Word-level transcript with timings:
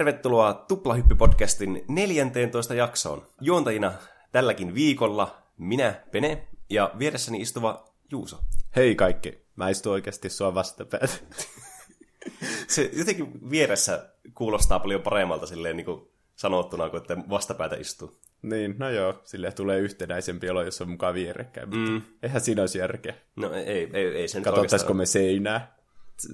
Tervetuloa 0.00 0.66
Tuplahyppy-podcastin 0.68 1.84
14 1.88 2.74
jaksoon. 2.74 3.26
Juontajina 3.40 3.92
tälläkin 4.32 4.74
viikolla 4.74 5.42
minä, 5.58 5.94
Pene, 6.10 6.48
ja 6.70 6.90
vieressäni 6.98 7.40
istuva 7.40 7.84
Juuso. 8.10 8.38
Hei 8.76 8.94
kaikki, 8.94 9.42
mä 9.56 9.68
istun 9.68 9.92
oikeasti 9.92 10.28
sua 10.28 10.54
vastapäätä. 10.54 11.08
Se 12.68 12.90
jotenkin 12.92 13.50
vieressä 13.50 14.08
kuulostaa 14.34 14.80
paljon 14.80 15.02
paremmalta 15.02 15.46
silleen 15.46 15.76
niin 15.76 15.84
kuin 15.84 16.08
sanottuna, 16.36 16.90
kuin 16.90 17.00
että 17.00 17.16
vastapäätä 17.30 17.76
istuu. 17.76 18.18
Niin, 18.42 18.74
no 18.78 18.90
joo, 18.90 19.20
sille 19.24 19.52
tulee 19.52 19.78
yhtenäisempi 19.78 20.50
olo, 20.50 20.62
jos 20.62 20.80
on 20.80 20.90
mukaan 20.90 21.14
vierekkäin, 21.14 21.68
mutta 21.68 21.90
mm. 21.90 22.02
eihän 22.22 22.40
siinä 22.40 22.62
olisi 22.62 22.78
järkeä. 22.78 23.14
No 23.36 23.52
ei, 23.52 23.90
ei, 23.92 24.06
ei 24.06 24.28
sen 24.28 24.42
Katsottaisiko 24.42 24.94
me 24.94 25.06
seinää? 25.06 25.76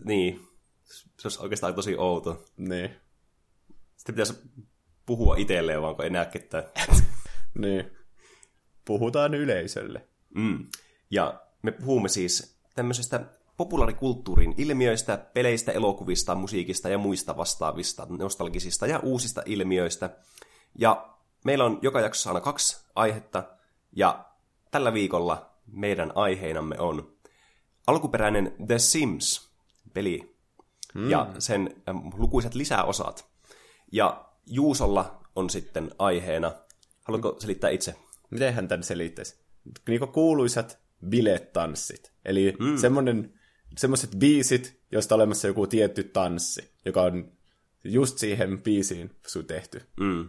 Niin, 0.04 0.48
se 0.84 1.28
olisi 1.28 1.42
oikeastaan 1.42 1.74
tosi 1.74 1.96
outo. 1.96 2.44
Niin. 2.56 3.05
Sitten 4.06 4.14
pitäisi 4.14 4.50
puhua 5.06 5.36
itselleen, 5.36 5.82
vaan 5.82 5.96
kun 5.96 6.04
ei 6.04 6.10
näe 6.10 6.26
ketään. 6.26 6.64
niin. 7.58 7.90
Puhutaan 8.84 9.34
yleisölle. 9.34 10.08
Mm. 10.34 10.66
Ja 11.10 11.40
me 11.62 11.70
puhumme 11.70 12.08
siis 12.08 12.60
tämmöisestä 12.74 13.20
populaarikulttuurin 13.56 14.54
ilmiöistä, 14.56 15.16
peleistä, 15.16 15.72
elokuvista, 15.72 16.34
musiikista 16.34 16.88
ja 16.88 16.98
muista 16.98 17.36
vastaavista, 17.36 18.06
nostalgisista 18.10 18.86
ja 18.86 18.98
uusista 18.98 19.42
ilmiöistä. 19.46 20.10
Ja 20.78 21.08
meillä 21.44 21.64
on 21.64 21.78
joka 21.82 22.00
jaksossa 22.00 22.30
aina 22.30 22.40
kaksi 22.40 22.86
aihetta, 22.94 23.44
ja 23.92 24.24
tällä 24.70 24.92
viikolla 24.92 25.50
meidän 25.66 26.12
aiheinamme 26.14 26.78
on 26.78 27.12
alkuperäinen 27.86 28.54
The 28.66 28.78
Sims-peli 28.78 30.36
mm. 30.94 31.10
ja 31.10 31.30
sen 31.38 31.82
lukuisat 32.16 32.54
lisäosat. 32.54 33.35
Ja 33.92 34.24
Juusolla 34.46 35.20
on 35.36 35.50
sitten 35.50 35.90
aiheena, 35.98 36.52
haluatko 37.04 37.36
selittää 37.38 37.70
itse? 37.70 37.94
Miten 38.30 38.54
hän 38.54 38.68
tämän 38.68 38.82
selittäisi? 38.82 39.36
Niin 39.88 40.00
kuuluisat 40.00 40.78
bilettanssit. 41.08 42.12
Eli 42.24 42.56
mm. 42.60 42.76
semmoinen 42.76 43.34
semmoiset 43.78 44.10
biisit, 44.18 44.80
joista 44.92 45.14
on 45.14 45.16
olemassa 45.16 45.46
joku 45.46 45.66
tietty 45.66 46.04
tanssi, 46.04 46.70
joka 46.84 47.02
on 47.02 47.32
just 47.84 48.18
siihen 48.18 48.62
biisiin 48.62 49.16
su 49.26 49.42
tehty. 49.42 49.82
Mm. 50.00 50.28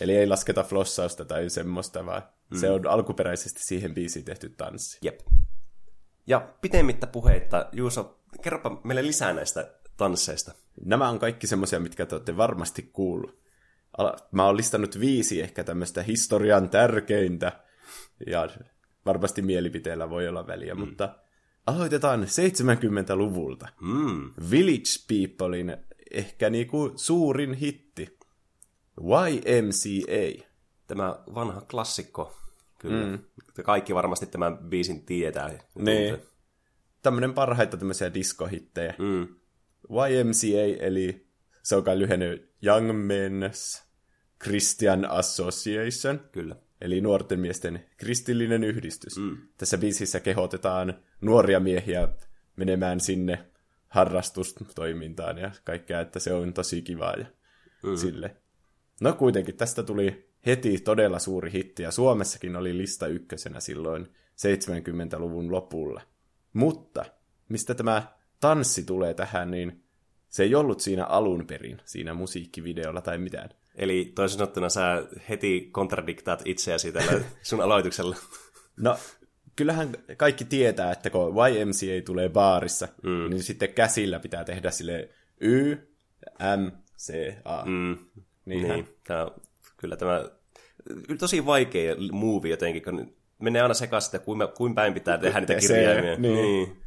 Eli 0.00 0.16
ei 0.16 0.26
lasketa 0.26 0.62
flossausta 0.62 1.24
tai 1.24 1.50
semmoista, 1.50 2.06
vaan 2.06 2.22
mm. 2.50 2.58
se 2.58 2.70
on 2.70 2.86
alkuperäisesti 2.86 3.62
siihen 3.62 3.94
biisiin 3.94 4.24
tehty 4.24 4.48
tanssi. 4.48 4.98
Jep. 5.02 5.20
Ja 6.26 6.54
pitemmittä 6.60 7.06
puheitta, 7.06 7.68
Juuso, 7.72 8.20
kerropa 8.42 8.80
meille 8.84 9.06
lisää 9.06 9.32
näistä 9.32 9.74
tansseista. 9.98 10.52
Nämä 10.84 11.08
on 11.08 11.18
kaikki 11.18 11.46
semmoisia, 11.46 11.80
mitkä 11.80 12.06
te 12.06 12.14
olette 12.14 12.36
varmasti 12.36 12.90
kuullut. 12.92 13.38
Mä 14.32 14.46
oon 14.46 14.56
listannut 14.56 15.00
viisi 15.00 15.40
ehkä 15.40 15.64
tämmöistä 15.64 16.02
historian 16.02 16.70
tärkeintä, 16.70 17.64
ja 18.26 18.48
varmasti 19.06 19.42
mielipiteellä 19.42 20.10
voi 20.10 20.28
olla 20.28 20.46
väliä, 20.46 20.74
mm. 20.74 20.80
mutta 20.80 21.14
aloitetaan 21.66 22.22
70-luvulta. 22.22 23.68
Mm. 23.80 24.30
Village 24.50 24.92
Peoplein 25.08 25.76
ehkä 26.10 26.50
niinku 26.50 26.92
suurin 26.96 27.54
hitti. 27.54 28.18
YMCA. 29.46 30.44
Tämä 30.86 31.18
vanha 31.34 31.60
klassikko, 31.60 32.36
kyllä. 32.78 33.06
Mm. 33.06 33.18
Kaikki 33.64 33.94
varmasti 33.94 34.26
tämän 34.26 34.58
biisin 34.58 35.06
tietää. 35.06 35.58
Niin. 35.74 36.18
Tämmöinen 37.02 37.34
parhaita 37.34 37.76
tämmöisiä 37.76 38.14
diskohittejä. 38.14 38.94
Mm. 38.98 39.28
YMCA, 39.90 40.84
eli 40.86 41.26
se 41.62 41.76
on 41.76 41.84
kai 41.84 41.98
lyhennyt 41.98 42.52
Young 42.62 42.90
Men's 42.90 43.82
Christian 44.42 45.10
Association. 45.10 46.20
Kyllä. 46.32 46.56
Eli 46.80 47.00
nuorten 47.00 47.40
miesten 47.40 47.84
kristillinen 47.96 48.64
yhdistys. 48.64 49.16
Mm. 49.16 49.36
Tässä 49.58 49.78
biisissä 49.78 50.20
kehotetaan 50.20 50.98
nuoria 51.20 51.60
miehiä 51.60 52.08
menemään 52.56 53.00
sinne 53.00 53.46
harrastustoimintaan 53.88 55.38
ja 55.38 55.50
kaikkea, 55.64 56.00
että 56.00 56.18
se 56.18 56.32
on 56.32 56.52
tosi 56.52 56.82
kivaa 56.82 57.14
ja 57.14 57.26
mm. 57.82 57.96
sille. 57.96 58.36
No 59.00 59.12
kuitenkin 59.12 59.56
tästä 59.56 59.82
tuli 59.82 60.28
heti 60.46 60.78
todella 60.78 61.18
suuri 61.18 61.52
hitti 61.52 61.82
ja 61.82 61.90
Suomessakin 61.90 62.56
oli 62.56 62.78
lista 62.78 63.06
ykkösenä 63.06 63.60
silloin 63.60 64.08
70-luvun 64.36 65.52
lopulla. 65.52 66.02
Mutta 66.52 67.04
mistä 67.48 67.74
tämä 67.74 68.17
tanssi 68.40 68.82
tulee 68.82 69.14
tähän, 69.14 69.50
niin 69.50 69.84
se 70.28 70.42
ei 70.42 70.54
ollut 70.54 70.80
siinä 70.80 71.04
alun 71.04 71.46
perin, 71.46 71.80
siinä 71.84 72.14
musiikkivideolla 72.14 73.00
tai 73.00 73.18
mitään. 73.18 73.50
Eli 73.74 74.12
toisin 74.14 74.38
sanottuna 74.38 74.68
sä 74.68 75.06
heti 75.28 75.68
kontradiktaat 75.72 76.42
itseäsi 76.44 76.92
tällä 76.92 77.20
sun 77.42 77.60
aloituksella. 77.60 78.16
No, 78.76 78.98
kyllähän 79.56 79.92
kaikki 80.16 80.44
tietää, 80.44 80.92
että 80.92 81.10
kun 81.10 81.34
YMCA 81.50 82.04
tulee 82.06 82.28
baarissa, 82.28 82.88
mm. 83.02 83.30
niin 83.30 83.42
sitten 83.42 83.72
käsillä 83.72 84.20
pitää 84.20 84.44
tehdä 84.44 84.70
sille 84.70 85.08
Y, 85.40 85.76
M, 86.56 86.68
C, 86.98 87.34
A. 87.44 87.64
Mm. 87.64 87.98
Niin, 88.44 88.88
tämä, 89.06 89.28
kyllä 89.76 89.96
tämä 89.96 90.24
tosi 91.18 91.46
vaikea 91.46 91.96
movie 92.12 92.50
jotenkin, 92.50 92.82
kun 92.82 93.16
menee 93.38 93.62
aina 93.62 93.74
sekaisin, 93.74 94.16
että 94.16 94.24
kuin, 94.24 94.48
kuin 94.56 94.74
päin 94.74 94.94
pitää 94.94 95.18
tehdä 95.18 95.40
niitä 95.40 95.54
kirjaimia. 95.54 96.16
Niin. 96.16 96.34
niin. 96.34 96.82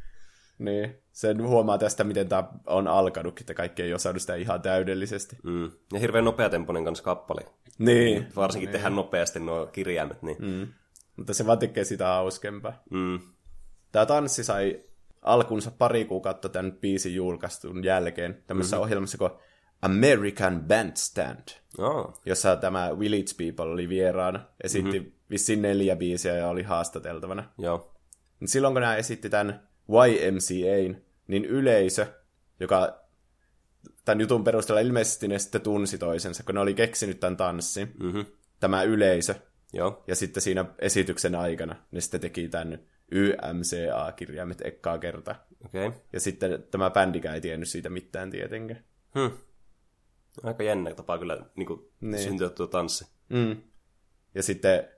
Niin, 0.58 1.01
sen 1.12 1.42
huomaa 1.42 1.78
tästä, 1.78 2.04
miten 2.04 2.28
tämä 2.28 2.48
on 2.66 2.88
alkanut, 2.88 3.40
että 3.40 3.54
kaikki 3.54 3.82
ei 3.82 3.94
osannut 3.94 4.20
sitä 4.20 4.34
ihan 4.34 4.62
täydellisesti. 4.62 5.36
Mm. 5.42 5.70
Ja 5.92 6.00
hirveän 6.00 6.24
nopeatempoinen 6.24 6.84
kanssa 6.84 7.04
kappale. 7.04 7.40
Niin. 7.78 8.26
Varsinkin 8.36 8.66
niin. 8.66 8.72
tehdään 8.72 8.96
nopeasti 8.96 9.40
nuo 9.40 9.66
kirjaimet. 9.66 10.22
Niin. 10.22 10.36
Mm. 10.40 10.72
Mutta 11.16 11.34
se 11.34 11.46
vaan 11.46 11.58
tekee 11.58 11.84
sitä 11.84 12.06
hauskempaa. 12.06 12.82
Mm. 12.90 13.20
Tämä 13.92 14.06
tanssi 14.06 14.44
sai 14.44 14.80
alkunsa 15.22 15.70
pari 15.70 16.04
kuukautta 16.04 16.48
tämän 16.48 16.72
biisin 16.72 17.14
julkaistun 17.14 17.84
jälkeen 17.84 18.42
tämmöisessä 18.46 18.76
mm-hmm. 18.76 18.84
ohjelmassa 18.84 19.18
kuin 19.18 19.30
American 19.82 20.64
Bandstand, 20.68 21.48
oh. 21.78 22.20
jossa 22.26 22.56
tämä 22.56 22.98
Village 22.98 23.34
People 23.38 23.72
oli 23.72 23.88
vieraana, 23.88 24.40
esitti 24.64 25.00
mm-hmm. 25.00 25.12
vissiin 25.30 25.62
neljä 25.62 25.96
biisiä 25.96 26.36
ja 26.36 26.48
oli 26.48 26.62
haastateltavana. 26.62 27.44
Joo. 27.58 27.94
Silloin 28.44 28.74
kun 28.74 28.80
nämä 28.80 28.96
esitti 28.96 29.30
tämän 29.30 29.68
YMCA, 29.88 31.00
niin 31.26 31.44
yleisö, 31.44 32.06
joka 32.60 33.02
tämän 34.04 34.20
jutun 34.20 34.44
perusteella 34.44 34.80
ilmeisesti 34.80 35.28
ne 35.28 35.38
sitten 35.38 35.60
tunsi 35.60 35.98
toisensa, 35.98 36.42
kun 36.42 36.54
ne 36.54 36.60
oli 36.60 36.74
keksinyt 36.74 37.20
tämän 37.20 37.36
tanssin, 37.36 37.92
mm-hmm. 38.00 38.24
tämä 38.60 38.82
yleisö. 38.82 39.34
Joo. 39.72 40.04
Ja 40.06 40.16
sitten 40.16 40.42
siinä 40.42 40.64
esityksen 40.78 41.34
aikana 41.34 41.76
ne 41.90 42.00
sitten 42.00 42.20
teki 42.20 42.48
tämän 42.48 42.78
YMCA-kirjaimet 43.12 44.60
ekkaa 44.64 44.98
kertaa. 44.98 45.46
Okay. 45.64 45.92
Ja 46.12 46.20
sitten 46.20 46.64
tämä 46.70 46.90
bändikään 46.90 47.34
ei 47.34 47.40
tiennyt 47.40 47.68
siitä 47.68 47.88
mitään 47.88 48.30
tietenkään. 48.30 48.84
Hmm. 49.14 49.30
Aika 50.42 50.62
jännä 50.62 50.94
tapa 50.94 51.18
kyllä 51.18 51.46
niin 51.56 51.66
kuin 51.66 51.80
niin. 52.00 52.22
syntyä 52.22 52.50
tuo 52.50 52.66
tanssi. 52.66 53.06
Mm. 53.28 53.62
Ja 54.34 54.42
sitten 54.42 54.88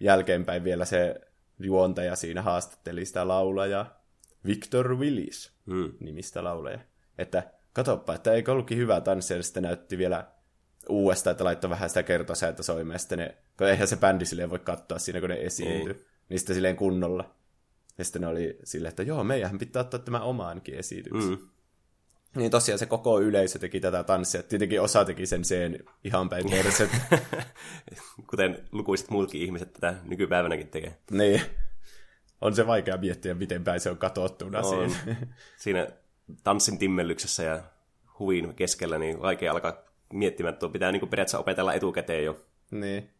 jälkeenpäin 0.00 0.64
vielä 0.64 0.84
se 0.84 1.20
juontaja 1.58 2.16
siinä 2.16 2.42
haastatteli 2.42 3.04
sitä 3.04 3.28
laulajaa. 3.28 3.99
Victor 4.46 4.96
Willis 4.96 5.52
mm. 5.66 5.92
nimistä 6.00 6.44
lauleja. 6.44 6.78
Että 7.18 7.50
katoppa, 7.72 8.14
että 8.14 8.32
eikö 8.32 8.52
ollutkin 8.52 8.78
hyvä 8.78 9.00
tanssi, 9.00 9.34
ja 9.34 9.42
sitten 9.42 9.62
näytti 9.62 9.98
vielä 9.98 10.26
uudestaan, 10.88 11.32
että 11.32 11.44
laittoi 11.44 11.70
vähän 11.70 11.90
sitä 11.90 12.02
kertosäätä 12.02 12.62
soimaan, 12.62 12.94
ja 12.94 12.98
sitten 12.98 13.18
ne, 13.18 13.36
kun 13.58 13.66
eihän 13.66 13.88
se 13.88 13.96
bändi 13.96 14.24
silleen 14.24 14.50
voi 14.50 14.58
katsoa 14.58 14.98
siinä, 14.98 15.20
kun 15.20 15.28
ne 15.28 15.40
esiintyy, 15.40 16.06
niin 16.28 16.38
sitten 16.38 16.54
silleen 16.54 16.76
kunnolla. 16.76 17.34
Ja 17.98 18.04
sitten 18.04 18.22
ne 18.22 18.28
oli 18.28 18.58
silleen, 18.64 18.90
että 18.90 19.02
joo, 19.02 19.24
meidän 19.24 19.58
pitää 19.58 19.80
ottaa 19.80 20.00
tämä 20.00 20.20
omaankin 20.20 20.74
esityksen. 20.74 21.30
Mm. 21.30 21.48
Niin 22.36 22.50
tosiaan 22.50 22.78
se 22.78 22.86
koko 22.86 23.20
yleisö 23.20 23.58
teki 23.58 23.80
tätä 23.80 24.02
tanssia. 24.02 24.42
Tietenkin 24.42 24.80
osa 24.80 25.04
teki 25.04 25.26
sen 25.26 25.44
sen 25.44 25.84
ihan 26.04 26.28
päin 26.28 26.50
perset. 26.50 26.90
Kuten 28.30 28.68
lukuiset 28.72 29.10
muutkin 29.10 29.42
ihmiset 29.42 29.72
tätä 29.72 29.94
nykypäivänäkin 30.04 30.68
tekee. 30.68 30.98
Niin 31.10 31.40
on 32.40 32.54
se 32.54 32.66
vaikea 32.66 32.96
miettiä, 32.96 33.34
miten 33.34 33.64
päin 33.64 33.80
se 33.80 33.90
on 33.90 33.98
katottuna 33.98 34.58
on. 34.58 34.90
siinä. 34.90 35.16
siinä 35.56 35.86
tanssin 36.44 36.78
timmellyksessä 36.78 37.42
ja 37.42 37.62
huvin 38.18 38.54
keskellä, 38.54 38.98
niin 38.98 39.22
vaikea 39.22 39.52
alkaa 39.52 39.84
miettimään, 40.12 40.52
että 40.52 40.60
tuo 40.60 40.68
pitää 40.68 40.92
niin 40.92 41.08
periaatteessa 41.08 41.38
opetella 41.38 41.74
etukäteen 41.74 42.24
jo. 42.24 42.46
Niin. 42.70 43.10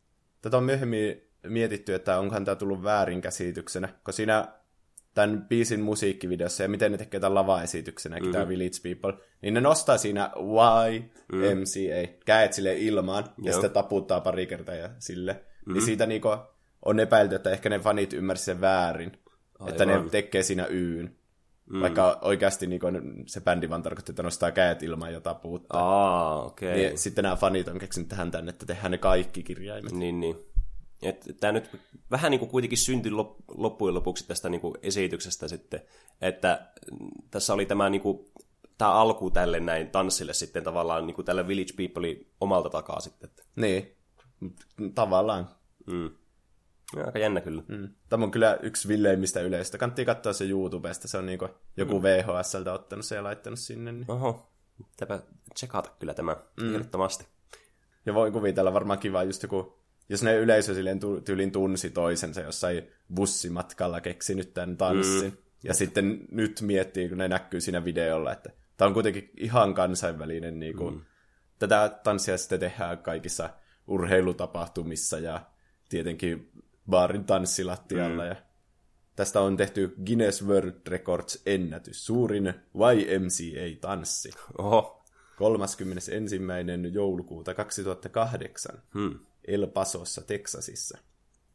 Tätä 0.42 0.56
on 0.56 0.64
myöhemmin 0.64 1.22
mietitty, 1.46 1.94
että 1.94 2.18
onkohan 2.18 2.44
tämä 2.44 2.54
tullut 2.54 2.82
väärinkäsityksenä, 2.82 3.88
kun 4.04 4.14
siinä 4.14 4.48
tämän 5.14 5.46
biisin 5.48 5.80
musiikkivideossa 5.80 6.62
ja 6.62 6.68
miten 6.68 6.92
ne 6.92 6.98
tekee 6.98 7.20
tämän 7.20 7.34
lavaesityksenäkin, 7.34 8.24
mm-hmm. 8.24 8.32
tämä 8.32 8.48
Village 8.48 8.94
People, 8.94 9.24
niin 9.42 9.54
ne 9.54 9.60
nostaa 9.60 9.98
siinä 9.98 10.30
YMCA, 11.32 12.12
mm. 12.12 12.18
käet 12.26 12.52
sille 12.52 12.76
ilmaan, 12.76 13.24
Joo. 13.24 13.46
ja 13.46 13.52
sitten 13.52 13.70
taputtaa 13.70 14.20
pari 14.20 14.46
kertaa 14.46 14.74
ja 14.74 14.90
sille. 14.98 15.32
Mm-hmm. 15.32 15.72
Niin 15.72 15.84
siitä 15.84 16.06
niinku 16.06 16.28
on 16.84 17.00
epäilty, 17.00 17.34
että 17.34 17.50
ehkä 17.50 17.68
ne 17.68 17.78
fanit 17.78 18.12
ymmärsivät 18.12 18.44
sen 18.44 18.60
väärin. 18.60 19.12
Aivan. 19.58 19.68
Että 19.68 19.84
ne 19.84 20.04
tekee 20.10 20.42
siinä 20.42 20.66
yyn. 20.66 21.16
Mm. 21.66 21.80
Vaikka 21.80 22.18
oikeasti 22.22 22.66
niin 22.66 22.80
kuin, 22.80 23.24
se 23.26 23.40
bändi 23.40 23.70
vaan 23.70 23.82
tarkoitti, 23.82 24.12
että 24.12 24.22
nostaa 24.22 24.50
käet 24.50 24.82
ilman 24.82 25.12
ja 25.12 25.20
tapuuttaa. 25.20 25.82
Aa, 25.82 26.44
okei. 26.44 26.68
Okay. 26.68 26.82
Niin, 26.82 26.98
sitten 26.98 27.22
nämä 27.22 27.36
fanit 27.36 27.68
on 27.68 27.78
keksinyt 27.78 28.08
tähän 28.08 28.30
tänne, 28.30 28.50
että 28.50 28.66
tehdään 28.66 28.90
ne 28.90 28.98
kaikki 28.98 29.42
kirjaimet. 29.42 29.92
Niin, 29.92 30.20
niin. 30.20 30.36
Tämä 31.40 31.52
nyt 31.52 31.70
vähän 32.10 32.30
niin 32.30 32.38
kuin 32.38 32.50
kuitenkin 32.50 32.78
syntyi 32.78 33.12
loppujen 33.48 33.94
lopuksi 33.94 34.26
tästä 34.28 34.48
niin 34.48 34.60
kuin 34.60 34.74
esityksestä 34.82 35.48
sitten, 35.48 35.80
että 36.20 36.72
tässä 37.30 37.54
oli 37.54 37.66
tämä, 37.66 37.90
niin 37.90 38.02
kuin, 38.02 38.18
tämä 38.78 38.92
alku 38.92 39.30
tälle 39.30 39.60
näin 39.60 39.90
tanssille 39.90 40.34
sitten 40.34 40.64
tavallaan 40.64 41.06
niin 41.06 41.14
kuin 41.14 41.24
tälle 41.24 41.48
Village 41.48 41.72
People 41.76 42.16
omalta 42.40 42.70
takaa 42.70 43.00
sitten. 43.00 43.30
Niin, 43.56 43.96
tavallaan. 44.94 45.48
Mm. 45.86 46.10
Ja, 46.96 47.04
aika 47.04 47.18
jännä 47.18 47.40
kyllä. 47.40 47.62
Mm. 47.68 47.88
Tämä 48.08 48.24
on 48.24 48.30
kyllä 48.30 48.58
yksi 48.62 48.88
villeimmistä 48.88 49.40
yleistä. 49.40 49.78
Kannattaa 49.78 50.04
katsoa 50.04 50.32
se 50.32 50.48
YouTubesta. 50.48 51.08
Se 51.08 51.18
on 51.18 51.26
niin 51.26 51.38
kuin 51.38 51.50
joku 51.76 51.98
mm. 51.98 52.02
VHSltä 52.02 52.72
ottanut 52.72 53.04
se 53.04 53.14
ja 53.14 53.24
laittanut 53.24 53.58
sinne. 53.58 53.92
Niin. 53.92 54.10
Oho, 54.10 54.52
pitääpä 54.86 55.20
tsekata 55.54 55.90
kyllä 55.98 56.14
tämä 56.14 56.36
mm. 56.60 56.74
ehdottomasti. 56.74 57.26
Ja 58.06 58.14
voi 58.14 58.30
kuvitella 58.30 58.72
varmaan 58.72 58.98
kiva 58.98 59.22
just 59.22 59.42
joku, 59.42 59.78
jos 60.08 60.22
ne 60.22 60.36
yleisö 60.36 60.74
silleen 60.74 61.00
tyylin 61.24 61.52
tunsi 61.52 61.90
toisensa 61.90 62.40
jossain 62.40 62.90
bussimatkalla 63.14 64.00
keksinyt 64.00 64.54
tämän 64.54 64.76
tanssin. 64.76 65.30
Mm. 65.30 65.36
Ja 65.64 65.74
sitten 65.74 66.26
nyt 66.30 66.60
miettii, 66.60 67.08
kun 67.08 67.18
ne 67.18 67.28
näkyy 67.28 67.60
siinä 67.60 67.84
videolla, 67.84 68.32
että 68.32 68.50
tämä 68.76 68.86
on 68.86 68.94
kuitenkin 68.94 69.30
ihan 69.36 69.74
kansainvälinen. 69.74 70.58
Niin 70.60 70.76
kuin, 70.76 70.94
mm. 70.94 71.00
Tätä 71.58 71.98
tanssia 72.04 72.38
sitten 72.38 72.60
tehdään 72.60 72.98
kaikissa 72.98 73.50
urheilutapahtumissa 73.86 75.18
ja 75.18 75.40
tietenkin 75.88 76.50
baarin 76.90 77.24
tanssilattialla. 77.24 78.22
Mm. 78.22 78.28
Ja 78.28 78.36
tästä 79.16 79.40
on 79.40 79.56
tehty 79.56 79.94
Guinness 80.06 80.46
World 80.46 80.86
Records 80.86 81.42
ennätys, 81.46 82.06
suurin 82.06 82.54
YMCA-tanssi. 82.74 84.30
Oho. 84.58 85.00
31. 85.36 86.40
joulukuuta 86.92 87.54
2008 87.54 88.82
hmm. 88.94 89.18
El 89.44 89.66
Pasossa, 89.66 90.22
Teksasissa. 90.22 90.98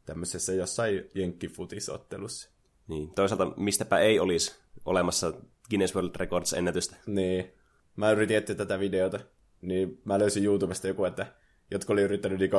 Tämmöisessä 0.06 0.52
jossain 0.52 1.10
jenkkifutisottelussa. 1.14 2.50
Niin, 2.88 3.14
toisaalta 3.14 3.52
mistäpä 3.56 3.98
ei 3.98 4.20
olisi 4.20 4.56
olemassa 4.84 5.32
Guinness 5.70 5.94
World 5.94 6.16
Records 6.16 6.52
ennätystä. 6.52 6.96
Niin. 7.06 7.52
Mä 7.96 8.10
yritin 8.10 8.36
etsiä 8.36 8.56
tätä 8.56 8.78
videota, 8.78 9.20
niin 9.62 10.00
mä 10.04 10.18
löysin 10.18 10.44
YouTubesta 10.44 10.88
joku, 10.88 11.04
että 11.04 11.26
jotka 11.70 11.92
oli 11.92 12.02
yrittänyt 12.02 12.38
niinku 12.38 12.56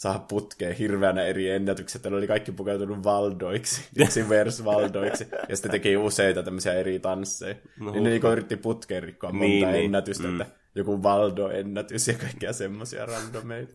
saada 0.00 0.18
putkeen 0.18 0.76
hirveänä 0.76 1.22
eri 1.22 1.50
ennätykset. 1.50 2.04
Ne 2.04 2.16
oli 2.16 2.26
kaikki 2.26 2.52
pukeutunut 2.52 3.04
valdoiksi, 3.04 3.82
vers 4.28 4.64
valdoiksi, 4.64 5.26
ja 5.48 5.56
sitten 5.56 5.70
teki 5.70 5.96
useita 5.96 6.42
tämmöisiä 6.42 6.72
eri 6.72 6.98
tansseja. 6.98 7.54
No, 7.80 7.90
niin 7.90 8.04
ne 8.04 8.10
niin 8.10 8.22
yritti 8.24 8.56
putkeen 8.56 9.02
rikkoa 9.02 9.32
monta 9.32 9.46
niin, 9.46 9.68
niin. 9.68 9.84
ennätystä, 9.84 10.28
niin. 10.28 10.40
että 10.40 10.54
joku 10.74 11.02
Valdo-ennätys 11.02 12.08
ja 12.08 12.14
kaikkia 12.14 12.52
semmoisia 12.52 13.06
randomeita. 13.06 13.72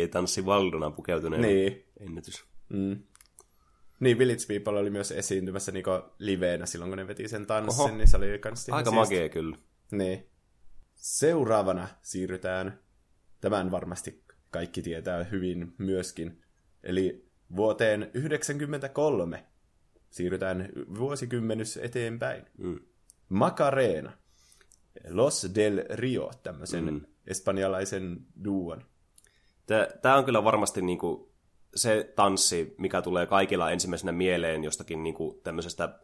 ei 0.00 0.08
tanssi 0.08 0.46
Valdona 0.46 0.90
pukeutuneen 0.90 1.42
niin. 1.42 1.84
ennätys. 2.00 2.44
Mm. 2.68 2.98
Niin, 4.00 4.18
Village 4.18 4.46
People 4.48 4.80
oli 4.80 4.90
myös 4.90 5.12
esiintymässä 5.12 5.72
niinku 5.72 5.90
liveenä 6.18 6.66
silloin, 6.66 6.90
kun 6.90 6.98
ne 6.98 7.06
veti 7.06 7.28
sen 7.28 7.46
tanssin, 7.46 7.84
Oho. 7.84 7.96
niin 7.96 8.08
se 8.08 8.16
oli 8.16 8.38
kans 8.38 8.68
Aika 8.70 8.90
magia 8.90 9.28
kyllä. 9.28 9.56
Niin. 9.90 10.26
Seuraavana 10.94 11.88
siirrytään, 12.02 12.78
tämän 13.40 13.70
varmasti 13.70 14.23
kaikki 14.54 14.82
tietää 14.82 15.24
hyvin 15.24 15.74
myöskin. 15.78 16.42
Eli 16.82 17.28
vuoteen 17.56 18.00
1993 18.00 19.44
siirrytään 20.10 20.68
vuosikymmenys 20.98 21.76
eteenpäin. 21.76 22.44
Mm. 22.58 22.80
Macarena. 23.28 24.12
Los 25.08 25.50
del 25.54 25.84
Rio, 25.90 26.30
tämmöisen 26.42 26.84
mm. 26.84 27.00
espanjalaisen 27.26 28.20
duon. 28.44 28.84
Tämä 30.02 30.16
on 30.16 30.24
kyllä 30.24 30.44
varmasti 30.44 30.82
niinku 30.82 31.32
se 31.74 32.12
tanssi, 32.16 32.74
mikä 32.78 33.02
tulee 33.02 33.26
kaikilla 33.26 33.70
ensimmäisenä 33.70 34.12
mieleen 34.12 34.64
jostakin 34.64 35.02
niinku 35.02 35.40
tämmöisestä 35.44 35.98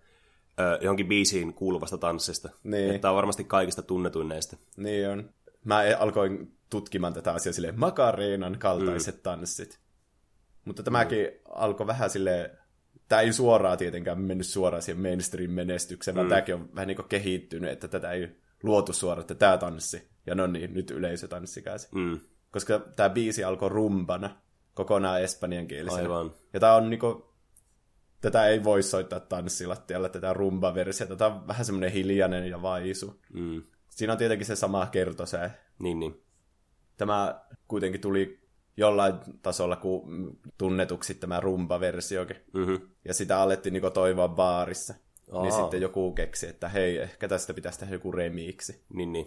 ö, 0.61 0.79
johonkin 0.81 1.09
biisiin 1.09 1.55
kuuluvasta 1.55 1.99
tanssista. 1.99 2.51
Niin. 2.65 3.01
Tämä 3.01 3.13
on 3.13 3.17
varmasti 3.17 3.45
kaikista 3.45 3.83
tunnetuin 3.83 4.29
näistä. 4.29 4.57
Niin 4.77 5.09
on. 5.09 5.31
Mä 5.65 5.83
e- 5.83 5.95
alkoin 5.95 6.60
tutkimaan 6.71 7.15
tätä 7.15 7.33
asiaa 7.33 7.53
silleen 7.53 7.81
makareenan 7.81 8.59
kaltaiset 8.59 9.15
mm. 9.15 9.23
tanssit. 9.23 9.81
Mutta 10.65 10.83
tämäkin 10.83 11.27
mm. 11.27 11.39
alkoi 11.49 11.87
vähän 11.87 12.11
sille 12.11 12.51
tämä 13.09 13.23
ei 13.23 13.33
suoraan 13.33 13.79
tietenkään 13.79 14.21
mennyt 14.21 14.47
suoraan 14.47 14.83
siihen 14.83 15.03
mainstream-menestykseen, 15.03 16.15
mm. 16.15 16.17
vaan 16.17 16.29
tämäkin 16.29 16.55
on 16.55 16.75
vähän 16.75 16.89
niin 16.89 16.97
kuin 16.97 17.09
kehittynyt, 17.09 17.71
että 17.71 17.89
tätä 17.89 18.13
ei 18.13 18.37
luotu 18.63 18.93
suoraan, 18.93 19.21
että 19.21 19.35
tämä 19.35 19.59
tanssi. 19.59 20.11
Ja 20.27 20.35
no 20.35 20.47
niin, 20.47 20.75
nyt 20.75 20.91
yleisö 20.91 21.29
tanssikäsi. 21.29 21.89
Mm. 21.95 22.21
Koska 22.51 22.79
tämä 22.79 23.11
biisi 23.11 23.45
alkoi 23.45 23.69
rumbana, 23.69 24.37
kokonaan 24.75 25.23
espanjankielisenä. 25.23 26.03
Aivan. 26.03 26.35
Ja 26.53 26.61
tämä 26.61 26.75
on 26.75 26.91
niinku, 26.91 27.35
tätä 28.21 28.47
ei 28.47 28.65
voi 28.65 28.83
soittaa 28.83 29.21
tanssilattialla, 29.21 30.09
tätä 30.09 30.33
rumba-versiota. 30.33 31.17
Tämä 31.17 31.35
on 31.35 31.49
vähän 31.49 31.65
semmoinen 31.65 31.93
hiljainen 31.93 32.51
ja 32.51 32.63
vaisu. 32.63 33.21
Mm. 33.33 33.63
Siinä 33.89 34.13
on 34.13 34.19
tietenkin 34.19 34.47
se 34.47 34.57
sama 34.57 34.87
kertosää. 34.87 35.55
Niin, 35.79 36.01
niin 36.01 36.23
tämä 37.01 37.41
kuitenkin 37.69 38.01
tuli 38.01 38.41
jollain 38.77 39.15
tasolla 39.43 39.77
kuin 39.77 40.03
tunnetuksi 40.59 41.15
tämä 41.15 41.41
rumba-versiokin. 41.41 42.37
Mm-hmm. 42.55 42.81
Ja 43.05 43.15
sitä 43.15 43.41
alettiin 43.41 43.73
niin 43.73 43.93
toivoa 43.95 44.29
baarissa. 44.29 44.95
Aa. 45.33 45.43
Niin 45.43 45.53
sitten 45.53 45.81
joku 45.81 46.13
keksi, 46.13 46.47
että 46.47 46.69
hei, 46.69 46.99
ehkä 46.99 47.29
tästä 47.29 47.55
pitäisi 47.55 47.79
tehdä 47.79 47.95
joku 47.95 48.13
remiksi. 48.13 48.85
Niin, 48.95 49.13
niin. 49.13 49.27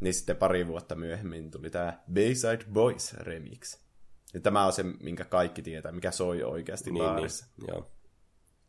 Niin 0.00 0.14
sitten 0.14 0.36
pari 0.36 0.66
vuotta 0.66 0.94
myöhemmin 0.94 1.50
tuli 1.50 1.70
tämä 1.70 1.98
Bayside 2.14 2.64
Boys 2.72 3.14
remix. 3.14 3.78
Ja 4.34 4.40
tämä 4.40 4.66
on 4.66 4.72
se, 4.72 4.82
minkä 4.82 5.24
kaikki 5.24 5.62
tietää, 5.62 5.92
mikä 5.92 6.10
soi 6.10 6.42
oikeasti 6.42 6.90
niin, 6.90 7.04
baarissa. 7.04 7.46
Niin. 7.56 7.68
Joo. 7.68 7.90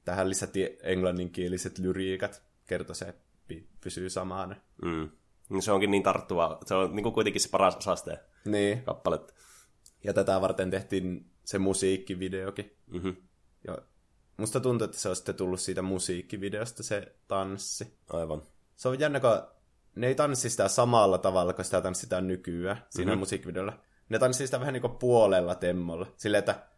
Tähän 0.05 0.29
lisättiin 0.29 0.69
englanninkieliset 0.83 1.79
lyriikat. 1.79 2.43
Kertoi 2.65 2.95
se, 2.95 3.15
pysyy 3.83 4.09
samana. 4.09 4.55
Mm. 4.81 5.09
Niin 5.49 5.61
se 5.61 5.71
onkin 5.71 5.91
niin 5.91 6.03
tarttuva. 6.03 6.59
Se 6.65 6.75
on 6.75 6.95
niin 6.95 7.03
kuin 7.03 7.13
kuitenkin 7.13 7.41
se 7.41 7.49
paras 7.49 7.75
osaste 7.75 8.19
niin. 8.45 8.83
kappalet. 8.83 9.35
Ja 10.03 10.13
tätä 10.13 10.41
varten 10.41 10.71
tehtiin 10.71 11.31
se 11.45 11.59
musiikkivideokin. 11.59 12.77
Mm-hmm. 12.87 13.15
Ja 13.67 13.77
musta 14.37 14.59
tuntuu, 14.59 14.85
että 14.85 14.97
se 14.97 15.09
on 15.09 15.15
sitten 15.15 15.35
tullut 15.35 15.59
siitä 15.59 15.81
musiikkivideosta 15.81 16.83
se 16.83 17.15
tanssi. 17.27 17.97
Aivan. 18.09 18.43
Se 18.75 18.89
on 18.89 18.99
jännä, 18.99 19.19
kun 19.19 19.41
ne 19.95 20.07
ei 20.07 20.15
tanssi 20.15 20.49
sitä 20.49 20.67
samalla 20.67 21.17
tavalla, 21.17 21.53
kun 21.53 21.65
sitä 21.65 21.81
tanssitaan 21.81 22.27
nykyään 22.27 22.85
siinä 22.89 23.11
mm-hmm. 23.11 23.19
musiikkivideolla. 23.19 23.79
Ne 24.09 24.19
tanssii 24.19 24.47
sitä 24.47 24.59
vähän 24.59 24.73
niin 24.73 24.81
kuin 24.81 24.95
puolella 24.95 25.55
temmolla. 25.55 26.13
Silleen, 26.17 26.39
että 26.39 26.68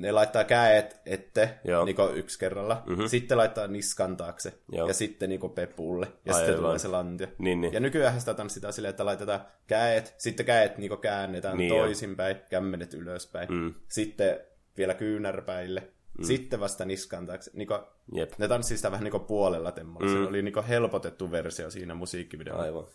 ne 0.00 0.12
laittaa 0.12 0.44
käet 0.44 1.00
ette 1.06 1.58
niin 1.84 1.96
yksi 2.14 2.38
kerralla, 2.38 2.82
mm-hmm. 2.86 3.06
sitten 3.06 3.38
laittaa 3.38 3.66
niskan 3.66 4.16
taakse 4.16 4.52
Joo. 4.72 4.88
ja 4.88 4.94
sitten 4.94 5.28
niin 5.28 5.50
pepulle 5.54 6.06
ja 6.06 6.34
Aivan. 6.34 6.46
sitten 6.46 6.56
tulee 6.56 6.78
se 6.78 6.88
lantio. 6.88 7.26
Niin, 7.38 7.60
niin. 7.60 7.72
Ja 7.72 7.80
nykyään 7.80 8.20
sitä 8.20 8.34
tanssitaan 8.34 8.72
silleen, 8.72 8.90
että 8.90 9.04
laitetaan 9.04 9.40
käet, 9.66 10.14
sitten 10.18 10.46
käet 10.46 10.78
niin 10.78 10.98
käännetään 10.98 11.58
niin 11.58 11.72
toisinpäin, 11.72 12.36
kämmenet 12.50 12.94
ylöspäin, 12.94 13.48
mm. 13.52 13.74
sitten 13.88 14.40
vielä 14.76 14.94
kyynärpäille, 14.94 15.92
mm. 16.18 16.24
sitten 16.24 16.60
vasta 16.60 16.84
niskan 16.84 17.26
taakse. 17.26 17.50
Niin 17.54 17.68
kuin, 17.68 17.80
Jep. 18.14 18.32
Ne 18.38 18.48
tanssii 18.48 18.76
sitä 18.76 18.90
vähän 18.90 19.04
niin 19.04 19.24
puolella 19.26 19.72
temmolla. 19.72 20.06
Mm. 20.06 20.12
Se 20.12 20.18
oli 20.18 20.42
niin 20.42 20.64
helpotettu 20.68 21.30
versio 21.30 21.70
siinä 21.70 21.94
musiikkivideolla. 21.94 22.62
Aivan. 22.62 22.86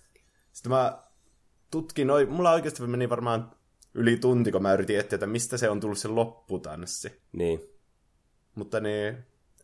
Sitten 0.51 0.72
mä 0.72 0.98
tutkin, 1.72 2.08
mulla 2.29 2.51
oikeasti 2.51 2.88
meni 2.88 3.10
varmaan 3.10 3.51
yli 3.93 4.17
tunti, 4.17 4.51
kun 4.51 4.62
mä 4.62 4.74
yritin 4.74 5.00
etsiä, 5.00 5.15
että 5.15 5.27
mistä 5.27 5.57
se 5.57 5.69
on 5.69 5.79
tullut 5.79 5.98
se 5.98 6.07
lopputanssi. 6.07 7.21
Niin. 7.31 7.62
Mutta 8.55 8.79
niin, 8.79 9.17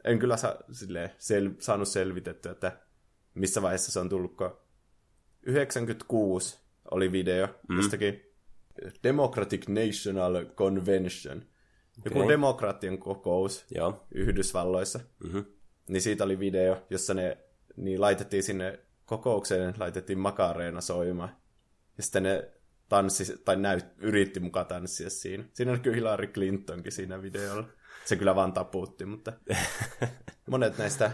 en 0.04 0.20
kyllä 0.20 0.38
sa, 0.38 0.58
silleen, 0.72 1.10
sel, 1.18 1.50
saanut 1.60 1.88
selvitettyä, 1.88 2.52
että 2.52 2.78
missä 3.34 3.62
vaiheessa 3.62 3.92
se 3.92 4.00
on 4.00 4.10
tullut, 4.10 4.38
kun 4.38 4.58
96 5.44 6.60
oli 6.92 7.12
video 7.12 7.48
mm. 7.70 7.78
jostakin 7.78 8.22
Democratic 9.04 9.68
National 9.68 10.46
Convention. 10.46 11.44
Joku 12.06 12.20
okay. 12.20 12.30
demokraattien 12.30 12.98
kokous 12.98 13.66
Joo. 13.76 14.08
Yhdysvalloissa. 14.12 15.00
Mm-hmm. 15.24 15.46
Niin 15.90 16.02
siitä 16.02 16.24
oli 16.24 16.40
video, 16.40 16.86
jossa 16.90 17.14
ne 17.14 17.38
niin 17.76 18.02
laitettiin 18.02 18.44
sinne 18.44 18.80
kokoukseen, 19.06 19.74
laitettiin 19.78 20.20
makareena 20.20 20.82
soimaan. 20.82 21.38
Ja 21.98 22.04
sitten 22.04 22.24
ne 22.24 22.52
tanssi, 22.90 23.38
tai 23.46 23.56
näyt, 23.56 23.86
yritti 23.98 24.40
mukaan 24.40 24.66
tanssia 24.66 25.10
siinä. 25.10 25.44
Siinä 25.54 25.72
on 25.72 25.80
kyllä 25.80 25.96
Hillary 25.96 26.28
Clintonkin 26.28 26.92
siinä 26.92 27.22
videolla. 27.22 27.68
Se 28.06 28.16
kyllä 28.16 28.36
vaan 28.36 28.54
taputti, 28.54 29.06
mutta 29.06 29.34
monet 30.50 30.78
näistä 30.78 31.12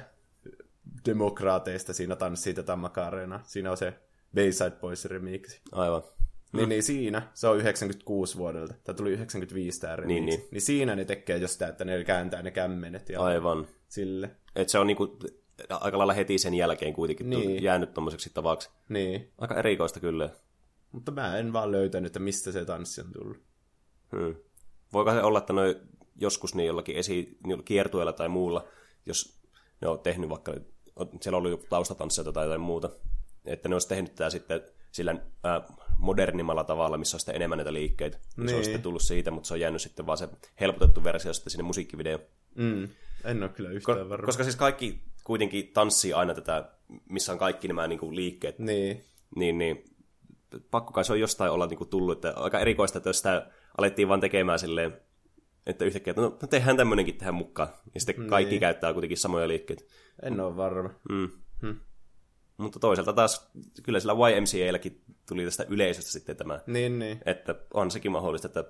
demokraateista 1.06 1.94
siinä 1.94 2.16
tanssii 2.16 2.54
tätä 2.54 2.76
makareena. 2.76 3.40
Siinä 3.44 3.72
on 3.72 3.78
se 3.78 3.94
Bayside 4.36 4.72
Boys 4.72 5.06
remix. 5.06 5.60
Aivan. 5.72 6.04
Niin, 6.54 6.70
niin 6.70 6.84
siinä, 6.84 7.22
se 7.34 7.48
on 7.48 7.58
96 7.58 8.38
vuodelta. 8.38 8.74
Tämä 8.84 8.96
tuli 8.96 9.12
95 9.12 9.82
tämä 9.82 9.96
remix. 9.96 10.08
Niin, 10.08 10.26
niin. 10.26 10.48
niin 10.52 10.62
siinä 10.62 10.96
ne 10.96 11.06
tekee 11.06 11.38
just 11.38 11.54
sitä, 11.54 11.68
että 11.68 11.86
ne 11.86 12.04
kääntää 12.04 12.42
ne 12.42 12.52
kämmenet. 12.52 13.10
Ja 13.10 13.22
Aivan. 13.22 13.68
Sille. 13.88 14.32
Et 14.56 14.70
se 14.70 14.80
on 14.80 14.88
niinku 14.88 15.20
aika 15.70 15.98
lailla 15.98 16.14
heti 16.14 16.38
sen 16.38 16.54
jälkeen 16.54 16.94
kuitenkin 16.94 17.30
niin. 17.30 17.48
Niin. 17.48 17.64
jäänyt 17.64 17.94
tommoseksi 17.94 18.32
tavaksi. 18.34 18.70
Niin. 18.90 19.32
Aika 19.38 19.56
erikoista 19.56 20.00
kyllä. 20.00 20.30
Mutta 20.94 21.12
mä 21.12 21.38
en 21.38 21.54
vaan 21.54 21.72
löytänyt, 21.72 22.08
että 22.08 22.20
mistä 22.20 22.52
se 22.52 22.66
tanssi 22.66 23.02
on 23.02 23.12
tullut. 23.14 23.38
Hmm. 24.16 24.36
Voiko 24.94 25.12
se 25.14 25.24
olla, 25.24 25.40
että 25.40 25.54
noi 25.54 25.82
joskus 26.16 26.56
niin 26.56 26.68
jollakin 26.68 26.96
esi, 26.96 27.38
niin 27.48 27.64
kiertueella 27.64 28.14
tai 28.14 28.30
muulla, 28.30 28.68
jos 29.06 29.42
ne 29.82 29.88
on 29.88 30.00
tehnyt 30.00 30.30
vaikka, 30.30 30.54
siellä 31.22 31.38
ollut 31.38 31.52
joku 31.52 31.66
taustatanssijoita 31.70 32.32
tai 32.32 32.46
jotain 32.46 32.62
muuta, 32.62 32.90
että 33.46 33.70
ne 33.70 33.76
olisi 33.76 33.88
tehnyt 33.88 34.16
tämä 34.16 34.30
sitten 34.30 34.62
sillä 34.92 35.16
ää, 35.44 35.62
modernimmalla 35.98 36.64
tavalla, 36.64 36.98
missä 36.98 37.16
on 37.16 37.20
sitten 37.20 37.36
enemmän 37.36 37.58
näitä 37.58 37.74
liikkeitä. 37.74 38.18
Niin. 38.38 38.50
Se 38.50 38.56
on 38.56 38.64
sitten 38.64 38.82
tullut 38.82 39.02
siitä, 39.02 39.32
mutta 39.32 39.48
se 39.48 39.54
on 39.54 39.60
jäänyt 39.60 39.82
sitten 39.82 40.06
vaan 40.06 40.18
se 40.18 40.30
helpotettu 40.60 41.04
versio 41.04 41.34
sitten 41.34 41.52
sinne 41.52 41.64
musiikkivideoon. 41.64 42.24
Mm. 42.56 42.90
En 43.24 43.44
ole 43.44 43.50
kyllä 43.50 43.70
yhtään 43.70 43.98
Ko- 43.98 44.10
varma. 44.10 44.26
koska 44.26 44.44
siis 44.44 44.56
kaikki 44.56 45.02
kuitenkin 45.24 45.68
tanssii 45.74 46.14
aina 46.14 46.34
tätä, 46.34 46.72
missä 47.10 47.32
on 47.32 47.38
kaikki 47.38 47.68
nämä 47.68 47.88
niin 47.88 48.00
kuin, 48.00 48.16
liikkeet, 48.16 48.60
Niin. 48.60 49.04
niin, 49.36 49.58
niin 49.58 49.84
pakko 50.72 50.94
kai 50.94 51.06
se 51.06 51.14
on 51.14 51.20
jostain 51.20 51.52
olla 51.52 51.68
niin 51.68 51.78
kuin, 51.78 51.90
tullut. 51.90 52.18
Että 52.26 52.34
aika 52.42 52.60
erikoista, 52.60 52.98
että 52.98 53.10
jos 53.10 53.18
sitä 53.18 53.52
alettiin 53.78 54.08
vaan 54.08 54.20
tekemään 54.20 54.60
silleen, 54.60 54.98
että 55.66 55.86
yhtäkkiä, 55.86 56.12
että 56.12 56.22
no, 56.22 56.38
no 56.42 56.48
tehdään 56.48 56.78
tämmöinenkin 56.78 57.18
tähän 57.18 57.34
mukaan. 57.34 57.70
Ja 57.94 58.00
sitten 58.00 58.28
kaikki 58.28 58.50
Niin. 58.52 58.60
käyttää 58.60 58.94
kuitenkin 58.94 59.18
samoja 59.18 59.48
liikkeitä. 59.48 59.84
En 60.24 60.40
ole 60.40 60.56
varma. 60.56 60.90
Mm. 61.10 61.30
Hmm. 61.62 61.80
Mutta 62.58 62.80
toisaalta 62.80 63.14
taas 63.14 63.52
kyllä 63.84 64.00
sillä 64.00 64.14
YMCAlläkin 64.14 65.02
tuli 65.28 65.46
tästä 65.46 65.66
yleisöstä 65.70 66.12
sitten 66.12 66.38
tämä, 66.38 66.60
Niin, 66.68 67.00
niin. 67.00 67.20
että 67.26 67.56
on 67.74 67.92
sekin 67.92 68.12
mahdollista, 68.12 68.48
että 68.48 68.64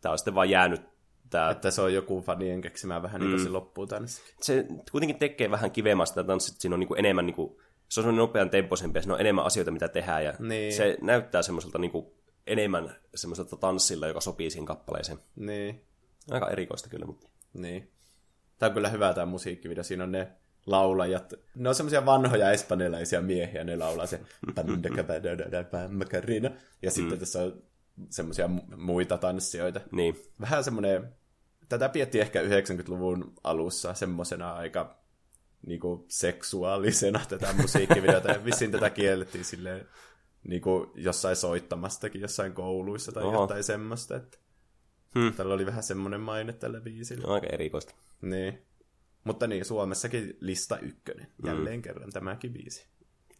tämä 0.00 0.12
on 0.12 0.18
sitten 0.18 0.34
vaan 0.34 0.50
jäänyt 0.50 0.82
tämä, 1.30 1.50
Että 1.50 1.70
se 1.70 1.82
on 1.82 1.94
joku 1.94 2.22
fanien 2.22 2.60
keksimä 2.60 3.02
vähän 3.02 3.20
niin 3.20 3.30
kuin 3.30 3.42
se 3.42 3.48
loppuu 3.48 3.86
tanssi. 3.86 4.22
se 4.40 4.66
kuitenkin 4.90 5.18
tekee 5.18 5.50
vähän 5.50 5.70
sitä 6.06 6.24
tanssit, 6.24 6.60
siinä 6.60 6.74
on 6.74 6.80
niin 6.80 6.88
kuin 6.88 6.98
enemmän, 6.98 7.26
niin 7.26 7.34
kuin, 7.34 7.56
se 7.92 8.00
on 8.00 8.04
semmoinen 8.04 8.18
nopean 8.18 8.50
tempoisempi 8.50 8.98
ja 8.98 9.02
siinä 9.02 9.14
on 9.14 9.20
enemmän 9.20 9.44
asioita, 9.44 9.70
mitä 9.70 9.88
tehdään 9.88 10.24
ja 10.24 10.34
Niin. 10.38 10.72
se 10.72 10.98
näyttää 11.00 11.42
semmoiselta 11.42 11.78
niin 11.78 11.90
kuin, 11.90 12.06
enemmän 12.46 12.96
semmoiselta 13.14 13.56
tanssilla, 13.56 14.06
joka 14.08 14.20
sopii 14.20 14.50
siihen 14.50 14.66
kappaleeseen. 14.66 15.18
Niin. 15.36 15.84
Aika 16.30 16.50
erikoista 16.50 16.88
kyllä, 16.88 17.06
mutta 17.06 17.28
Niin. 17.54 17.90
Tämä 18.58 18.68
on 18.68 18.74
kyllä 18.74 18.88
hyvä 18.88 19.14
tämä 19.14 19.26
musiikkivideo. 19.26 19.84
Siinä 19.84 20.04
on 20.04 20.12
ne 20.12 20.28
laulajat. 20.66 21.34
Ne 21.54 21.68
on 21.68 21.74
semmoisia 21.74 22.06
vanhoja 22.06 22.50
espanjalaisia 22.50 23.20
miehiä, 23.20 23.64
ne 23.64 23.76
laulaa 23.76 24.06
se 24.06 24.20
Macarena. 25.88 26.50
Ja 26.82 26.90
sitten 26.90 27.18
tässä 27.18 27.42
on 27.42 27.62
semmoisia 28.10 28.46
mu- 28.46 28.76
muita 28.76 29.18
tanssijoita. 29.18 29.80
niin, 29.92 30.16
Vähän 30.40 30.64
semmoinen, 30.64 31.14
tätä 31.68 31.88
pietti 31.88 32.20
ehkä 32.20 32.42
90-luvun 32.42 33.32
alussa 33.44 33.94
semmoisena 33.94 34.52
aika 34.52 35.01
niinku 35.66 36.04
seksuaalisena 36.08 37.20
tätä 37.28 37.52
musiikkivideota. 37.52 38.30
Ja 38.30 38.44
vissiin 38.44 38.70
tätä 38.70 38.90
kiellettiin 38.90 39.44
silleen 39.44 39.88
niinku 40.48 40.92
jossain 40.94 41.36
soittamastakin 41.36 42.20
jossain 42.20 42.52
kouluissa 42.52 43.12
tai 43.12 43.22
Oho. 43.22 43.40
jotain 43.42 43.64
semmoista. 43.64 44.16
Että 44.16 44.38
Hmm. 45.14 45.32
Tällä 45.32 45.54
oli 45.54 45.66
vähän 45.66 45.82
semmoinen 45.82 46.20
maine 46.20 46.52
tällä 46.52 46.80
biisillä. 46.80 47.34
aika 47.34 47.46
erikoista. 47.46 47.94
Niin. 48.20 48.62
Mutta 49.24 49.46
niin, 49.46 49.64
Suomessakin 49.64 50.36
lista 50.40 50.78
ykkönen. 50.78 51.26
Jälleen 51.46 51.78
mm. 51.78 51.82
kerran 51.82 52.10
tämäkin 52.12 52.52
biisi. 52.52 52.86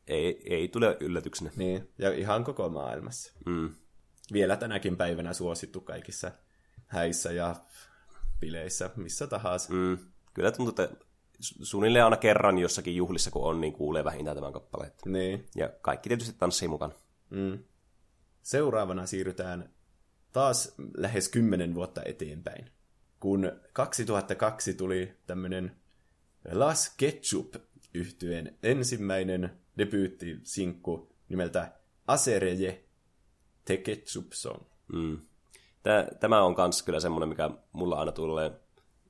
Ei, 0.07 0.43
ei 0.55 0.69
tule 0.69 0.97
yllätyksenä. 1.01 1.51
Niin, 1.57 1.89
ja 1.99 2.13
ihan 2.13 2.45
koko 2.45 2.69
maailmassa. 2.69 3.33
Mm. 3.47 3.75
Vielä 4.33 4.57
tänäkin 4.57 4.97
päivänä 4.97 5.33
suosittu 5.33 5.81
kaikissa 5.81 6.33
häissä 6.87 7.33
ja 7.33 7.57
bileissä, 8.41 8.91
missä 8.97 9.27
tahansa. 9.27 9.73
Mm. 9.73 9.99
Kyllä 10.35 10.53
tuntuu, 10.53 10.85
että 10.85 11.05
suunnilleen 11.43 12.05
aina 12.05 12.17
kerran 12.17 12.59
jossakin 12.59 12.97
juhlissa, 12.97 13.31
kun 13.31 13.45
on, 13.45 13.61
niin 13.61 13.73
kuulee 13.73 14.05
vähintään 14.05 14.37
tämän 14.37 14.53
kappaleen. 14.53 14.93
Niin. 15.07 15.47
Ja 15.57 15.69
kaikki 15.83 16.09
tietysti 16.09 16.37
tanssii 16.39 16.69
mukana. 16.69 16.95
Mm. 17.31 17.59
Seuraavana 18.43 19.07
siirrytään 19.07 19.71
taas 20.33 20.75
lähes 20.97 21.29
kymmenen 21.29 21.75
vuotta 21.75 22.03
eteenpäin, 22.05 22.71
kun 23.21 23.53
2002 23.73 24.75
tuli 24.75 25.17
tämmönen 25.27 25.77
Las 26.53 26.95
Ketchup 26.97 27.55
yhtyeen 27.95 28.59
ensimmäinen 28.63 29.51
debyyttisinkku 29.79 31.15
nimeltä 31.29 31.73
Asereje 32.07 32.85
The 33.65 33.77
Ketchup 33.77 34.33
Song. 34.33 34.63
Mm. 34.93 35.19
Tämä 36.21 36.43
on 36.43 36.55
kans 36.55 36.83
kyllä 36.83 37.01
semmoinen, 37.01 37.29
mikä 37.29 37.51
mulla 37.73 37.97
aina 37.97 38.13
tulee 38.13 38.61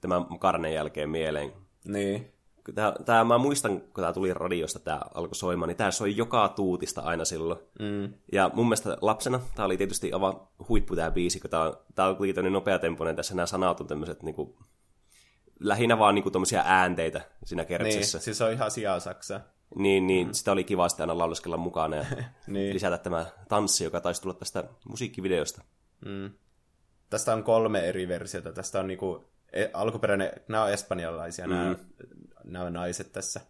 tämän 0.00 0.38
karnen 0.38 0.74
jälkeen 0.74 1.10
mieleen. 1.10 1.52
Niin. 1.88 2.32
Tää, 2.74 2.92
tää, 3.04 3.24
mä 3.24 3.38
muistan, 3.38 3.80
kun 3.80 3.90
tämä 3.94 4.12
tuli 4.12 4.34
radiosta, 4.34 4.78
tämä 4.78 5.00
alkoi 5.14 5.34
soimaan, 5.34 5.68
niin 5.68 5.76
tämä 5.76 5.90
soi 5.90 6.16
joka 6.16 6.48
tuutista 6.48 7.00
aina 7.00 7.24
silloin. 7.24 7.60
Mm. 7.78 8.12
Ja 8.32 8.50
mun 8.54 8.66
mielestä 8.66 8.96
lapsena 9.00 9.40
tämä 9.54 9.66
oli 9.66 9.76
tietysti 9.76 10.12
aivan 10.12 10.40
huippu 10.68 10.96
tämä 10.96 11.10
biisi, 11.10 11.40
kun 11.40 11.50
tämä 11.50 11.62
on, 11.62 11.76
tää 11.94 12.06
on 12.08 12.16
kuitenkin 12.16 12.34
tämmöinen 12.34 12.52
nopeatempoinen, 12.52 13.16
tässä 13.16 13.34
nämä 13.34 13.46
sanat 13.46 13.80
on 13.80 13.86
tämmöiset 13.86 14.22
niinku, 14.22 14.58
lähinnä 15.60 15.98
vaan 15.98 16.14
niinku 16.14 16.30
tommosia 16.30 16.62
äänteitä 16.66 17.20
siinä 17.44 17.62
Niin, 17.62 17.68
kertsissä. 17.68 18.18
siis 18.18 18.38
se 18.38 18.44
on 18.44 18.52
ihan 18.52 18.70
sijaa 18.70 19.00
Saksa. 19.00 19.40
Niin, 19.74 20.06
niin 20.06 20.26
mm. 20.26 20.32
sitä 20.32 20.52
oli 20.52 20.64
kiva 20.64 20.88
sitten 20.88 21.04
aina 21.04 21.18
lauluskella 21.18 21.56
mukana 21.56 21.96
ja 21.96 22.04
Niin. 22.46 22.74
lisätä 22.74 22.98
tämä 22.98 23.26
tanssi, 23.48 23.84
joka 23.84 24.00
taisi 24.00 24.22
tulla 24.22 24.34
tästä 24.34 24.64
musiikkivideosta. 24.88 25.62
Mm. 26.04 26.30
Tästä 27.10 27.32
on 27.34 27.42
kolme 27.44 27.80
eri 27.80 28.08
versiota. 28.08 28.52
Tästä 28.52 28.80
on 28.80 28.86
niinku, 28.86 29.31
alkuperäinen, 29.72 30.32
nämä 30.48 30.64
on 30.64 30.72
espanjalaisia, 30.72 31.46
mm. 31.46 31.52
nämä, 31.52 31.76
nämä 32.44 32.70
naiset 32.70 33.12
tässä. 33.12 33.40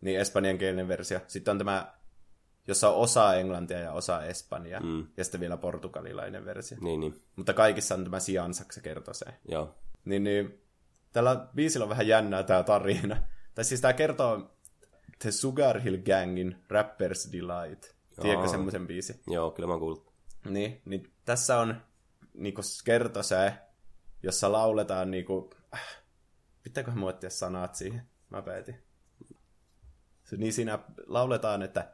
Niin 0.00 0.20
espanjankielinen 0.20 0.88
versio. 0.88 1.20
Sitten 1.26 1.52
on 1.52 1.58
tämä, 1.58 1.92
jossa 2.66 2.88
on 2.88 2.96
osa 2.96 3.34
englantia 3.34 3.78
ja 3.78 3.92
osa 3.92 4.24
espanjaa. 4.24 4.80
Mm. 4.80 5.06
Ja 5.16 5.24
sitten 5.24 5.40
vielä 5.40 5.56
portugalilainen 5.56 6.44
versio. 6.44 6.78
Niin, 6.80 7.00
niin, 7.00 7.22
Mutta 7.36 7.52
kaikissa 7.52 7.94
on 7.94 8.04
tämä 8.04 8.20
siansaksa 8.20 8.80
kertoo 8.80 9.14
se. 9.14 9.26
joo. 9.48 9.74
Niin, 10.04 10.24
niin 10.24 10.60
tällä 11.12 11.48
biisillä 11.54 11.84
on 11.84 11.90
vähän 11.90 12.08
jännää 12.08 12.42
tämä 12.42 12.62
tarina. 12.62 13.16
Tai 13.54 13.64
siis 13.64 13.80
tämä 13.80 13.92
kertoo 13.92 14.56
The 15.18 15.30
Sugar 15.30 15.80
Hill 15.80 15.96
Gangin 15.96 16.56
Rapper's 16.72 17.32
Delight. 17.32 17.84
Tiedätkö 18.20 18.44
Aa. 18.44 18.50
semmoisen 18.50 18.86
biisin? 18.86 19.20
Joo, 19.26 19.50
kyllä 19.50 19.66
mä 19.66 19.72
oon 19.72 19.80
kuullut. 19.80 20.12
Niin, 20.48 20.82
niin 20.84 21.12
tässä 21.24 21.58
on 21.58 21.76
niinku 22.34 22.62
kertosää, 22.84 23.69
jossa 24.22 24.52
lauletaan 24.52 25.10
niinku... 25.10 25.50
Äh, 25.74 25.96
pitääköhän 26.62 26.98
muottia 26.98 27.30
sanat 27.30 27.74
siihen? 27.74 28.02
Mä 28.30 28.42
päätin. 28.42 28.76
Niin 30.36 30.52
siinä 30.52 30.78
lauletaan, 31.06 31.62
että 31.62 31.92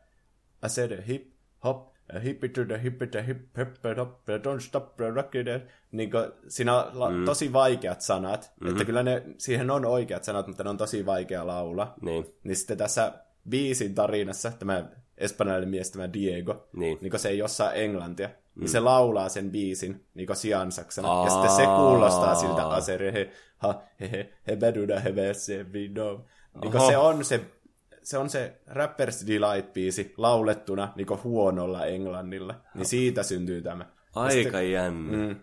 I 0.66 0.68
said 0.68 0.98
a 0.98 1.02
hip, 1.02 1.28
hop, 1.64 1.94
a 2.16 2.18
hip 2.18 2.40
to 2.40 2.64
the 2.64 2.82
hip 2.82 2.98
to 2.98 3.22
hip, 3.26 3.38
hip, 3.58 3.96
hop, 3.96 4.28
don't 4.28 4.60
stop 4.60 5.00
rock 5.00 5.34
it. 5.34 5.46
Niin 5.92 6.10
siinä 6.48 6.82
on 6.82 7.00
la- 7.00 7.24
tosi 7.24 7.52
vaikeat 7.52 8.00
sanat, 8.00 8.52
mm-hmm. 8.60 8.72
että 8.72 8.84
kyllä 8.84 9.02
ne, 9.02 9.22
siihen 9.38 9.70
on 9.70 9.84
oikeat 9.84 10.24
sanat, 10.24 10.46
mutta 10.46 10.64
ne 10.64 10.70
on 10.70 10.76
tosi 10.76 11.06
vaikea 11.06 11.46
laula. 11.46 11.94
Niin, 12.00 12.34
Niin 12.44 12.56
sitten 12.56 12.78
tässä 12.78 13.12
biisin 13.48 13.94
tarinassa 13.94 14.50
tämä 14.58 14.88
espanjalainen 15.18 15.68
mies, 15.68 15.90
tämä 15.90 16.12
Diego, 16.12 16.68
Niin. 16.72 16.98
niin 17.00 17.18
se 17.18 17.28
ei 17.28 17.42
osaa 17.42 17.72
englantia, 17.72 18.28
mm. 18.28 18.34
Niin 18.56 18.68
se 18.68 18.80
laulaa 18.80 19.28
sen 19.28 19.50
biisin 19.50 20.06
niin 20.14 20.36
siansaksana. 20.36 21.08
Aa. 21.08 21.24
Ja 21.24 21.30
sitten 21.30 21.50
se 21.50 21.66
kuulostaa 21.66 22.34
siltä 22.34 22.68
aserehe, 22.68 23.32
ha, 23.56 23.82
hehe, 24.00 24.32
hebeduda, 24.46 25.00
hebe, 25.00 25.34
se 25.34 25.72
video. 25.72 26.24
Niin 26.62 26.86
se 26.86 26.96
on 26.96 27.24
se, 27.24 27.40
se 28.02 28.18
on 28.18 28.30
se 28.30 28.60
Rapper's 28.68 29.26
Delight-biisi 29.26 30.14
laulettuna 30.16 30.92
niin 30.96 31.06
huonolla 31.24 31.86
englannilla. 31.86 32.54
Niin 32.74 32.86
siitä 32.86 33.22
syntyy 33.22 33.62
tämä. 33.62 33.86
Aika 34.14 34.32
sitten- 34.32 34.72
jännä. 34.72 35.16
Mm. 35.16 35.36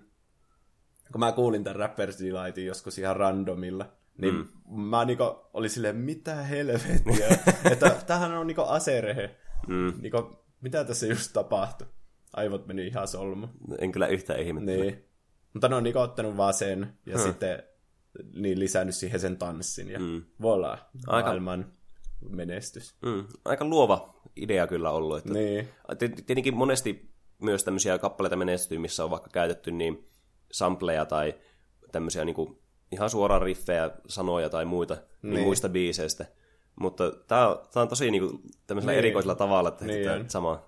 Kun 1.11 1.19
mä 1.19 1.31
kuulin 1.31 1.63
tämän 1.63 1.89
Rapper's 1.89 2.25
Delightin 2.25 2.65
joskus 2.65 2.97
ihan 2.97 3.15
randomilla, 3.15 3.85
niin 4.17 4.35
mm. 4.35 4.47
mä 4.81 5.05
niinku 5.05 5.23
olin 5.53 5.69
silleen, 5.69 5.95
mitä 5.95 6.35
helvettiä, 6.35 7.27
että 7.71 7.89
tämähän 8.07 8.37
on 8.37 8.47
niinku 8.47 8.61
aserehe. 8.61 9.35
Mm. 9.67 9.93
Niinku, 10.01 10.45
mitä 10.61 10.83
tässä 10.83 11.05
just 11.05 11.33
tapahtui? 11.33 11.87
Aivot 12.33 12.67
meni 12.67 12.87
ihan 12.87 13.07
solmu. 13.07 13.47
En 13.79 13.91
kyllä 13.91 14.07
yhtään 14.07 14.39
ihmettele. 14.39 14.83
Niin. 14.83 15.05
Mutta 15.53 15.69
ne 15.69 15.75
on 15.75 15.83
niinku 15.83 15.99
ottanut 15.99 16.37
vaan 16.37 16.53
sen 16.53 16.93
ja 17.05 17.17
hmm. 17.17 17.23
sitten 17.27 17.63
niin 18.35 18.59
lisännyt 18.59 18.95
siihen 18.95 19.19
sen 19.19 19.37
tanssin 19.37 19.89
ja 19.89 19.99
mm. 19.99 20.23
voilà, 20.41 20.77
Aika- 21.07 21.25
maailman 21.25 21.73
menestys. 22.29 22.95
Mm. 23.05 23.23
Aika 23.45 23.65
luova 23.65 24.21
idea 24.35 24.67
kyllä 24.67 24.91
ollut. 24.91 25.17
Että 25.17 25.33
Niin. 25.33 25.69
Ti- 25.99 26.09
Tietenkin 26.09 26.55
monesti 26.57 27.09
myös 27.41 27.63
tämmöisiä 27.63 27.97
kappaleita 27.97 28.35
menestyy, 28.35 28.77
missä 28.77 29.03
on 29.03 29.11
vaikka 29.11 29.29
käytetty 29.33 29.71
niin 29.71 30.09
sampleja 30.51 31.05
tai 31.05 31.33
tämmöisiä 31.91 32.25
niin 32.25 32.35
kuin 32.35 32.59
ihan 32.91 33.09
suoraan 33.09 33.41
riffejä, 33.41 33.91
sanoja 34.07 34.49
tai 34.49 34.65
muita 34.65 34.93
niin. 35.21 35.33
Niin. 35.33 35.45
muista 35.45 35.69
biiseistä. 35.69 36.25
Mutta 36.75 37.11
tämä 37.27 37.47
on, 37.49 37.67
tää 37.73 37.83
on 37.83 37.89
tosi 37.89 38.11
niin 38.11 38.27
kuin, 38.29 38.41
tämmöisellä 38.67 38.91
Niin. 38.91 38.97
erikoisella 38.99 39.35
tavalla 39.35 39.71
tehty 39.71 39.93
Niin 39.93 40.07
niin 40.07 40.21
on. 40.21 40.29
sama. 40.29 40.63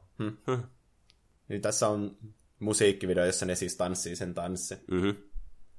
Niin 1.47 1.61
tässä 1.61 1.87
on 1.87 2.17
musiikkivideo, 2.59 3.25
jossa 3.25 3.45
ne 3.45 3.55
siis 3.55 3.77
tanssii 3.77 4.15
sen 4.15 4.33
tanssin. 4.33 4.77
Mm-hmm. 4.91 5.15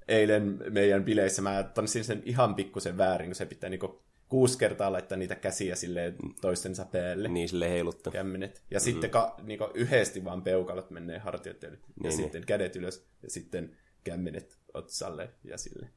eilen 0.09 0.59
meidän 0.71 1.05
bileissä 1.05 1.43
mä 1.43 1.63
tanssin 1.63 2.05
sen 2.05 2.23
ihan 2.25 2.55
pikkusen 2.55 2.99
väärin, 2.99 3.29
kun 3.29 3.35
se 3.35 3.47
pitää 3.47 3.71
niinku 3.71 4.03
kuusi 4.29 4.59
kertaa 4.59 4.93
laittaa 4.93 5.19
niitä 5.19 5.35
käsiä 5.35 5.77
silleen 5.77 6.17
toistensa 6.41 6.85
päälle. 6.85 7.29
Niin, 7.29 7.49
sille 7.49 7.71
heiluttaa. 7.71 8.13
Kämmenet. 8.13 8.63
Ja 8.71 8.79
mm. 8.79 8.83
sitten 8.83 9.11
ka, 9.11 9.37
niin 9.43 9.59
yhdesti 9.75 10.25
vaan 10.25 10.43
peukalot 10.43 10.91
menee 10.91 11.19
hartiot. 11.19 11.63
Ja 11.63 11.71
Niin, 12.03 12.13
sitten 12.13 12.47
kädet 12.47 12.77
ylös. 12.77 13.07
Ja 13.23 13.31
sitten 13.31 13.77
kämmenet 14.05 14.59
otsalle 14.75 15.31
ja 15.45 15.59
sille. 15.59 15.89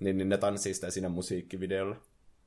Niin, 0.00 0.18
niin 0.18 0.28
ne 0.28 0.36
tanssii 0.36 0.74
sitä 0.74 0.90
siinä 0.90 1.08
musiikkivideolla. 1.08 1.96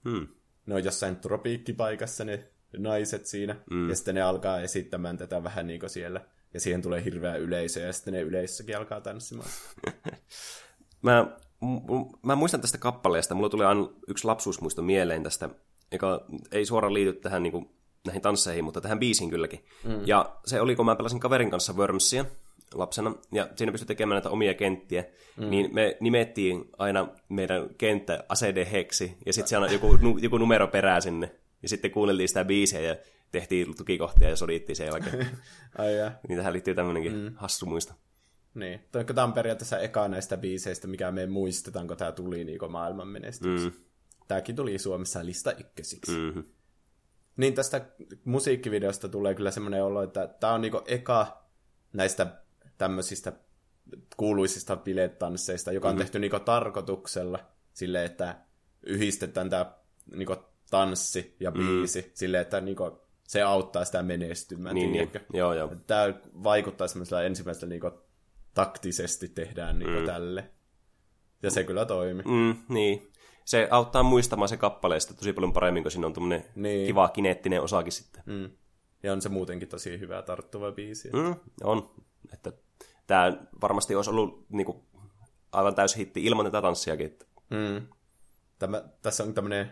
Hmm. 0.09 0.27
Ne 0.65 0.75
on 0.75 0.83
jossain 0.83 1.15
tropiikkipaikassa 1.15 2.25
ne 2.25 2.49
naiset 2.77 3.25
siinä. 3.25 3.55
Mm. 3.71 3.89
Ja 3.89 3.95
sitten 3.95 4.15
ne 4.15 4.21
alkaa 4.21 4.61
esittämään 4.61 5.17
tätä 5.17 5.43
vähän 5.43 5.67
niin 5.67 5.79
kuin 5.79 5.89
siellä. 5.89 6.25
Ja 6.57 6.61
siihen 6.61 6.81
tulee 6.81 7.03
hirveä 7.03 7.35
yleisö 7.35 7.79
ja 7.79 7.93
sitten 7.93 8.13
ne 8.13 8.21
yleisössäkin 8.21 8.77
alkaa 8.77 9.01
tanssimaan. 9.01 9.49
Mä, 11.01 11.27
m- 11.61 12.27
mä 12.27 12.35
muistan 12.35 12.61
tästä 12.61 12.77
kappaleesta, 12.77 13.35
mulla 13.35 13.49
tuli 13.49 13.65
aina 13.65 13.89
yksi 14.07 14.25
lapsuusmuisto 14.25 14.81
mieleen 14.81 15.23
tästä, 15.23 15.49
joka 15.91 16.25
ei 16.51 16.65
suoraan 16.65 16.93
liity 16.93 17.13
tähän 17.13 17.43
niin 17.43 17.51
kuin, 17.51 17.69
näihin 18.05 18.21
tansseihin, 18.21 18.63
mutta 18.63 18.81
tähän 18.81 18.99
biisiin 18.99 19.29
kylläkin. 19.29 19.65
Mm. 19.83 20.01
Ja 20.05 20.35
se 20.45 20.61
oli, 20.61 20.75
kun 20.75 20.85
mä 20.85 20.95
pelasin 20.95 21.19
kaverin 21.19 21.51
kanssa 21.51 21.73
Wormsia 21.73 22.25
lapsena, 22.73 23.15
ja 23.31 23.49
siinä 23.55 23.71
pystyi 23.71 23.87
tekemään 23.87 24.15
näitä 24.15 24.29
omia 24.29 24.53
kenttiä, 24.53 25.05
mm. 25.37 25.49
niin 25.49 25.73
me 25.73 25.97
nimettiin 25.99 26.65
aina 26.77 27.07
meidän 27.29 27.69
kenttä 27.77 28.23
ACD-heksi, 28.29 29.17
ja 29.25 29.33
sitten 29.33 29.49
siellä 29.49 29.65
on 29.65 29.73
joku, 29.73 29.97
nu, 30.01 30.17
joku 30.17 30.37
numero 30.37 30.67
perää 30.67 31.01
sinne, 31.01 31.35
ja 31.61 31.69
sitten 31.69 31.91
kuunneltiin 31.91 32.27
sitä 32.27 32.45
biisiä, 32.45 32.81
ja 32.81 32.95
tehtiin 33.31 33.77
tukikohtia 33.77 34.29
ja 34.29 34.35
sodittiin 34.35 34.75
sen 34.75 34.87
jälkeen. 34.87 35.27
Ai 35.77 35.97
ja. 35.97 36.11
niin 36.27 36.37
tähän 36.37 36.53
liittyy 36.53 36.75
tämmöinenkin 36.75 37.13
mm. 37.13 37.31
hassu 37.35 37.65
muisto. 37.65 37.93
Niin. 38.53 38.79
Tämä 38.91 39.23
on 39.23 39.33
periaatteessa 39.33 39.79
eka 39.79 40.07
näistä 40.07 40.37
biiseistä, 40.37 40.87
mikä 40.87 41.11
me 41.11 41.25
muistetaan, 41.25 41.87
kun 41.87 41.97
tämä 41.97 42.11
tuli 42.11 42.43
niin 42.43 42.71
maailman 42.71 43.07
menestys. 43.07 43.63
Mm. 43.63 43.71
Tämäkin 44.27 44.55
tuli 44.55 44.77
Suomessa 44.77 45.25
lista 45.25 45.51
ykkösiksi. 45.51 46.11
Mm-hmm. 46.11 46.43
Niin 47.37 47.53
tästä 47.53 47.85
musiikkivideosta 48.25 49.09
tulee 49.09 49.35
kyllä 49.35 49.51
semmoinen 49.51 49.83
olo, 49.83 50.03
että 50.03 50.27
tämä 50.39 50.53
on 50.53 50.61
niinku 50.61 50.81
eka 50.85 51.43
näistä 51.93 52.27
tämmöisistä 52.77 53.33
kuuluisista 54.17 54.75
bilettansseista, 54.75 55.71
joka 55.71 55.87
on 55.87 55.95
mm-hmm. 55.95 56.03
tehty 56.03 56.19
niinku 56.19 56.39
tarkoituksella 56.39 57.39
sille, 57.73 58.05
että 58.05 58.35
yhdistetään 58.83 59.49
tämä 59.49 59.73
niinku 60.15 60.35
tanssi 60.69 61.35
ja 61.39 61.51
biisi 61.51 62.01
mm. 62.01 62.11
sille, 62.13 62.39
että 62.39 62.61
niinku 62.61 63.06
se 63.27 63.41
auttaa 63.41 63.85
sitä 63.85 64.03
menestymään. 64.03 64.75
Niin, 64.75 64.91
niin. 64.91 65.11
Joo, 65.33 65.53
joo. 65.53 65.75
Tämä 65.87 66.13
vaikuttaa 66.43 66.87
semmoisella 66.87 67.23
ensimmäisellä 67.23 67.69
niinku 67.69 67.91
taktisesti 68.53 69.29
tehdään 69.29 69.79
niinku 69.79 69.99
mm. 69.99 70.05
tälle. 70.05 70.49
Ja 71.43 71.51
se 71.51 71.63
kyllä 71.63 71.85
toimii. 71.85 72.23
Mm, 72.25 72.55
niin. 72.69 73.11
Se 73.45 73.67
auttaa 73.71 74.03
muistamaan 74.03 74.49
se 74.49 74.57
kappaleesta 74.57 75.13
tosi 75.13 75.33
paljon 75.33 75.53
paremmin, 75.53 75.83
kun 75.83 75.91
siinä 75.91 76.07
on 76.07 76.13
tuommoinen 76.13 76.45
niin. 76.55 76.87
kiva 76.87 77.09
kineettinen 77.09 77.61
osakin 77.61 77.91
sitten. 77.91 78.23
Mm. 78.25 78.49
Ja 79.03 79.13
on 79.13 79.21
se 79.21 79.29
muutenkin 79.29 79.67
tosi 79.67 79.99
hyvä 79.99 80.21
tarttuva 80.21 80.71
biisi. 80.71 81.09
Mm, 81.13 81.35
on. 81.63 81.91
Että 82.33 82.51
tämä 83.07 83.37
varmasti 83.61 83.95
olisi 83.95 84.09
ollut 84.09 84.45
niinku, 84.49 84.85
aivan 85.51 85.75
täysin 85.75 85.97
hitti 85.97 86.23
ilman 86.23 86.45
tätä 86.45 86.61
tanssiakin. 86.61 87.05
Että... 87.05 87.25
Mm. 87.49 87.87
Tämä, 88.59 88.83
tässä 89.01 89.23
on 89.23 89.33
tämmöinen 89.33 89.71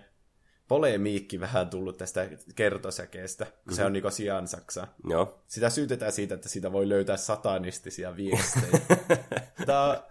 polemiikki 0.67 1.39
vähän 1.39 1.69
tullut 1.69 1.97
tästä 1.97 2.29
kertosäkeestä, 2.55 3.45
kun 3.45 3.53
mm-hmm. 3.53 3.75
se 3.75 3.85
on 3.85 3.93
niinku 3.93 4.11
sijaan 4.11 4.47
Saksa. 4.47 4.87
Joo. 5.09 5.39
Sitä 5.47 5.69
syytetään 5.69 6.11
siitä, 6.11 6.35
että 6.35 6.49
siitä 6.49 6.71
voi 6.71 6.89
löytää 6.89 7.17
satanistisia 7.17 8.15
viestejä. 8.15 8.79
Tämä 9.65 10.03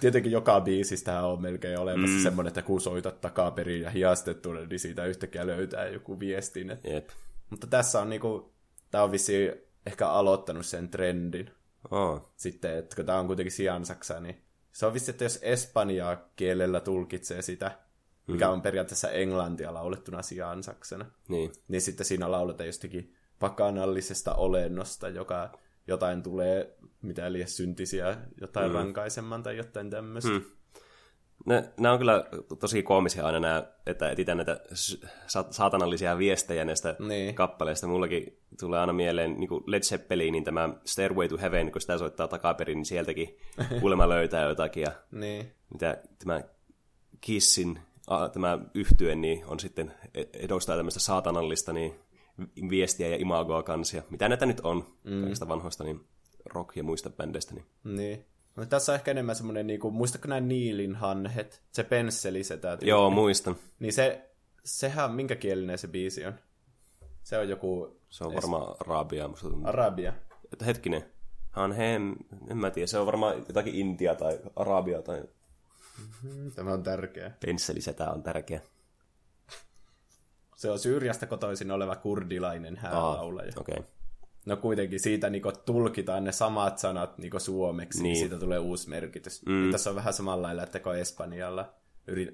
tietenkin 0.00 0.32
joka 0.32 0.60
biisistä 0.60 1.22
on 1.22 1.42
melkein 1.42 1.78
olemassa 1.78 2.16
mm. 2.16 2.22
semmoinen, 2.22 2.48
että 2.48 2.62
kun 2.62 2.80
soitat 2.80 3.20
takaperin 3.20 3.82
ja 3.82 3.90
hiastettu, 3.90 4.52
niin 4.52 4.78
siitä 4.78 5.04
yhtäkkiä 5.04 5.46
löytää 5.46 5.88
joku 5.88 6.20
viestin. 6.20 6.78
Yep. 6.90 7.08
Mutta 7.50 7.66
tässä 7.66 8.00
on 8.00 8.10
niinku, 8.10 8.54
tämä 8.90 9.04
on 9.04 9.12
vissiin 9.12 9.52
ehkä 9.86 10.08
aloittanut 10.08 10.66
sen 10.66 10.88
trendin. 10.88 11.50
Oh. 11.90 12.32
Sitten, 12.36 12.78
että 12.78 12.96
kun 12.96 13.06
tämä 13.06 13.18
on 13.18 13.26
kuitenkin 13.26 13.52
sijansaksa, 13.52 14.20
niin 14.20 14.42
se 14.72 14.86
on 14.86 14.94
vissi, 14.94 15.10
että 15.10 15.24
jos 15.24 15.38
espanjaa 15.42 16.16
kielellä 16.36 16.80
tulkitsee 16.80 17.42
sitä, 17.42 17.78
mikä 18.26 18.50
on 18.50 18.62
periaatteessa 18.62 19.10
englantia 19.10 19.74
laulettuna 19.74 20.22
sijansaksena, 20.22 21.06
niin. 21.28 21.52
niin 21.68 21.80
sitten 21.80 22.06
siinä 22.06 22.30
lauletaan 22.30 22.66
jostakin 22.66 23.14
pakanallisesta 23.38 24.34
olennosta, 24.34 25.08
joka 25.08 25.58
jotain 25.86 26.22
tulee, 26.22 26.76
mitä 27.02 27.32
liian 27.32 27.48
syntisiä, 27.48 28.16
jotain 28.40 28.70
mm. 28.70 28.74
rankaisemman 28.74 29.42
tai 29.42 29.56
jotain 29.56 29.90
tämmöistä. 29.90 30.30
Mm. 30.30 30.42
Nämä 31.80 31.92
on 31.92 31.98
kyllä 31.98 32.24
tosi 32.60 32.82
koomisia 32.82 33.26
aina 33.26 33.40
nämä, 33.40 33.64
että 33.86 34.10
etsitään 34.10 34.38
näitä 34.38 34.60
saatanallisia 35.50 36.18
viestejä 36.18 36.64
näistä 36.64 36.96
niin. 36.98 37.34
kappaleista. 37.34 37.86
Mullakin 37.86 38.38
tulee 38.60 38.80
aina 38.80 38.92
mieleen 38.92 39.40
niin 39.40 39.48
kuin 39.48 39.64
Led 39.66 39.82
Zeppelinin 39.82 40.44
tämä 40.44 40.68
Stairway 40.84 41.28
to 41.28 41.38
Heaven, 41.38 41.72
kun 41.72 41.80
sitä 41.80 41.98
soittaa 41.98 42.28
takaperin, 42.28 42.76
niin 42.76 42.86
sieltäkin 42.86 43.38
kuulemma 43.80 44.08
löytää 44.08 44.48
jotakin. 44.48 44.82
Ja 44.82 44.92
niin. 45.10 45.52
mitä 45.72 46.02
tämä 46.24 46.40
Kissin 47.20 47.78
tämä 48.32 48.58
yhtye 48.74 49.14
niin 49.14 49.44
on 49.46 49.60
sitten 49.60 49.94
e-, 50.14 50.24
edustaa 50.32 50.76
tämmöistä 50.76 51.00
saatanallista 51.00 51.72
niin 51.72 51.94
viestiä 52.70 53.08
ja 53.08 53.16
imagoa 53.16 53.62
kansia. 53.62 54.02
Mitä 54.10 54.28
näitä 54.28 54.46
nyt 54.46 54.60
on 54.60 54.84
mm. 55.04 55.20
kaikista 55.20 55.48
vanhoista 55.48 55.84
niin 55.84 56.00
rock- 56.54 56.72
ja 56.76 56.84
muista 56.84 57.10
bändeistä. 57.10 57.54
Niin. 57.54 57.66
niin. 57.84 58.26
No, 58.56 58.66
tässä 58.66 58.92
on 58.92 58.94
ehkä 58.94 59.10
enemmän 59.10 59.36
semmoinen, 59.36 59.66
niin 59.66 59.80
kuin, 59.80 59.94
muistatko 59.94 60.28
nämä 60.28 60.40
Niilin 60.40 60.94
hanhet? 60.94 61.62
Se 61.72 61.84
pensseli 61.84 62.44
se 62.44 62.56
tyyppi. 62.56 62.88
Joo, 62.88 63.10
muistan. 63.10 63.56
Niin 63.78 63.92
se, 63.92 64.30
sehän, 64.64 65.12
minkä 65.12 65.36
kielinen 65.36 65.78
se 65.78 65.88
biisi 65.88 66.24
on? 66.24 66.34
Se 67.22 67.38
on 67.38 67.48
joku... 67.48 68.00
Se 68.08 68.24
on 68.24 68.34
varmaan 68.34 68.76
arabia, 68.80 69.28
musta 69.28 69.48
tuntuu. 69.48 69.68
Arabia. 69.68 70.12
Että 70.52 70.64
hetkinen. 70.64 71.04
Hanhe, 71.50 71.94
en 71.94 72.16
mä 72.54 72.70
tiedä, 72.70 72.86
se 72.86 72.98
on 72.98 73.06
varmaan 73.06 73.38
jotakin 73.38 73.74
Intia 73.74 74.14
tai 74.14 74.38
Arabia 74.56 75.02
tai... 75.02 75.22
Mm-hmm, 75.98 76.52
tämä 76.52 76.72
on 76.72 76.82
tärkeä. 76.82 77.30
Pensselisetä 77.40 78.10
on 78.10 78.22
tärkeä. 78.22 78.60
Se 80.56 80.70
on 80.70 80.78
Syyriasta 80.78 81.26
kotoisin 81.26 81.70
oleva 81.70 81.96
kurdilainen 81.96 82.76
häälaulaja. 82.76 83.52
Okei. 83.56 83.76
Okay. 83.78 83.90
No 84.46 84.56
kuitenkin 84.56 85.00
siitä 85.00 85.30
niinku 85.30 85.52
tulkitaan 85.52 86.24
ne 86.24 86.32
samat 86.32 86.78
sanat 86.78 87.18
niinku 87.18 87.40
suomeksi, 87.40 88.02
niin. 88.02 88.12
niin 88.12 88.16
siitä 88.18 88.38
tulee 88.38 88.58
uusi 88.58 88.88
merkitys. 88.88 89.46
Mm. 89.46 89.66
Ja 89.66 89.72
tässä 89.72 89.90
on 89.90 89.96
vähän 89.96 90.12
samalla 90.12 90.46
lailla, 90.46 90.62
että 90.62 90.80
kun 90.80 90.96
Espanjalla 90.96 91.74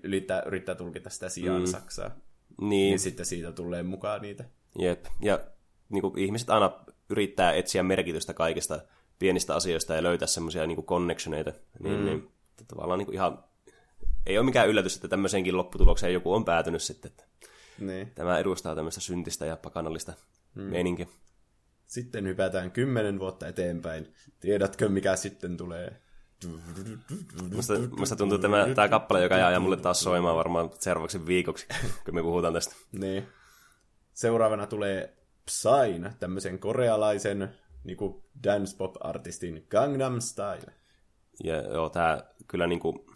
yrittää, 0.03 0.43
yrittää 0.47 0.75
tulkita 0.75 1.11
sitä 1.11 1.29
sijaan 1.29 1.61
mm. 1.61 1.67
Saksaa, 1.67 2.09
niin. 2.09 2.69
niin 2.69 2.99
sitten 2.99 3.27
siitä 3.27 3.53
tulee 3.53 3.83
mukaan 3.83 4.23
niitä. 4.23 4.45
Jep, 4.79 5.05
ja 5.21 5.41
niinku, 5.89 6.15
ihmiset 6.17 6.51
aina 6.51 6.73
yrittää 7.11 7.53
etsiä 7.53 7.83
merkitystä 7.83 8.35
kaikista 8.35 8.81
pienistä 9.19 9.55
asioista 9.55 9.95
ja 9.95 10.03
löytää 10.03 10.29
semmoisia 10.29 10.67
niinku 10.67 10.83
connectioneita. 10.83 11.53
Niin, 11.83 11.99
mm. 11.99 12.05
niin, 12.05 12.31
tavallaan 12.69 12.99
niinku 12.99 13.13
ihan 13.13 13.45
ei 14.27 14.39
ole 14.39 14.45
mikään 14.45 14.69
yllätys, 14.69 14.95
että 14.95 15.09
tämmöiseenkin 15.09 15.57
lopputulokseen 15.57 16.13
joku 16.13 16.33
on 16.33 16.45
päätynyt 16.45 16.83
sitten. 16.83 17.11
Että 17.11 17.25
niin. 17.79 18.11
Tämä 18.15 18.39
edustaa 18.39 18.75
tämmöistä 18.75 19.01
syntistä 19.01 19.47
ja 19.47 19.57
pakanallista 19.57 20.13
mm. 20.55 20.63
meininkiä. 20.63 21.07
Sitten 21.87 22.27
hypätään 22.27 22.71
kymmenen 22.71 23.19
vuotta 23.19 23.49
eteenpäin. 23.49 24.15
Tiedätkö, 24.41 24.89
mikä 24.89 25.17
sitten 25.17 25.57
tulee? 25.57 26.01
Musta, 27.55 27.75
musta 27.97 28.17
tuntuu, 28.17 28.37
että 28.37 28.49
tämä, 28.49 28.75
tämä 28.75 28.89
kappale, 28.89 29.23
joka 29.23 29.37
jää 29.37 29.61
mulle 29.61 29.77
taas 29.77 30.01
soimaan 30.01 30.37
varmaan 30.37 30.71
seuraavaksi 30.79 31.27
viikoksi, 31.27 31.67
kun 32.05 32.15
me 32.15 32.23
puhutaan 32.23 32.55
tästä. 32.55 32.75
Niin. 32.93 33.27
Seuraavana 34.13 34.67
tulee 34.67 35.17
Psyn, 35.45 36.11
tämmöisen 36.21 36.59
korealaisen 36.59 37.55
niin 37.85 37.99
dance 38.45 38.77
pop 38.77 38.95
artistin 39.01 39.67
Gangnam 39.71 40.21
Style. 40.21 40.75
Ja 41.45 41.57
joo, 41.57 41.91
tämä 41.91 42.19
kyllä 42.49 42.67
niinku, 42.67 43.12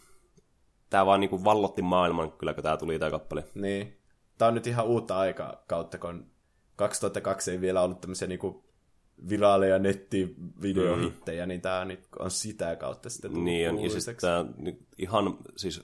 tämä 0.96 1.06
vaan 1.06 1.20
niinku 1.20 1.44
vallotti 1.44 1.82
maailman, 1.82 2.32
kyllä 2.32 2.54
kun 2.54 2.62
tämä 2.62 2.76
tuli 2.76 2.98
tämä 2.98 3.10
kappale. 3.10 3.44
Niin. 3.54 3.96
Tämä 4.38 4.48
on 4.48 4.54
nyt 4.54 4.66
ihan 4.66 4.86
uutta 4.86 5.18
aikaa 5.18 5.62
kautta, 5.66 5.98
kun 5.98 6.26
2002 6.76 7.50
ei 7.50 7.60
vielä 7.60 7.80
ollut 7.80 8.00
tämmöisiä 8.00 8.28
niinku 8.28 8.64
viraaleja 9.28 9.78
nettivideohittejä, 9.78 11.44
mm. 11.44 11.48
niin 11.48 11.60
tämä 11.60 11.84
nyt 11.84 12.00
on 12.18 12.30
sitä 12.30 12.76
kautta 12.76 13.10
sitten 13.10 13.30
tullut 13.30 13.44
Niin 13.44 13.70
on, 13.70 13.84
ja 13.84 13.90
siis 13.90 14.06
tämä 14.20 14.44
ihan 14.98 15.38
siis 15.56 15.82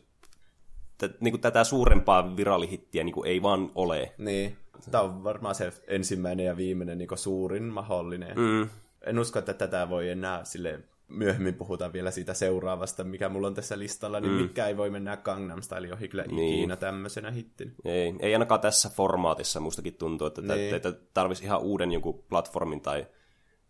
t- 0.99 1.21
niinku 1.21 1.39
tätä 1.39 1.65
suurempaa 1.65 2.37
virallihittiä 2.37 3.05
niinku 3.05 3.25
ei 3.25 3.43
vaan 3.43 3.71
ole. 3.75 4.13
Niin, 4.19 4.57
tämä 4.91 5.05
on 5.05 5.25
varmaan 5.25 5.55
se 5.55 5.73
ensimmäinen 5.87 6.47
ja 6.47 6.57
viimeinen 6.57 6.99
niinku 6.99 7.17
suurin 7.17 7.65
mahdollinen. 7.65 8.39
Mm. 8.39 8.69
En 9.07 9.19
usko, 9.19 9.39
että 9.39 9.55
tätä 9.55 9.89
voi 9.89 10.09
enää 10.09 10.45
sille 10.45 10.81
myöhemmin 11.13 11.55
puhutaan 11.55 11.93
vielä 11.93 12.11
siitä 12.11 12.35
seuraavasta, 12.35 13.05
mikä 13.05 13.29
mulla 13.29 13.47
on 13.47 13.55
tässä 13.55 13.79
listalla, 13.79 14.21
niin 14.21 14.33
mm. 14.33 14.43
mikä 14.43 14.67
ei 14.67 14.77
voi 14.77 14.91
mennä 14.91 15.17
Gangnam 15.17 15.63
Style 15.63 15.93
ohi 15.93 16.09
kyllä 16.09 16.25
niin. 16.25 16.55
ikinä 16.55 16.77
tämmöisenä 16.77 17.31
hittin. 17.31 17.75
Ei, 17.85 18.15
ei 18.21 18.35
ainakaan 18.35 18.61
tässä 18.61 18.89
formaatissa 18.89 19.61
mustakin 19.61 19.95
tuntuu, 19.95 20.27
että 20.27 20.43
niin. 20.43 20.75
että 20.75 20.93
tarvitsisi 21.15 21.47
ihan 21.47 21.61
uuden 21.61 21.93
joku 21.93 22.13
platformin 22.13 22.81
tai 22.81 23.07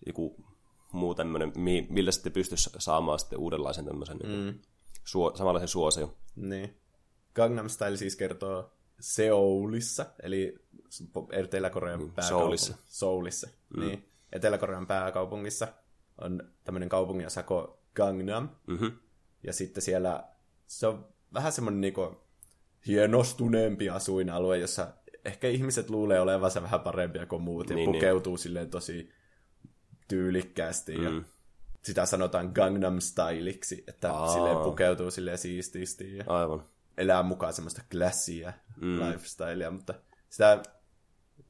joku 0.07 0.45
muu 0.93 1.15
tämmöinen, 1.15 1.53
millä 1.89 2.13
sitten 2.13 2.33
pystyisi 2.33 2.71
saamaan 2.79 3.19
sitten 3.19 3.39
uudenlaisen 3.39 3.85
tämmöisen 3.85 4.19
mm. 4.25 4.59
suo, 5.05 5.37
samanlaisen 5.37 5.69
suosion. 5.69 6.13
Niin. 6.37 6.77
Gangnam 7.35 7.69
Style 7.69 7.97
siis 7.97 8.17
kertoo 8.17 8.73
Seoulissa, 9.01 10.07
eli 10.23 10.59
Etelä-Korean 11.33 11.99
Niin, 11.99 12.13
pääkaupungissa. 12.13 12.67
Soulissa. 12.67 12.97
Soulissa. 12.99 13.49
Mm. 13.77 13.81
Niin. 13.81 14.09
Etelä-Korean 14.33 14.87
pääkaupungissa 14.87 15.69
on 16.19 16.43
tämmöinen 16.65 16.89
kaupungin 16.89 17.27
kuin 17.47 17.69
Gangnam. 17.95 18.49
Mhm. 18.67 18.87
Ja 19.43 19.53
sitten 19.53 19.83
siellä 19.83 20.25
se 20.67 20.87
on 20.87 21.09
vähän 21.35 21.53
semmoinen 21.53 21.81
niinku 21.81 22.17
hienostuneempi 22.87 23.91
asuinalue, 23.91 24.59
jossa 24.59 24.89
ehkä 25.25 25.49
ihmiset 25.49 25.91
luulee 25.91 26.21
olevansa 26.21 26.63
vähän 26.63 26.81
parempia 26.81 27.27
kuin 27.27 27.43
muut 27.43 27.71
ja 27.71 27.77
Niin, 27.77 27.91
niin, 27.91 27.97
pukeutuu 27.99 28.33
niin. 28.33 28.39
silleen 28.39 28.71
tosi 28.71 29.13
tyylikkäästi. 30.09 30.99
Mm. 30.99 31.05
Ja 31.05 31.23
sitä 31.83 32.07
sanotaan 32.07 32.51
Gangnam 32.55 33.01
Styleiksi, 33.01 33.85
että 33.89 34.13
Aa. 34.13 34.33
silleen 34.33 34.57
pukeutuu 34.59 35.11
silleen 35.11 35.39
siististi 35.39 36.17
ja 36.17 36.25
Aivan. 36.27 36.65
elää 36.97 37.23
mukaan 37.23 37.53
semmoista 37.53 37.83
klassia 37.91 38.53
mm. 38.77 39.01
lifestylea, 39.01 39.71
mutta 39.71 39.95
sitä 40.29 40.63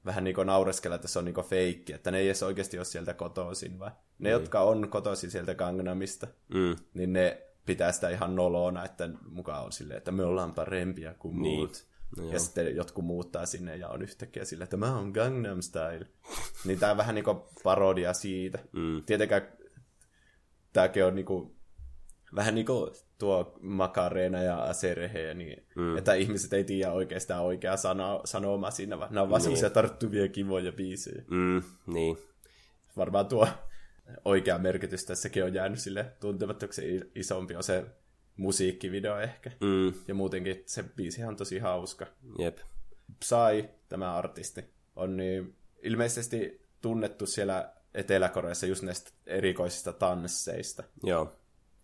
vähän 0.04 0.24
niinku 0.24 0.42
naureskella, 0.42 0.94
että 0.94 1.08
se 1.08 1.18
on 1.18 1.24
niinku 1.24 1.42
feikki, 1.42 1.92
että 1.92 2.10
ne 2.10 2.18
ei 2.18 2.26
edes 2.26 2.42
oikeasti 2.42 2.78
ole 2.78 2.84
sieltä 2.84 3.14
kotoisin, 3.14 3.78
vaan 3.78 3.92
ne, 4.18 4.30
jotka 4.30 4.60
on 4.60 4.88
kotoisin 4.88 5.30
sieltä 5.30 5.54
Gangnamista, 5.54 6.26
Mm. 6.54 6.76
niin 6.94 7.12
ne 7.12 7.42
pitää 7.66 7.92
sitä 7.92 8.08
ihan 8.08 8.36
nolona, 8.36 8.84
että 8.84 9.08
mukaan 9.30 9.64
on 9.64 9.72
silleen, 9.72 9.98
että 9.98 10.12
me 10.12 10.24
ollaan 10.24 10.54
parempia 10.54 11.14
kuin 11.14 11.42
Niin. 11.42 11.58
muut. 11.58 11.86
No 12.16 12.22
joo. 12.22 12.32
ja 12.32 12.38
sitten 12.38 12.76
jotkut 12.76 13.04
muuttaa 13.04 13.46
sinne 13.46 13.76
ja 13.76 13.88
on 13.88 14.02
yhtäkkiä 14.02 14.44
silleen, 14.44 14.64
että 14.64 14.76
mä 14.76 14.96
oon 14.96 15.10
Gangnam 15.10 15.62
Style. 15.62 16.06
niin 16.64 16.78
tää 16.78 16.90
on 16.90 16.96
vähän 16.96 17.14
niinku 17.14 17.48
parodia 17.64 18.12
siitä. 18.12 18.58
Mm. 18.72 19.02
Tietenkään 19.06 19.42
tääkin 20.72 21.04
on 21.04 21.14
niinku 21.14 21.56
vähän 22.34 22.54
niinku 22.54 22.92
tuo 23.18 23.58
Makareena 23.60 24.42
ja 24.42 24.62
Aserehe, 24.62 25.34
niin, 25.34 25.66
mm. 25.76 25.96
että 25.96 26.14
ihmiset 26.14 26.52
ei 26.52 26.64
tiedä 26.64 26.92
oikeastaan 26.92 27.44
oikeaa 27.44 27.76
sana, 27.76 28.20
sanomaa 28.24 28.70
siinä, 28.70 28.98
vaan 28.98 29.14
nämä 29.14 29.22
on 29.22 29.30
vaan 29.30 29.38
niin. 29.38 29.42
semmoisia 29.42 29.70
tarttuvia 29.70 30.28
kivoja 30.28 30.72
biisejä. 30.72 31.22
Mm. 31.30 31.62
Niin. 31.86 32.18
Varmaan 32.96 33.26
tuo 33.26 33.48
oikea 34.24 34.58
merkitys 34.58 35.04
tässäkin 35.04 35.44
on 35.44 35.54
jäänyt 35.54 35.80
sille 35.80 36.06
tuntemattomaksi 36.20 37.00
isompi 37.14 37.56
on 37.56 37.62
se 37.62 37.84
musiikkivideo 38.36 39.20
ehkä. 39.20 39.50
Mm. 39.60 39.92
Ja 40.08 40.14
muutenkin 40.14 40.62
se 40.66 40.82
biisi 40.82 41.24
on 41.24 41.36
tosi 41.36 41.58
hauska. 41.58 42.06
Jep. 42.38 42.58
Psy, 43.18 43.68
tämä 43.88 44.14
artisti, 44.14 44.64
on 44.96 45.16
niin 45.16 45.56
ilmeisesti 45.82 46.66
tunnettu 46.80 47.26
siellä 47.26 47.72
Etelä-Koreassa 47.94 48.66
just 48.66 48.82
näistä 48.82 49.10
erikoisista 49.26 49.92
tansseista. 49.92 50.82
Joo. 51.02 51.36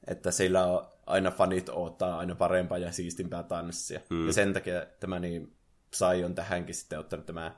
Että 0.09 0.31
sillä 0.31 0.66
on 0.66 0.87
aina 1.07 1.31
fanit 1.31 1.68
odottaa 1.68 2.18
aina 2.18 2.35
parempaa 2.35 2.79
ja 2.79 2.92
siistimpää 2.92 3.42
tanssia. 3.42 4.01
Mm. 4.11 4.27
Ja 4.27 4.33
sen 4.33 4.53
takia 4.53 4.87
tämä 5.01 5.18
niin 5.18 5.53
Psy 5.90 6.25
on 6.25 6.35
tähänkin 6.35 6.75
sitten 6.75 6.99
ottanut 6.99 7.27
tämä 7.27 7.57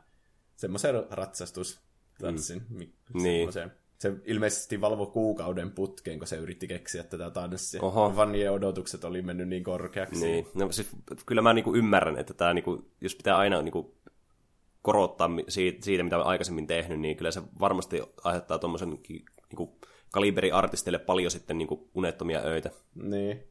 semmoisen 0.56 0.94
ratsastustanssin. 1.10 2.62
Mm. 2.68 3.22
Niin. 3.22 3.48
Se 3.98 4.12
ilmeisesti 4.24 4.80
valvoi 4.80 5.06
kuukauden 5.06 5.70
putkeen, 5.70 6.18
kun 6.18 6.28
se 6.28 6.36
yritti 6.36 6.68
keksiä 6.68 7.02
tätä 7.02 7.30
tanssia. 7.30 7.82
Oho. 7.82 8.12
Fanien 8.16 8.52
odotukset 8.52 9.04
oli 9.04 9.22
mennyt 9.22 9.48
niin 9.48 9.64
korkeaksi. 9.64 10.26
Niin. 10.26 10.46
No, 10.54 10.72
siis, 10.72 10.88
kyllä 11.26 11.42
mä 11.42 11.52
niinku 11.52 11.74
ymmärrän, 11.74 12.18
että 12.18 12.34
tämä 12.34 12.54
niinku, 12.54 12.90
jos 13.00 13.14
pitää 13.14 13.36
aina 13.36 13.62
niinku 13.62 13.94
korottaa 14.82 15.30
siitä, 15.48 15.84
siitä, 15.84 16.04
mitä 16.04 16.18
on 16.18 16.26
aikaisemmin 16.26 16.66
tehnyt, 16.66 17.00
niin 17.00 17.16
kyllä 17.16 17.30
se 17.30 17.42
varmasti 17.60 18.02
aiheuttaa 18.24 18.58
tuommoisen 18.58 18.88
niinku, 19.50 19.78
kaliberiartisteille 20.12 20.99
paljon 20.99 21.31
sitten 21.31 21.59
niinku 21.59 21.90
unettomia 21.94 22.40
öitä. 22.40 22.70
Niin. 22.94 23.44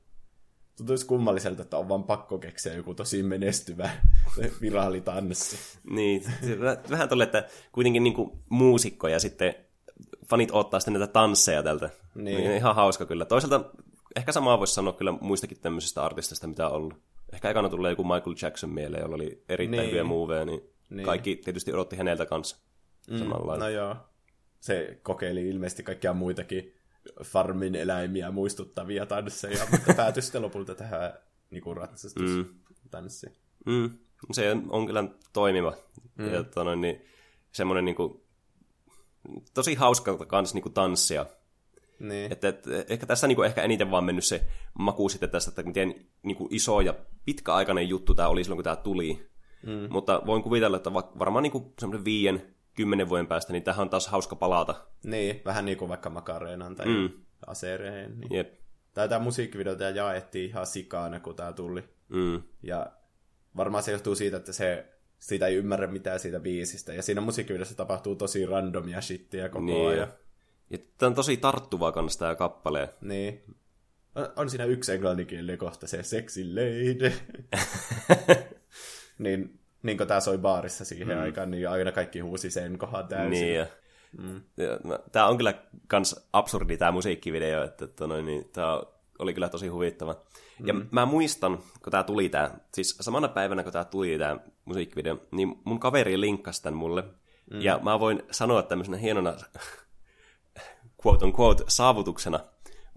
Tuntuisi 0.77 1.05
kummalliselta, 1.05 1.61
että 1.61 1.77
on 1.77 1.89
vaan 1.89 2.03
pakko 2.03 2.37
keksiä 2.37 2.73
joku 2.73 2.93
tosi 2.93 3.23
menestyvä 3.23 3.89
virallitanssi. 4.61 5.57
Niin, 5.89 6.23
vähän 6.89 7.09
tolle, 7.09 7.23
että 7.23 7.47
kuitenkin 7.71 8.03
niinku 8.03 8.39
muusikko 8.49 9.07
ja 9.07 9.19
sitten 9.19 9.55
fanit 10.29 10.49
ottaa 10.51 10.79
sitten 10.79 10.93
näitä 10.93 11.13
tansseja 11.13 11.63
tältä. 11.63 11.89
Niin. 12.15 12.37
Niin. 12.37 12.51
Ihan 12.51 12.75
hauska 12.75 13.05
kyllä. 13.05 13.25
Toisaalta 13.25 13.69
ehkä 14.15 14.31
samaa 14.31 14.59
voisi 14.59 14.73
sanoa 14.73 14.93
kyllä 14.93 15.11
muistakin 15.21 15.59
tämmöisistä 15.59 16.03
artisteista, 16.03 16.47
mitä 16.47 16.67
on 16.67 16.73
ollut. 16.73 16.93
Ehkä 17.33 17.49
ekana 17.49 17.69
tulee 17.69 17.91
joku 17.91 18.03
Michael 18.03 18.35
Jackson 18.41 18.69
mieleen, 18.69 19.01
jolla 19.01 19.15
oli 19.15 19.43
erittäin 19.49 19.71
Niin. 19.71 19.81
niin. 19.81 19.89
hyviä 19.89 20.03
moveja, 20.03 20.45
niin, 20.45 20.59
Niin. 20.59 20.97
niin 20.97 21.05
kaikki 21.05 21.35
tietysti 21.35 21.73
odotti 21.73 21.95
häneltä 21.95 22.25
kanssa. 22.25 22.57
Mm, 23.09 23.17
samalla 23.19 23.57
No 23.57 23.69
joo. 23.69 23.95
Se 24.59 24.99
kokeili 25.03 25.49
ilmeisesti 25.49 25.83
kaikkia 25.83 26.13
muitakin 26.13 26.73
farmin 27.23 27.75
eläimiä 27.75 28.31
muistuttavia 28.31 29.05
tansseja, 29.05 29.67
mutta 29.71 29.93
päätyi 29.93 30.23
sitten 30.23 30.41
lopulta 30.41 30.75
tähän 30.75 31.13
niinku 31.51 31.73
ratsastustanssiin. 31.73 33.33
Mm, 33.65 33.89
se 34.31 34.51
on, 34.51 34.65
on 34.69 34.85
kyllä 34.85 35.03
toimiva. 35.33 35.73
Mm. 36.17 36.33
Ja 36.33 36.43
tota 36.43 36.63
noin, 36.63 36.81
niin, 36.81 37.01
semmoinen 37.51 37.85
niinku, 37.85 38.25
tosi 39.53 39.75
hauska 39.75 40.17
kans 40.17 40.53
niinku 40.53 40.69
tanssia. 40.69 41.25
Niin. 41.99 42.31
Että, 42.31 42.47
et, 42.47 42.67
ehkä 42.89 43.05
tässä 43.05 43.27
niinku 43.27 43.43
ehkä 43.43 43.63
eniten 43.63 43.91
vaan 43.91 44.03
mennyt 44.03 44.25
se 44.25 44.45
maku 44.79 45.09
sitten 45.09 45.29
tästä, 45.29 45.51
että 45.51 45.63
miten 45.63 45.95
niinku 46.23 46.47
iso 46.51 46.81
ja 46.81 46.93
pitkäaikainen 47.25 47.89
juttu 47.89 48.15
tämä 48.15 48.27
oli 48.27 48.43
silloin, 48.43 48.57
kun 48.57 48.63
tämä 48.63 48.75
tuli. 48.75 49.29
Mm. 49.65 49.87
Mutta 49.89 50.21
voin 50.25 50.43
kuvitella, 50.43 50.77
että 50.77 50.93
va- 50.93 51.11
varmaan 51.19 51.43
niinku 51.43 51.73
semmoinen 51.79 52.05
viien, 52.05 52.55
kymmenen 52.79 53.09
vuoden 53.09 53.27
päästä, 53.27 53.53
niin 53.53 53.63
tähän 53.63 53.81
on 53.81 53.89
taas 53.89 54.07
hauska 54.07 54.35
palata. 54.35 54.75
niin, 55.03 55.41
vähän 55.45 55.65
niin 55.65 55.77
kuin 55.77 55.89
vaikka 55.89 56.09
Makareenan 56.09 56.75
tai 56.75 56.85
mm. 56.85 57.09
Asereen. 57.47 58.19
Niin. 58.19 58.33
Jep. 58.33 58.53
Tätä 58.93 59.19
musiikkivideota 59.19 59.83
jaettiin 59.83 60.49
ihan 60.49 60.67
sikaana, 60.67 61.19
kun 61.19 61.35
tämä 61.35 61.53
tuli. 61.53 61.83
Mm. 62.09 62.41
Ja 62.63 62.91
varmaan 63.57 63.83
se 63.83 63.91
johtuu 63.91 64.15
siitä, 64.15 64.37
että 64.37 64.53
se 64.53 64.85
siitä 65.19 65.47
ei 65.47 65.55
ymmärrä 65.55 65.87
mitään 65.87 66.19
siitä 66.19 66.39
biisistä. 66.39 66.93
Ja 66.93 67.01
siinä 67.01 67.21
musiikkivideossa 67.21 67.75
tapahtuu 67.77 68.15
tosi 68.15 68.45
randomia 68.45 69.01
shittiä 69.01 69.49
koko 69.49 69.65
Niin. 69.65 69.89
ajan. 69.89 70.13
Ja 70.69 70.77
tämä 70.97 71.07
on 71.07 71.15
tosi 71.15 71.37
tarttuva 71.37 71.91
kanssa 71.91 72.19
tämä 72.19 72.35
kappale. 72.35 72.93
Niin. 73.01 73.43
On, 74.15 74.27
on 74.35 74.49
siinä 74.49 74.65
yksi 74.65 74.91
englanninkielinen 74.91 75.57
kohta, 75.57 75.87
se 75.87 76.03
sexy 76.03 76.43
lady. 76.55 77.11
niin, 79.19 79.58
niin 79.83 79.97
kuin 79.97 80.07
tämä 80.07 80.19
soi 80.19 80.37
baarissa 80.37 80.85
siihen 80.85 81.07
mm. 81.07 81.21
aikaan, 81.21 81.51
niin 81.51 81.69
aina 81.69 81.91
kaikki 81.91 82.19
huusi 82.19 82.51
sen 82.51 82.77
kohan 82.77 83.07
täysin. 83.07 83.31
Niin, 83.31 83.55
ja, 83.55 83.65
mm. 84.17 84.41
Tämä 85.11 85.27
on 85.27 85.37
kyllä 85.37 85.53
kans 85.87 86.27
absurdi 86.33 86.77
tämä 86.77 86.91
musiikkivideo, 86.91 87.63
että 87.63 87.85
että 87.85 88.07
noin, 88.07 88.25
niin, 88.25 88.49
tämä 88.53 88.81
oli 89.19 89.33
kyllä 89.33 89.49
tosi 89.49 89.67
huvittava. 89.67 90.15
Mm. 90.59 90.67
Ja 90.67 90.73
mä 90.91 91.05
muistan, 91.05 91.57
kun 91.83 91.91
tämä 91.91 92.03
tuli 92.03 92.29
tämä, 92.29 92.51
siis 92.73 92.97
samana 93.01 93.27
päivänä 93.27 93.63
kun 93.63 93.73
tämä 93.73 93.85
tuli 93.85 94.17
tämä 94.17 94.37
musiikkivideo, 94.65 95.19
niin 95.31 95.61
mun 95.63 95.79
kaveri 95.79 96.19
linkkasi 96.19 96.63
tämän 96.63 96.77
mulle. 96.77 97.03
Mm. 97.51 97.61
Ja 97.61 97.79
mä 97.83 97.99
voin 97.99 98.23
sanoa 98.31 98.63
tämmöisenä 98.63 98.97
hienona 98.97 99.33
quote 101.05 101.25
on 101.25 101.33
quote 101.39 101.63
saavutuksena, 101.67 102.39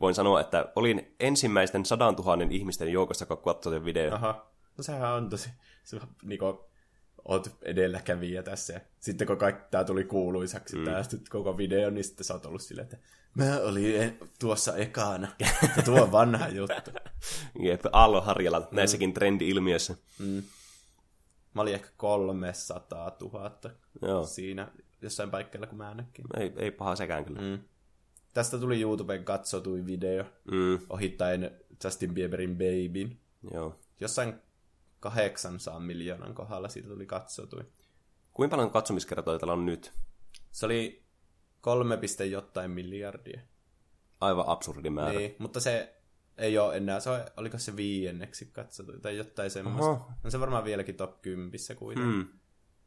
voin 0.00 0.14
sanoa, 0.14 0.40
että 0.40 0.72
olin 0.76 1.14
ensimmäisten 1.20 1.84
sadan 1.84 2.16
tuhannen 2.16 2.52
ihmisten 2.52 2.92
joukossa, 2.92 3.26
kun 3.26 3.38
katsoi 3.38 3.72
sen 3.72 3.84
video. 3.84 4.14
Aha. 4.14 4.46
No 4.78 4.82
sehän 4.84 5.12
on 5.12 5.30
tosi, 5.30 5.50
se, 5.84 6.00
niinku, 6.22 6.71
oot 7.24 7.56
edelläkävijä 7.62 8.42
tässä. 8.42 8.80
Sitten 9.00 9.26
kun 9.26 9.36
kaikki 9.36 9.62
tämä 9.70 9.84
tuli 9.84 10.04
kuuluisaksi, 10.04 10.76
mm. 10.76 10.84
tämä 10.84 11.02
koko 11.30 11.56
video, 11.56 11.90
niin 11.90 12.04
sitten 12.04 12.24
sä 12.24 12.34
oot 12.34 12.46
ollut 12.46 12.62
silleen, 12.62 12.84
että 12.84 12.96
mä 13.34 13.58
olin 13.60 14.00
e- 14.02 14.16
tuossa 14.38 14.76
ekana. 14.76 15.28
Ja 15.38 15.46
tuo 15.84 16.02
on 16.02 16.12
vanha 16.12 16.48
juttu. 16.48 16.90
Jep, 17.60 17.80
Aallon 17.92 18.24
Harjala 18.24 18.68
näissäkin 18.70 19.14
trendi-ilmiöissä. 19.14 19.94
Mä 21.54 21.62
olin 21.62 21.74
ehkä 21.74 21.88
300 21.96 23.16
000 23.20 23.58
Joo. 24.02 24.26
siinä 24.26 24.68
jossain 25.02 25.30
paikalla, 25.30 25.66
kun 25.66 25.78
mä 25.78 25.94
näkin. 25.94 26.24
Ei, 26.36 26.52
ei 26.56 26.70
paha 26.70 26.96
sekään 26.96 27.24
kyllä. 27.24 27.40
Mm. 27.40 27.58
Tästä 28.34 28.58
tuli 28.58 28.80
YouTuben 28.80 29.24
katsotuin 29.24 29.86
video, 29.86 30.24
Mm, 30.50 30.78
ohittaen 30.90 31.50
Justin 31.84 32.14
Bieberin 32.14 32.56
Babyn. 32.56 33.16
joo. 33.54 33.78
Jossain 34.00 34.34
800 35.10 35.80
miljoonan 35.80 36.34
kohdalla 36.34 36.68
siitä 36.68 36.88
tuli 36.88 37.06
katsotuin. 37.06 37.66
Kuinka 38.32 38.56
paljon 38.56 38.70
katsomiskertoja 38.70 39.38
täällä 39.38 39.52
on 39.52 39.66
nyt? 39.66 39.92
Se 40.50 40.66
oli 40.66 41.02
3, 41.60 41.98
jotain 42.30 42.70
miljardia. 42.70 43.40
Aivan 44.20 44.44
absurdi 44.48 44.90
määrä. 44.90 45.18
Niin, 45.18 45.36
mutta 45.38 45.60
se 45.60 45.94
ei 46.38 46.58
ole 46.58 46.76
enää, 46.76 47.00
se 47.00 47.10
on, 47.10 47.20
oliko 47.36 47.58
se 47.58 47.76
viienneksi 47.76 48.46
katsotu 48.46 48.92
tai 49.00 49.16
jotain 49.16 49.50
semmoista. 49.50 49.90
Oho. 49.90 50.10
No 50.24 50.30
se 50.30 50.40
varmaan 50.40 50.64
vieläkin 50.64 50.94
top 50.94 51.22
10 51.22 51.50
kuitenkin. 51.76 52.14
Mm. 52.14 52.28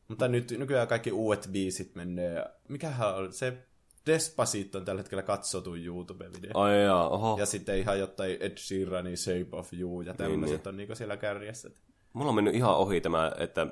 Mutta 0.08 0.28
nyt 0.28 0.52
nykyään 0.52 0.88
kaikki 0.88 1.12
uudet 1.12 1.50
biisit 1.52 1.96
menee. 1.96 2.46
Mikähän 2.70 3.16
on 3.16 3.34
se 3.34 3.68
Despacito 4.06 4.78
on 4.78 4.86
tällä 4.86 5.00
hetkellä 5.00 5.24
katsotu 5.24 5.76
YouTube-video. 5.76 6.52
Ai 6.54 6.84
jaa, 6.84 7.10
oho. 7.10 7.36
Ja 7.40 7.46
sitten 7.46 7.78
ihan 7.78 8.00
jotain 8.00 8.38
Ed 8.40 8.58
Sheeranin 8.58 9.18
Shape 9.18 9.48
of 9.52 9.74
You 9.74 10.02
ja 10.02 10.14
tämmöiset 10.14 10.64
niin. 10.64 10.70
on 10.70 10.78
niinku 10.78 10.96
siellä 10.96 11.18
kärjessä. 11.18 11.70
Mulla 12.16 12.30
on 12.30 12.36
mennyt 12.36 12.56
ihan 12.56 12.78
ohi 12.78 13.02
tämä, 13.02 13.32
että 13.38 13.68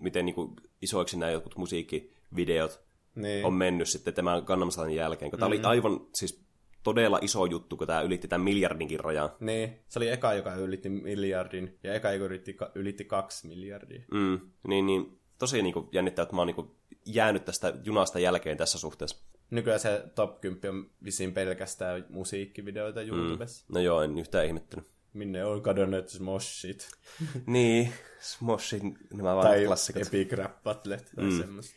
miten 0.00 0.24
niinku 0.24 0.56
isoiksi 0.82 1.18
nämä 1.18 1.32
jotkut 1.32 1.56
musiikkivideot 1.56 2.80
Niin. 3.14 3.44
on 3.44 3.52
mennyt 3.52 3.88
sitten 3.88 4.14
tämän 4.14 4.42
Gangnam 4.42 4.90
jälkeen. 4.94 5.30
Kun 5.30 5.38
tämä 5.38 5.46
oli 5.46 5.60
aivan 5.62 6.00
siis 6.14 6.44
todella 6.82 7.18
iso 7.22 7.44
juttu, 7.46 7.76
kun 7.76 7.86
tämä 7.86 8.00
ylitti 8.00 8.28
tämän 8.28 8.44
miljardinkin 8.44 9.00
rajan. 9.00 9.30
Niin, 9.40 9.78
se 9.88 9.98
oli 9.98 10.08
eka, 10.08 10.34
joka 10.34 10.54
ylitti 10.54 10.88
miljardin, 10.88 11.78
ja 11.82 11.94
eka, 11.94 12.12
joka 12.12 12.24
ylitti, 12.24 12.56
ylitti 12.74 13.04
kaksi 13.04 13.46
miljardia. 13.46 14.02
Mm, 14.12 14.40
niin, 14.68 14.86
niin 14.86 15.18
tosi 15.38 15.62
niin 15.62 15.72
kuin, 15.72 15.88
jännittää, 15.92 16.22
että 16.22 16.34
mä 16.34 16.40
oon 16.40 16.46
niin 16.46 16.54
kuin, 16.54 16.70
jäänyt 17.06 17.44
tästä 17.44 17.72
junasta 17.84 18.18
jälkeen 18.18 18.56
tässä 18.56 18.78
suhteessa. 18.78 19.24
Nykyään 19.50 19.80
se 19.80 20.02
top 20.14 20.40
10 20.40 20.70
on 20.70 20.90
vissiin 21.04 21.32
pelkästään 21.32 22.06
musiikkivideoita 22.08 23.02
YouTubessa. 23.02 23.64
Mm. 23.68 23.74
No 23.74 23.80
joo, 23.80 24.02
en 24.02 24.18
yhtään 24.18 24.46
ihmettänyt. 24.46 24.86
Minne 25.18 25.44
on 25.44 25.62
kadonneet 25.62 26.08
Smoshit. 26.08 26.88
niin, 27.46 27.92
Smoshit, 28.20 28.82
nämä 29.12 29.36
vanhat 29.36 29.52
tai 29.52 29.66
klassikot. 29.66 30.06
Epic 30.06 30.32
Rap 30.32 30.62
Battlet 30.62 31.12
tai 31.16 31.24
mm. 31.24 31.38
semmoista. 31.38 31.76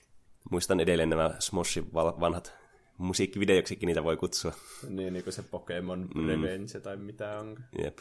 Muistan 0.51 0.79
edelleen 0.79 1.09
nämä 1.09 1.35
Smoshin 1.39 1.93
vanhat 1.93 2.53
musiikkivideoksikin 2.97 3.87
niitä 3.87 4.03
voi 4.03 4.17
kutsua. 4.17 4.53
Niin, 4.89 5.13
niin 5.13 5.23
kuin 5.23 5.33
se 5.33 5.43
Pokemon 5.43 6.09
mm. 6.15 6.27
Revenge 6.27 6.79
tai 6.79 6.97
mitä 6.97 7.39
on. 7.39 7.57
Jep. 7.83 7.97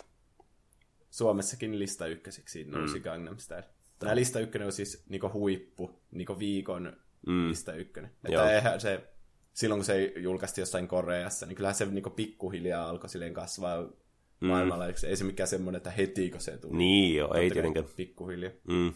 Suomessakin 1.10 1.78
lista 1.78 2.06
ykkösiksi 2.06 2.64
nousi 2.64 2.98
mm. 2.98 3.02
Gangnam 3.02 3.38
Style. 3.38 3.64
Tämä 3.98 4.16
lista 4.16 4.40
ykkönen 4.40 4.66
on 4.66 4.72
siis 4.72 5.04
niinku 5.08 5.30
huippu, 5.32 6.00
niinku 6.10 6.38
viikon 6.38 6.96
mm. 7.26 7.48
lista 7.48 7.72
ykkönen. 7.72 8.10
Että 8.24 8.52
eihän 8.52 8.80
se, 8.80 9.10
silloin 9.52 9.78
kun 9.78 9.84
se 9.84 10.12
julkaistiin 10.16 10.62
jossain 10.62 10.88
Koreassa, 10.88 11.46
niin 11.46 11.56
kyllähän 11.56 11.74
se 11.74 11.86
niinku 11.86 12.10
pikkuhiljaa 12.10 12.88
alkoi 12.88 13.10
silleen 13.10 13.34
kasvaa 13.34 13.88
mm. 14.40 14.48
maailmalla. 14.48 14.86
Ei 14.86 15.16
se 15.16 15.24
mikään 15.24 15.48
semmoinen, 15.48 15.76
että 15.76 15.90
heti 15.90 16.30
kun 16.30 16.40
se 16.40 16.58
tuli. 16.58 16.76
Niin 16.76 17.16
joo, 17.16 17.34
ei 17.34 17.50
tietenkään. 17.50 17.86
Pikkuhiljaa. 17.96 18.52
Mm. 18.68 18.92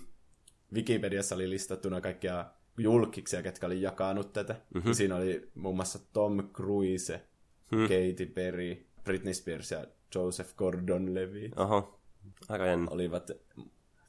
Wikipediassa 0.74 1.34
oli 1.34 1.50
listattuna 1.50 2.00
kaikkia 2.00 2.46
julkiksia, 2.78 3.42
ketkä 3.42 3.66
oli 3.66 3.82
jakanut 3.82 4.32
tätä. 4.32 4.60
Mm-hmm. 4.74 4.92
Siinä 4.92 5.16
oli 5.16 5.50
muun 5.54 5.76
muassa 5.76 5.98
Tom 6.12 6.48
Cruise, 6.52 7.22
hmm. 7.70 7.82
Katy 7.82 8.26
Perry, 8.26 8.86
Britney 9.04 9.34
Spears 9.34 9.70
ja 9.70 9.84
Joseph 10.14 10.54
Gordon-Levitt. 10.56 11.60
Oho, 11.60 12.00
aika 12.48 12.66
jännä. 12.66 12.86
Olivat 12.90 13.30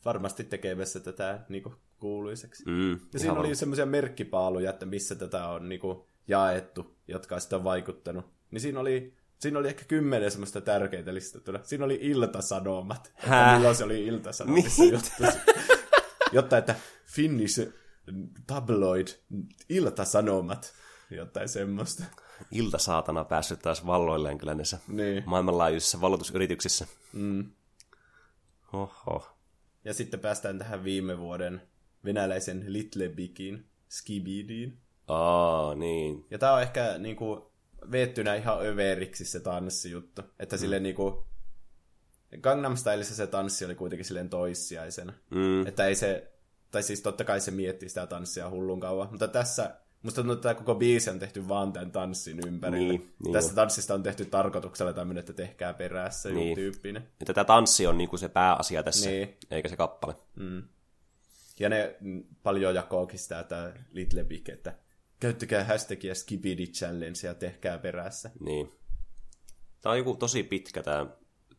varmasti 0.06 0.44
tekemässä 0.44 1.00
tätä 1.00 1.46
niin 1.50 1.64
kuin, 1.64 1.76
kuuluiseksi. 2.00 2.64
Mm, 2.66 3.00
ja 3.14 3.20
siinä 3.20 3.34
oli 3.34 3.56
semmoisia 3.56 3.86
merkkipaaluja, 3.86 4.70
että 4.70 4.86
missä 4.86 5.16
tätä 5.16 5.48
on 5.48 5.70
niin 5.70 5.82
kuin, 5.82 6.00
jaettu, 6.28 6.98
jotka 7.08 7.38
on 7.54 7.64
vaikuttanut. 7.64 8.26
Niin 8.52 8.62
siinä 8.62 8.80
oli, 8.80 9.14
siinä 9.40 9.60
oli 9.60 9.68
ehkä 9.68 9.86
kymmenen 9.86 10.32
semmoista 10.32 10.62
tärkeitä 10.62 11.14
listattuna. 11.14 11.60
Siinä 11.64 11.86
oli 11.86 12.00
iltasanomat. 12.02 13.14
Hää? 13.16 13.42
Että 13.42 13.56
milloin 13.56 13.76
se 13.76 13.84
oli 13.84 14.06
iltasanomissa 14.06 14.84
juttu. 14.84 15.24
Jotta, 16.32 16.58
että 16.58 16.76
Finnish 17.06 17.68
tabloid 18.48 19.08
iltasanomat. 19.70 20.74
Jotain 21.12 21.50
semmoista. 21.50 22.04
Iltasaatana 22.52 23.24
päässyt 23.24 23.60
taas 23.60 23.86
valloilleen 23.86 24.38
kyllä 24.38 24.56
näissä 24.56 24.80
niin. 24.88 25.24
maailmanlaajuisissa 25.26 26.02
valotusyrityksissä. 26.02 26.88
Mm. 27.14 27.52
Oho. 28.74 29.28
Ja 29.86 29.94
sitten 29.94 30.20
päästään 30.20 30.60
tähän 30.60 30.84
viime 30.84 31.20
vuoden 31.20 31.62
venäläisen 32.06 32.64
Little 32.68 33.10
Bigin, 33.10 33.66
Skibidiin. 33.90 34.78
Aa, 35.08 35.76
niin. 35.76 36.26
Ja 36.32 36.38
tää 36.38 36.54
on 36.54 36.62
ehkä 36.62 36.98
niinku 36.98 37.52
veettynä 37.92 38.36
ihan 38.36 38.66
överiksi 38.66 39.26
se 39.26 39.40
tanssijuttu. 39.40 40.22
Että 40.40 40.56
mm. 40.56 40.60
silleen 40.60 40.84
niinku 40.84 41.26
Gangnam 42.42 42.76
Styleissa 42.76 43.16
se 43.16 43.28
tanssi 43.28 43.66
oli 43.66 43.76
kuitenkin 43.76 44.06
silleen 44.06 44.30
toissijaisena. 44.30 45.14
Mm. 45.30 45.68
Että 45.68 45.86
ei 45.86 45.96
se, 45.96 46.32
tai 46.72 46.84
siis 46.84 47.02
totta 47.02 47.24
kai 47.24 47.42
se 47.42 47.52
miettii 47.52 47.90
sitä 47.90 48.08
tanssia 48.08 48.50
hullun 48.50 48.80
kauan. 48.80 49.08
Mutta 49.12 49.28
tässä 49.28 49.76
Musta 50.06 50.16
tuntuu, 50.16 50.34
että 50.34 50.44
tämä 50.44 50.56
koko 50.56 50.76
biisi 50.76 51.10
on 51.10 51.20
tehty 51.20 51.48
vaan 51.48 51.74
tämän 51.74 51.92
tanssin 51.92 52.40
ympärille. 52.48 52.88
Niin, 52.88 53.14
niin 53.24 53.34
Tästä 53.34 53.52
jo. 53.52 53.56
tanssista 53.56 53.94
on 53.94 54.04
tehty 54.04 54.26
tarkoituksella 54.26 54.94
tämmöinen, 54.94 55.20
että 55.20 55.34
tehkää 55.34 55.74
perässä 55.74 56.30
niin. 56.30 56.56
tyyppinen. 56.56 57.08
Ja 57.28 57.34
tämä 57.34 57.46
tanssi 57.46 57.88
on 57.88 57.98
niinku 57.98 58.18
se 58.18 58.30
pääasia 58.30 58.84
tässä, 58.84 59.10
niin. 59.10 59.38
eikä 59.52 59.70
se 59.70 59.76
kappale. 59.76 60.16
Mm. 60.36 60.64
Ja 61.60 61.70
ne 61.70 61.96
paljon 62.44 62.76
jakookin 62.76 63.20
sitä, 63.20 63.40
että 63.40 63.74
Little 63.92 64.24
Big, 64.24 64.50
että 64.50 64.74
käyttäkää 65.26 65.64
hashtagia 65.64 66.16
Skibidi 66.16 66.68
Challenge 66.68 67.20
ja 67.24 67.34
tehkää 67.34 67.78
perässä. 67.78 68.32
Niin. 68.40 68.72
Tämä 69.82 69.92
on 69.92 69.98
joku 69.98 70.16
tosi 70.16 70.44
pitkä 70.44 70.84
tämä, 70.84 71.06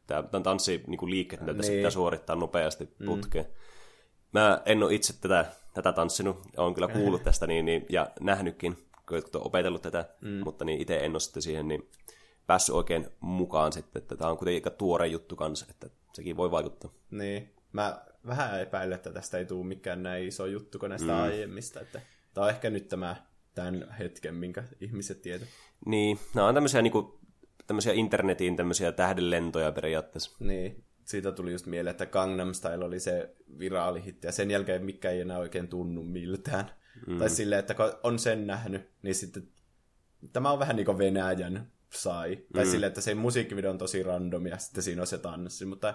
tämä, 0.06 0.22
tämä 0.22 0.42
tanssi 0.42 0.82
niin 0.86 1.10
liikkeet, 1.10 1.40
mitä 1.40 1.52
niin. 1.52 1.60
tässä 1.60 1.72
pitää 1.72 1.90
suorittaa 1.90 2.36
nopeasti 2.36 2.88
putkeen. 3.06 3.44
Mm. 3.44 3.50
Mä 4.32 4.62
en 4.66 4.82
ole 4.82 4.94
itse 4.94 5.12
tätä 5.20 5.46
tätä 5.74 5.92
tanssinut, 5.92 6.40
olen 6.56 6.74
kyllä 6.74 6.88
kuullut 6.88 7.22
tästä 7.28 7.46
niin, 7.46 7.64
niin, 7.64 7.86
ja 7.88 8.10
nähnytkin, 8.20 8.76
kun 9.08 9.22
on 9.34 9.46
opetellut 9.46 9.82
tätä, 9.82 10.04
mm. 10.20 10.40
mutta 10.44 10.64
niin 10.64 10.80
itse 10.80 10.96
en 10.96 11.12
ole 11.12 11.20
sitten 11.20 11.42
siihen 11.42 11.68
niin 11.68 11.90
päässyt 12.46 12.74
oikein 12.74 13.06
mukaan 13.20 13.72
sitten, 13.72 14.02
että 14.02 14.16
tämä 14.16 14.30
on 14.30 14.36
kuitenkin 14.36 14.56
aika 14.56 14.70
tuore 14.70 15.06
juttu 15.06 15.36
kanssa, 15.36 15.66
että 15.70 15.90
sekin 16.12 16.36
voi 16.36 16.50
vaikuttaa. 16.50 16.90
Niin, 17.10 17.54
mä 17.72 18.04
vähän 18.26 18.60
epäilen, 18.60 18.96
että 18.96 19.12
tästä 19.12 19.38
ei 19.38 19.44
tule 19.44 19.66
mikään 19.66 20.02
näin 20.02 20.28
iso 20.28 20.46
juttu 20.46 20.78
kuin 20.78 20.90
näistä 20.90 21.12
mm. 21.12 21.22
aiemmista, 21.22 21.80
että 21.80 22.00
tämä 22.34 22.44
on 22.44 22.50
ehkä 22.50 22.70
nyt 22.70 22.88
tämä 22.88 23.16
tämän 23.56 23.94
hetken, 23.98 24.34
minkä 24.34 24.64
ihmiset 24.80 25.22
tietävät. 25.22 25.48
Niin, 25.86 26.18
nämä 26.34 26.48
on 26.48 26.54
tämmöisiä, 26.54 26.82
niin 26.82 26.92
kuin, 26.92 27.06
tämmöisiä 27.66 27.92
internetin 27.92 28.56
tämmöisiä 28.56 28.92
tähdenlentoja 28.92 29.72
periaatteessa. 29.72 30.36
Niin, 30.40 30.84
siitä 31.04 31.32
tuli 31.32 31.52
just 31.52 31.66
mieleen, 31.66 31.90
että 31.90 32.06
Gangnam 32.06 32.54
Style 32.54 32.84
oli 32.84 33.00
se 33.00 33.36
viraalihitti, 33.58 34.26
ja 34.26 34.32
sen 34.32 34.50
jälkeen 34.50 34.84
mikä 34.84 35.10
ei 35.10 35.20
enää 35.20 35.38
oikein 35.38 35.68
tunnu 35.68 36.02
miltään. 36.02 36.70
Mm. 37.06 37.18
Tai 37.18 37.30
silleen, 37.30 37.58
että 37.58 37.74
kun 37.74 37.92
on 38.02 38.18
sen 38.18 38.46
nähnyt, 38.46 38.90
niin 39.02 39.14
sitten 39.14 39.48
tämä 40.32 40.50
on 40.50 40.58
vähän 40.58 40.76
niin 40.76 40.86
kuin 40.86 40.98
Venäjän 40.98 41.72
sai. 41.92 42.36
Mm. 42.36 42.42
Tai 42.54 42.66
silleen, 42.66 42.88
että 42.88 43.00
se 43.00 43.14
musiikkivideo 43.14 43.70
on 43.70 43.78
tosi 43.78 44.02
random, 44.02 44.46
ja 44.46 44.58
sitten 44.58 44.82
siinä 44.82 45.02
on 45.02 45.06
se 45.06 45.18
tanssi, 45.18 45.64
mutta 45.64 45.94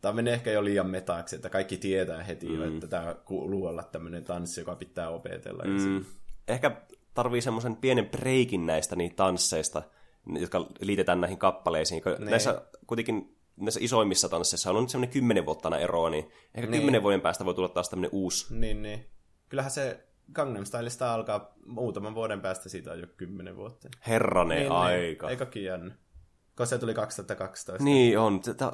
tämä 0.00 0.14
menee 0.14 0.34
ehkä 0.34 0.52
jo 0.52 0.64
liian 0.64 0.90
metaksi, 0.90 1.36
että 1.36 1.50
kaikki 1.50 1.76
tietää 1.76 2.22
heti 2.22 2.48
mm. 2.48 2.54
jo, 2.54 2.74
että 2.74 2.86
tämä 2.86 3.14
kuuluu 3.24 3.66
olla 3.66 3.82
tämmöinen 3.82 4.24
tanssi, 4.24 4.60
joka 4.60 4.74
pitää 4.74 5.08
opetella. 5.08 5.64
Mm. 5.64 6.04
Ehkä 6.48 6.80
tarvii 7.14 7.40
semmoisen 7.40 7.76
pienen 7.76 8.08
breikin 8.08 8.66
näistä 8.66 8.96
niitä 8.96 9.16
tansseista, 9.16 9.82
jotka 10.38 10.66
liitetään 10.80 11.20
näihin 11.20 11.38
kappaleisiin. 11.38 12.02
Ne. 12.18 12.30
Näissä 12.30 12.62
kuitenkin 12.86 13.36
näissä 13.56 13.80
isoimmissa 13.82 14.28
tansseissa 14.28 14.70
on 14.70 14.80
nyt 14.80 14.90
semmoinen 14.90 15.12
kymmenen 15.12 15.46
vuotta 15.46 15.78
eroa, 15.78 16.10
niin 16.10 16.30
ehkä 16.54 16.70
niin. 16.70 16.80
kymmenen 16.80 17.02
vuoden 17.02 17.20
päästä 17.20 17.44
voi 17.44 17.54
tulla 17.54 17.68
taas 17.68 17.88
tämmöinen 17.88 18.10
uusi. 18.12 18.54
Niin, 18.54 18.82
niin. 18.82 19.06
Kyllähän 19.48 19.70
se 19.70 20.06
Gangnam 20.32 20.64
Styleista 20.64 21.14
alkaa 21.14 21.54
muutaman 21.66 22.14
vuoden 22.14 22.40
päästä, 22.40 22.68
siitä 22.68 22.92
on 22.92 23.00
jo 23.00 23.06
kymmenen 23.16 23.56
vuotta. 23.56 23.88
Herranen 24.06 24.58
niin, 24.58 24.68
niin. 24.68 24.72
aika. 24.72 25.26
Niin. 25.26 25.40
Eikä 25.40 25.60
jännä. 25.60 25.94
Koska 26.54 26.66
se 26.66 26.78
tuli 26.78 26.94
2012. 26.94 27.84
Niin 27.84 28.18
on. 28.18 28.40
Tätä 28.40 28.72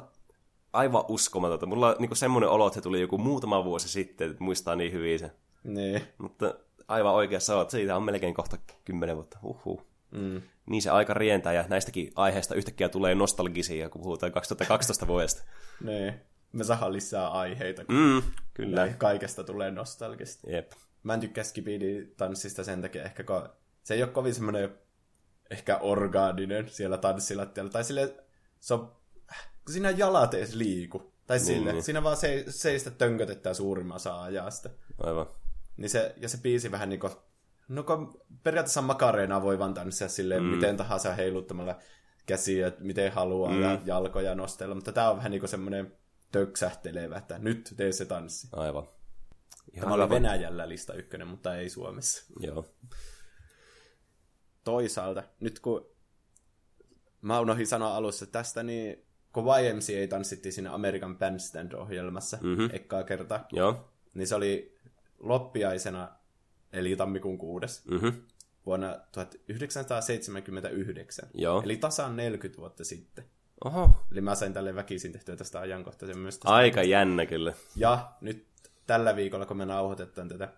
aivan 0.73 1.03
uskomatonta. 1.07 1.65
Mulla 1.65 1.89
on 1.89 1.95
niin 1.99 2.15
semmoinen 2.15 2.49
olo, 2.49 2.67
että 2.67 2.75
se 2.75 2.81
tuli 2.81 3.01
joku 3.01 3.17
muutama 3.17 3.63
vuosi 3.63 3.89
sitten, 3.89 4.31
että 4.31 4.43
muistaa 4.43 4.75
niin 4.75 4.91
hyvin 4.91 5.19
se. 5.19 5.31
Niin. 5.63 6.01
Mutta 6.17 6.55
aivan 6.87 7.13
oikeassa 7.13 7.57
olet. 7.57 7.69
Siitä 7.69 7.95
on 7.95 8.03
melkein 8.03 8.33
kohta 8.33 8.57
kymmenen 8.85 9.15
vuotta. 9.15 9.39
Uhuh. 9.43 9.85
Mm 10.11 10.41
niin 10.65 10.81
se 10.81 10.89
aika 10.89 11.13
rientää 11.13 11.53
ja 11.53 11.65
näistäkin 11.67 12.11
aiheista 12.15 12.55
yhtäkkiä 12.55 12.89
tulee 12.89 13.15
nostalgisia, 13.15 13.89
kun 13.89 14.01
puhutaan 14.01 14.31
2012 14.31 15.07
vuodesta. 15.07 15.43
niin, 15.87 16.13
me 16.51 16.63
saadaan 16.63 16.93
lisää 16.93 17.27
aiheita, 17.27 17.85
kun 17.85 17.95
mm, 17.95 18.21
kyllä. 18.53 18.87
kaikesta 18.97 19.43
tulee 19.43 19.71
nostalgista. 19.71 20.51
Jep. 20.51 20.71
Mä 21.03 21.13
en 21.13 21.19
tykkää 21.19 21.43
Skibidi-tanssista 21.43 22.63
sen 22.63 22.81
takia 22.81 23.03
ehkä, 23.03 23.23
kun 23.23 23.49
se 23.83 23.93
ei 23.93 24.03
ole 24.03 24.11
kovin 24.11 24.33
semmoinen 24.33 24.77
ehkä 25.49 25.77
orgaaninen 25.77 26.69
siellä 26.69 26.97
tanssilattialla. 26.97 27.71
Tai 27.71 27.83
sille 27.83 28.15
se 28.59 28.73
on, 28.73 28.79
kun 29.65 29.73
siinä 29.73 29.89
jalat 29.89 30.33
edes 30.33 30.55
liiku. 30.55 31.13
Tai 31.27 31.37
niin, 31.37 31.45
sille, 31.45 31.71
niin. 31.71 31.83
siinä 31.83 32.03
vaan 32.03 32.17
se, 32.17 32.45
seistä 32.49 32.91
tönkötetään 32.91 33.55
suurimman 33.55 33.95
osa 33.95 34.23
ajasta. 34.23 34.69
Aivan. 34.97 35.27
Niin 35.77 35.89
se, 35.89 36.15
ja 36.17 36.29
se 36.29 36.37
biisi 36.37 36.71
vähän 36.71 36.89
niin 36.89 36.99
kuin 36.99 37.13
No 37.67 37.83
kun 37.83 38.21
periaatteessa 38.43 38.81
makareena 38.81 39.41
voi 39.41 39.59
vaan 39.59 39.73
tanssia 39.73 40.07
silleen 40.07 40.43
mm. 40.43 40.49
miten 40.49 40.77
tahansa 40.77 41.13
heiluttamalla 41.13 41.79
käsiä, 42.25 42.71
miten 42.79 43.11
haluaa 43.11 43.51
mm. 43.51 43.61
ja 43.61 43.81
jalkoja 43.85 44.35
nostella, 44.35 44.75
mutta 44.75 44.91
tämä 44.91 45.09
on 45.09 45.17
vähän 45.17 45.31
niin 45.31 45.39
kuin 45.39 45.49
semmoinen 45.49 45.97
töksähtelevä, 46.31 47.17
että 47.17 47.39
nyt 47.39 47.73
tee 47.77 47.91
se 47.91 48.05
tanssi. 48.05 48.47
Aivan. 48.51 48.87
Ihan 49.73 49.91
tämä 49.91 50.03
oli 50.03 50.09
Venäjällä 50.09 50.69
lista 50.69 50.93
ykkönen, 50.93 51.27
mutta 51.27 51.55
ei 51.55 51.69
Suomessa. 51.69 52.23
Joo. 52.39 52.65
Toisaalta, 54.63 55.23
nyt 55.39 55.59
kun 55.59 55.89
mä 57.21 57.39
unohdin 57.39 57.67
sanoa 57.67 57.95
alussa 57.95 58.25
tästä, 58.25 58.63
niin 58.63 59.05
kun 59.33 59.43
YMCA 59.43 60.07
tanssittiin 60.09 60.53
siinä 60.53 60.73
American 60.73 61.17
Bandstand-ohjelmassa 61.17 62.37
mm-hmm. 62.41 62.69
ekkaa 62.73 63.03
kertaa, 63.03 63.47
Joo. 63.51 63.91
niin 64.13 64.27
se 64.27 64.35
oli 64.35 64.75
loppiaisena 65.19 66.09
eli 66.73 66.95
tammikuun 66.95 67.37
6. 67.37 67.81
Mm-hmm. 67.91 68.13
Vuonna 68.65 68.95
1979. 69.11 71.29
Joo. 71.33 71.61
Eli 71.65 71.77
tasan 71.77 72.15
40 72.15 72.61
vuotta 72.61 72.83
sitten. 72.83 73.25
Oho. 73.65 74.05
Eli 74.11 74.21
mä 74.21 74.35
sain 74.35 74.53
tälle 74.53 74.75
väkisin 74.75 75.11
tehtyä 75.11 75.35
tästä 75.35 75.59
ajankohtaisen 75.59 76.17
myös. 76.17 76.37
Tästä 76.37 76.49
Aika 76.49 76.75
tästä. 76.75 76.89
jännä 76.89 77.25
kyllä. 77.25 77.53
Ja 77.75 78.11
nyt 78.21 78.45
tällä 78.87 79.15
viikolla, 79.15 79.45
kun 79.45 79.57
me 79.57 79.65
nauhoitetaan 79.65 80.29
tätä, 80.29 80.53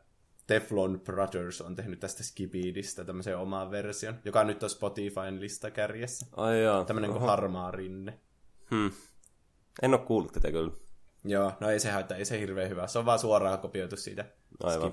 Teflon 0.48 1.02
Brothers 1.04 1.62
on 1.62 1.76
tehnyt 1.76 2.00
tästä 2.00 2.24
Skibidistä 2.24 3.04
tämmöisen 3.04 3.38
oman 3.38 3.72
version, 3.72 4.16
joka 4.26 4.44
nyt 4.44 4.64
on 4.64 4.70
Spotifyn 4.70 5.40
listakärjessä. 5.40 6.26
Ai 6.38 6.64
jaa. 6.64 6.86
Tämmöinen 6.86 7.12
kuin 7.12 7.24
harmaa 7.24 7.72
rinne. 7.72 8.20
Hmm. 8.72 8.92
En 9.82 9.94
ole 9.94 10.02
kuullut 10.02 10.34
tätä 10.34 10.52
kyllä. 10.52 10.72
Joo, 11.24 11.52
no 11.60 11.70
ei 11.70 11.80
se 11.80 11.92
haittaa, 11.92 12.18
ei 12.18 12.26
se 12.26 12.40
hirveän 12.40 12.70
hyvä. 12.70 12.88
Se 12.88 13.00
on 13.00 13.06
vaan 13.06 13.20
suoraan 13.20 13.60
kopioitu 13.60 13.98
siitä 13.98 14.26
Aivan. 14.64 14.92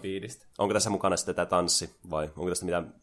Onko 0.59 0.75
tässä 0.75 0.91
mukana 0.91 1.17
sitten 1.17 1.35
tämä 1.35 1.47
tanssi, 1.47 1.91
vai 2.11 2.25
onko 2.25 2.49
tästä 2.49 2.65
mitään... 2.65 2.95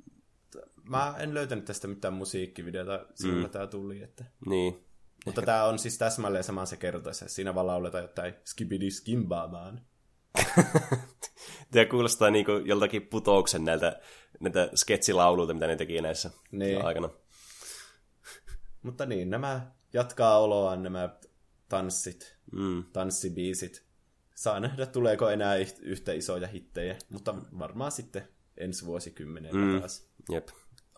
Mä 0.84 1.16
en 1.20 1.34
löytänyt 1.34 1.66
tästä 1.66 1.88
mitään 1.88 2.14
musiikkivideota, 2.14 3.06
sinulla 3.16 3.48
mm. 3.48 3.52
tää 3.52 3.68
tuli, 3.68 4.04
että... 4.04 4.26
Niin. 4.46 4.86
Mutta 5.26 5.42
tää 5.42 5.66
on 5.66 5.80
siis 5.80 5.98
täsmälleen 5.98 6.44
sama 6.44 6.66
se 6.66 6.78
kertoissa. 6.78 7.30
Siinä 7.30 7.56
vaan 7.56 7.68
lauletaan 7.68 8.04
jotain 8.04 8.34
skibidi 8.46 8.92
skimbaamaan. 8.92 9.82
Tämä 11.72 11.86
kuulostaa 11.86 12.30
niin 12.30 12.46
kuin 12.46 12.68
joltakin 12.68 13.02
putouksen 13.02 13.66
näiltä, 13.66 14.00
näitä 14.40 14.70
sketsilauluilta, 14.76 15.54
mitä 15.54 15.68
ne 15.68 15.76
teki 15.76 16.02
näissä 16.02 16.32
Niin. 16.52 16.86
aikana. 16.86 17.10
Mutta 18.84 19.06
niin, 19.06 19.30
nämä 19.30 19.72
jatkaa 19.94 20.40
oloaan 20.40 20.84
nämä 20.84 21.10
tanssit, 21.70 22.38
Mm. 22.52 22.84
tanssibiisit. 22.94 23.91
Saa 24.42 24.60
nähdä, 24.60 24.86
tuleeko 24.86 25.30
enää 25.30 25.58
yht- 25.58 25.80
yhtä 25.82 26.14
isoja 26.14 26.48
hittejä, 26.48 26.96
mutta 27.10 27.36
varmaan 27.60 27.92
sitten 27.92 28.28
ensi 28.58 28.86
vuosikymmenellä 28.86 29.66
mm. 29.66 29.80
taas. 29.80 30.10
Jep. 30.32 30.48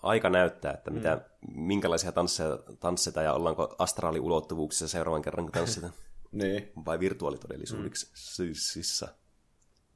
Aika 0.03 0.29
näyttää, 0.29 0.73
että 0.73 0.91
mitä, 0.91 1.21
minkälaisia 1.56 2.12
tansseja 2.12 2.60
tanssita 2.79 3.21
ja 3.21 3.34
ollaanko 3.34 3.75
astraaliulottuvuuksissa 3.79 4.88
seuraavan 4.88 5.21
kerran, 5.21 5.45
kun 5.45 5.51
tanssitaan. 5.51 5.93
Niin, 6.32 6.71
Vai 6.86 6.99
virtuaalitodellisuuksissa. 6.99 9.08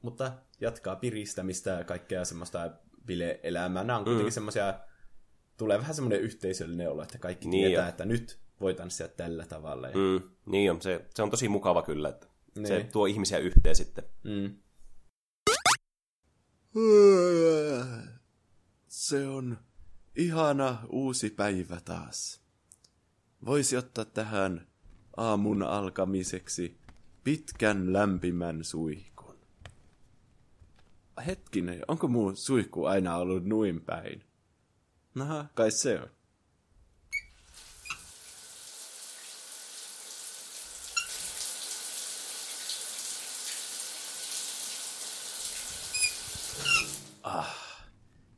mutta 0.02 0.32
jatkaa 0.60 0.96
piristämistä 0.96 1.70
ja 1.70 1.84
kaikkea 1.84 2.24
semmoista 2.24 2.70
bile-elämää. 3.06 3.84
Nämä 3.84 3.98
on 3.98 4.04
kuitenkin 4.04 4.30
mm. 4.30 4.34
semmoisia, 4.34 4.74
tulee 5.56 5.78
vähän 5.78 5.94
semmoinen 5.94 6.20
yhteisöllinen 6.20 6.90
olo, 6.90 7.02
että 7.02 7.18
kaikki 7.18 7.48
Niin 7.48 7.62
niin 7.62 7.68
tietää, 7.68 7.86
jo. 7.86 7.88
että 7.88 8.04
nyt 8.04 8.38
voi 8.60 8.74
tanssia 8.74 9.08
tällä 9.08 9.46
tavalla. 9.46 9.88
Ja, 9.88 9.94
Mm. 9.94 10.22
Niin 10.46 10.70
on, 10.70 10.82
se, 10.82 11.04
se 11.14 11.22
on 11.22 11.30
tosi 11.30 11.48
mukava 11.48 11.82
kyllä, 11.82 12.08
että 12.08 12.26
Niin. 12.62 12.66
se 12.68 12.88
tuo 12.92 13.06
ihmisiä 13.06 13.38
yhteen 13.38 13.76
sitten. 13.76 14.04
mm. 14.24 14.56
Se 18.88 19.26
on 19.28 19.58
ihana 20.16 20.78
uusi 20.90 21.30
päivä 21.30 21.80
taas. 21.84 22.40
Voisi 23.46 23.76
ottaa 23.76 24.04
tähän 24.04 24.66
aamun 25.16 25.62
alkamiseksi 25.62 26.78
pitkän 27.24 27.92
lämpimän 27.92 28.64
suihkun. 28.64 29.36
Hetkinen, 31.26 31.82
onko 31.88 32.08
muu 32.08 32.36
suihku 32.36 32.84
aina 32.84 33.16
ollut 33.16 33.44
nuin 33.44 33.80
päin? 33.80 34.24
Naha, 35.14 35.46
kai 35.54 35.70
se 35.70 36.00
on. 36.00 36.08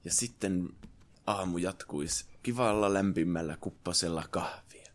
Ja 0.05 0.13
sitten 0.13 0.69
aamu 1.27 1.59
jatkuisi 1.59 2.25
kivalla 2.43 2.95
lämpimällä 2.95 3.57
kuppasella 3.61 4.25
kahvia. 4.31 4.93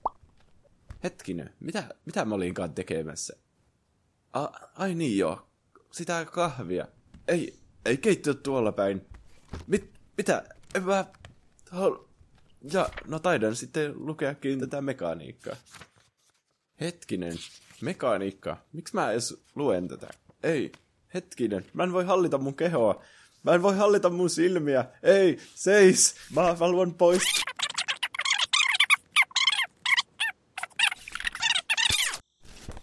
Hetkinen, 1.04 1.54
mitä, 1.60 1.96
mitä 2.06 2.26
mä 2.26 2.36
olinkaan 2.36 2.74
tekemässä? 2.74 3.38
A, 4.34 4.48
ai 4.76 4.96
niin 4.96 5.18
joo, 5.18 5.48
sitä 5.92 6.26
kahvia. 6.26 6.88
Ei, 7.28 7.60
ei 7.86 7.98
keittiö 7.98 8.34
tuolla 8.34 8.72
päin. 8.72 9.06
Mit, 9.68 9.92
mitä? 10.18 10.44
En 10.76 10.84
mä... 10.84 11.06
Hol... 11.76 11.98
Ja, 12.74 12.90
no 13.08 13.20
taidan 13.20 13.56
sitten 13.56 13.94
lukeakin 13.96 14.60
tätä 14.60 14.82
mekaniikkaa. 14.82 15.56
Hetkinen, 16.82 17.38
mekaniikka. 17.82 18.58
Miksi 18.74 18.96
mä 18.96 19.12
edes 19.12 19.44
luen 19.56 19.88
tätä? 19.88 20.08
Ei, 20.44 20.72
hetkinen, 21.14 21.66
mä 21.74 21.84
en 21.84 21.94
voi 21.94 22.06
hallita 22.06 22.38
mun 22.38 22.56
kehoa. 22.56 23.04
Mä 23.46 23.54
en 23.54 23.62
voi 23.62 23.78
hallita 23.78 24.10
mun 24.10 24.30
silmiä. 24.30 24.86
Ei, 25.04 25.40
seis, 25.56 26.16
mä 26.36 26.54
haluan 26.54 26.94
pois. 26.94 27.24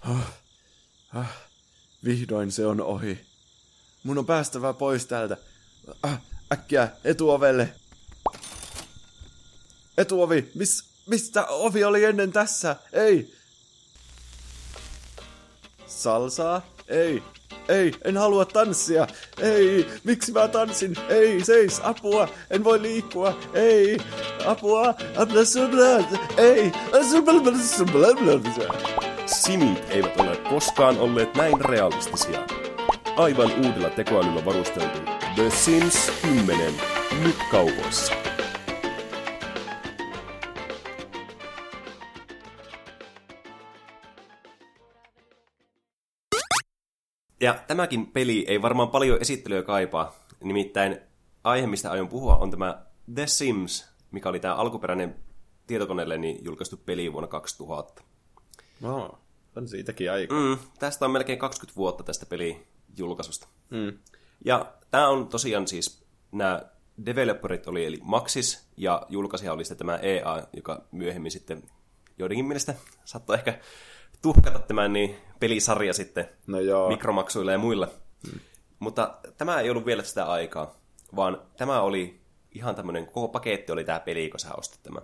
Ah, 0.01 0.33
ah, 1.15 1.31
vihdoin 2.05 2.53
se 2.53 2.67
on 2.67 2.81
ohi. 2.81 3.27
Mun 4.03 4.19
on 4.19 4.27
päästävä 4.27 4.73
pois 4.73 5.07
täältä. 5.07 5.37
Ah, 6.03 6.21
äkkiä, 6.53 6.89
etuovelle. 7.05 7.75
Etuovi, 9.99 10.51
Mis, 10.55 10.85
mistä 11.07 11.47
ovi 11.47 11.85
oli 11.85 12.05
ennen 12.05 12.33
tässä? 12.33 12.77
Ei. 12.93 13.35
Salsaa? 15.87 16.63
Ei. 16.89 17.23
Ei, 17.69 17.93
en 18.05 18.17
halua 18.17 18.45
tanssia. 18.45 19.07
Ei, 19.41 19.87
miksi 20.05 20.33
mä 20.33 20.49
tanssin? 20.49 20.97
Ei, 21.09 21.45
seis, 21.45 21.81
apua, 21.83 22.29
en 22.51 22.65
voi 22.65 22.83
liikkua. 22.83 23.39
Ei, 23.55 23.99
apua, 24.47 24.95
ei, 26.37 26.73
Simit 29.27 29.85
eivät 29.91 30.21
ole 30.21 30.37
koskaan 30.37 30.99
olleet 30.99 31.35
näin 31.35 31.61
realistisia. 31.61 32.47
Aivan 33.17 33.53
uudella 33.67 33.91
tekoälyllä 33.91 34.45
varusteltu 34.45 34.99
The 35.35 35.51
Sims 35.51 36.13
10 36.23 36.75
nyt 37.23 37.37
kaupoissa. 37.51 38.32
Ja 47.43 47.55
tämäkin 47.67 48.07
peli 48.07 48.45
ei 48.49 48.63
varmaan 48.63 48.89
paljon 48.89 49.19
esittelyä 49.21 49.63
kaipaa. 49.63 50.15
Nimittäin 50.43 50.99
aihe, 51.45 51.67
mistä 51.67 51.91
aion 51.91 52.09
puhua, 52.09 52.37
on 52.37 52.51
tämä 52.51 52.83
The 53.15 53.27
Sims, 53.27 53.89
mikä 54.11 54.29
oli 54.29 54.41
tämä 54.41 54.55
alkuperäinen 54.55 55.17
tietokoneelle 55.67 56.19
niin 56.19 56.45
julkaistu 56.45 56.77
peli 56.77 57.13
vuonna 57.13 57.29
2000. 57.29 58.03
No, 58.81 59.19
on 59.57 59.69
siitäkin 59.69 60.13
aika. 60.13 60.35
Mm, 60.35 60.59
tästä 60.79 61.05
on 61.05 61.11
melkein 61.11 61.39
20 61.39 61.77
vuotta 61.77 62.05
tästä 62.05 62.27
pelin 62.27 62.67
julkaisusta. 62.99 63.49
Mm. 63.71 63.99
Ja 64.45 64.73
tämä 64.91 65.09
on 65.09 65.29
tosiaan 65.29 65.69
siis, 65.69 66.05
nämä 66.33 66.63
developerit 67.07 67.67
oli 67.67 67.85
eli 67.85 67.99
Maxis, 68.03 68.67
ja 68.77 69.07
julkaisija 69.09 69.53
oli 69.53 69.65
sitten 69.65 69.79
tämä 69.79 69.97
EA, 69.97 70.47
joka 70.57 70.85
myöhemmin 70.93 71.31
sitten 71.31 71.63
joidenkin 72.19 72.45
mielestä 72.45 72.75
saattoi 73.05 73.37
ehkä 73.37 73.59
tuhkata 74.23 74.59
tämän 74.59 74.93
niin 74.93 75.17
pelisarja 75.41 75.95
sitten 75.95 76.29
No 76.47 76.61
joo. 76.61 76.89
mikromaksuilla 76.89 77.53
ja 77.53 77.59
muilla. 77.59 77.89
Hmm. 78.31 78.41
Mutta 78.79 79.19
tämä 79.39 79.61
ei 79.61 79.71
ollut 79.71 79.87
vielä 79.87 80.03
sitä 80.03 80.25
aikaa, 80.25 80.77
vaan 81.17 81.43
tämä 81.57 81.81
oli 81.81 82.21
ihan 82.55 82.75
tämmöinen, 82.75 83.07
koko 83.07 83.29
paketti 83.29 83.73
oli 83.73 83.85
tämä 83.85 84.01
peli, 84.01 84.31
kun 84.31 84.41
sä 84.41 84.55
ostit 84.57 84.83
tämä. 84.83 85.01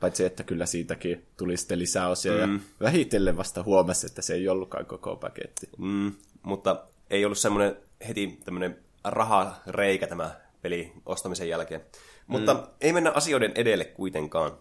Paitsi, 0.00 0.24
että 0.24 0.44
kyllä 0.44 0.66
siitäkin 0.66 1.26
tuli 1.36 1.56
sitten 1.56 1.78
lisäosia 1.78 2.46
mm. 2.46 2.54
ja 2.54 2.60
vähitellen 2.80 3.36
vasta 3.36 3.62
huomasi, 3.62 4.06
että 4.06 4.22
se 4.22 4.34
ei 4.34 4.48
ollutkaan 4.48 4.86
koko 4.86 5.16
paketti. 5.16 5.68
Mm, 5.78 6.12
mutta 6.42 6.84
ei 7.10 7.24
ollut 7.24 7.38
semmoinen 7.38 7.76
heti 8.08 8.40
tämmöinen 8.44 8.78
rahareikä 9.04 10.06
tämä 10.06 10.40
peli 10.62 10.92
ostamisen 11.06 11.48
jälkeen. 11.48 11.80
Mutta 12.26 12.54
mm. 12.54 12.60
ei 12.80 12.92
mennä 12.92 13.10
asioiden 13.10 13.52
edelle 13.54 13.84
kuitenkaan. 13.84 14.52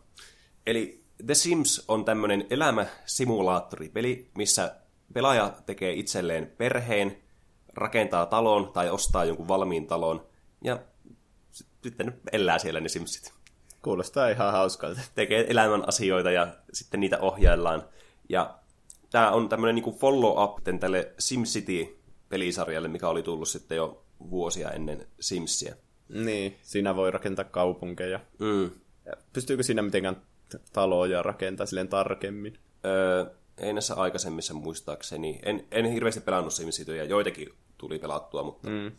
Eli 0.66 1.01
The 1.26 1.34
Sims 1.34 1.86
on 1.88 2.06
tämmöinen 2.06 2.48
elämäsimulaattoripeli, 2.50 4.32
missä 4.38 4.76
pelaaja 5.14 5.54
tekee 5.66 5.94
itselleen 5.94 6.54
perheen, 6.58 7.18
rakentaa 7.74 8.26
talon 8.26 8.72
tai 8.74 8.90
ostaa 8.90 9.26
jonkun 9.26 9.48
valmiin 9.48 9.88
talon 9.88 10.28
ja 10.64 10.80
sitten 11.82 12.22
elää 12.32 12.60
siellä 12.60 12.80
ne 12.80 12.90
Simsit. 12.90 13.34
Kuulostaa 13.82 14.30
ihan 14.30 14.52
hauskalta. 14.52 15.02
Tekee 15.16 15.52
elämän 15.52 15.88
asioita 15.88 16.32
ja 16.32 16.48
sitten 16.74 17.00
niitä 17.00 17.20
ohjaillaan. 17.20 17.84
Ja 18.30 18.60
tämä 19.10 19.32
on 19.32 19.50
tämmöinen 19.50 19.76
niin 19.76 19.96
follow-up 19.96 20.58
tälle 20.80 21.14
SimCity-pelisarjalle, 21.20 22.88
mikä 22.88 23.08
oli 23.08 23.24
tullut 23.24 23.48
sitten 23.48 23.76
jo 23.76 24.06
vuosia 24.30 24.72
ennen 24.72 25.08
Simsia. 25.20 25.76
Niin, 26.10 26.58
siinä 26.62 26.96
voi 26.96 27.12
rakentaa 27.12 27.46
kaupunkeja. 27.46 28.20
Mm. 28.40 28.72
Pystyykö 29.34 29.64
siinä 29.64 29.82
mitenkään 29.82 30.22
taloja 30.74 31.24
rakentaa 31.24 31.66
silleen 31.66 31.88
tarkemmin? 31.88 32.60
Öö, 32.86 33.26
ei 33.58 33.74
näissä 33.74 33.96
aikaisemmissa 33.96 34.54
muistaakseni. 34.54 35.40
En, 35.44 35.66
en 35.72 35.86
hirveästi 35.86 36.22
pelannut 36.22 36.54
SimCityä, 36.54 37.04
joitakin 37.04 37.50
tuli 37.78 38.00
pelattua, 38.00 38.44
mutta... 38.44 38.70
Mm. 38.70 38.92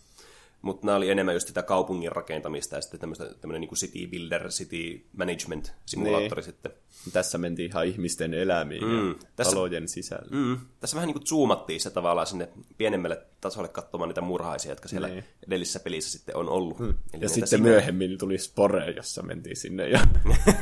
Mutta 0.62 0.86
nämä 0.86 0.96
oli 0.96 1.10
enemmän 1.10 1.34
just 1.34 1.48
sitä 1.48 1.62
kaupungin 1.62 2.12
rakentamista 2.12 2.76
ja 2.76 2.82
sitten 2.82 3.00
tämmöinen 3.40 3.60
niin 3.60 3.74
city 3.74 4.06
builder, 4.06 4.48
city 4.48 5.06
management 5.16 5.72
simulaattori 5.86 6.40
niin. 6.40 6.52
sitten. 6.52 6.72
Tässä 7.12 7.38
mentiin 7.38 7.70
ihan 7.70 7.86
ihmisten 7.86 8.34
elämiin 8.34 8.84
mm. 8.84 9.08
ja 9.08 9.14
tässä, 9.36 9.52
talojen 9.52 9.88
sisällä. 9.88 10.28
Mm, 10.30 10.58
tässä 10.80 10.94
vähän 10.94 11.06
niin 11.06 11.14
kuin 11.14 11.26
zoomattiin 11.26 11.80
se 11.80 11.90
tavallaan 11.90 12.26
sinne 12.26 12.48
pienemmälle 12.78 13.22
tasolle 13.40 13.68
katsomaan 13.68 14.08
niitä 14.08 14.20
murhaisia, 14.20 14.72
jotka 14.72 14.88
siellä 14.88 15.08
niin. 15.08 15.24
edellisessä 15.46 15.80
pelissä 15.80 16.10
sitten 16.10 16.36
on 16.36 16.48
ollut. 16.48 16.78
Mm. 16.78 16.94
Eli 17.14 17.22
ja 17.22 17.28
sitten 17.28 17.48
sinne... 17.48 17.70
myöhemmin 17.70 18.18
tuli 18.18 18.38
Spore, 18.38 18.90
jossa 18.90 19.22
mentiin 19.22 19.56
sinne 19.56 19.88
ja 19.88 20.00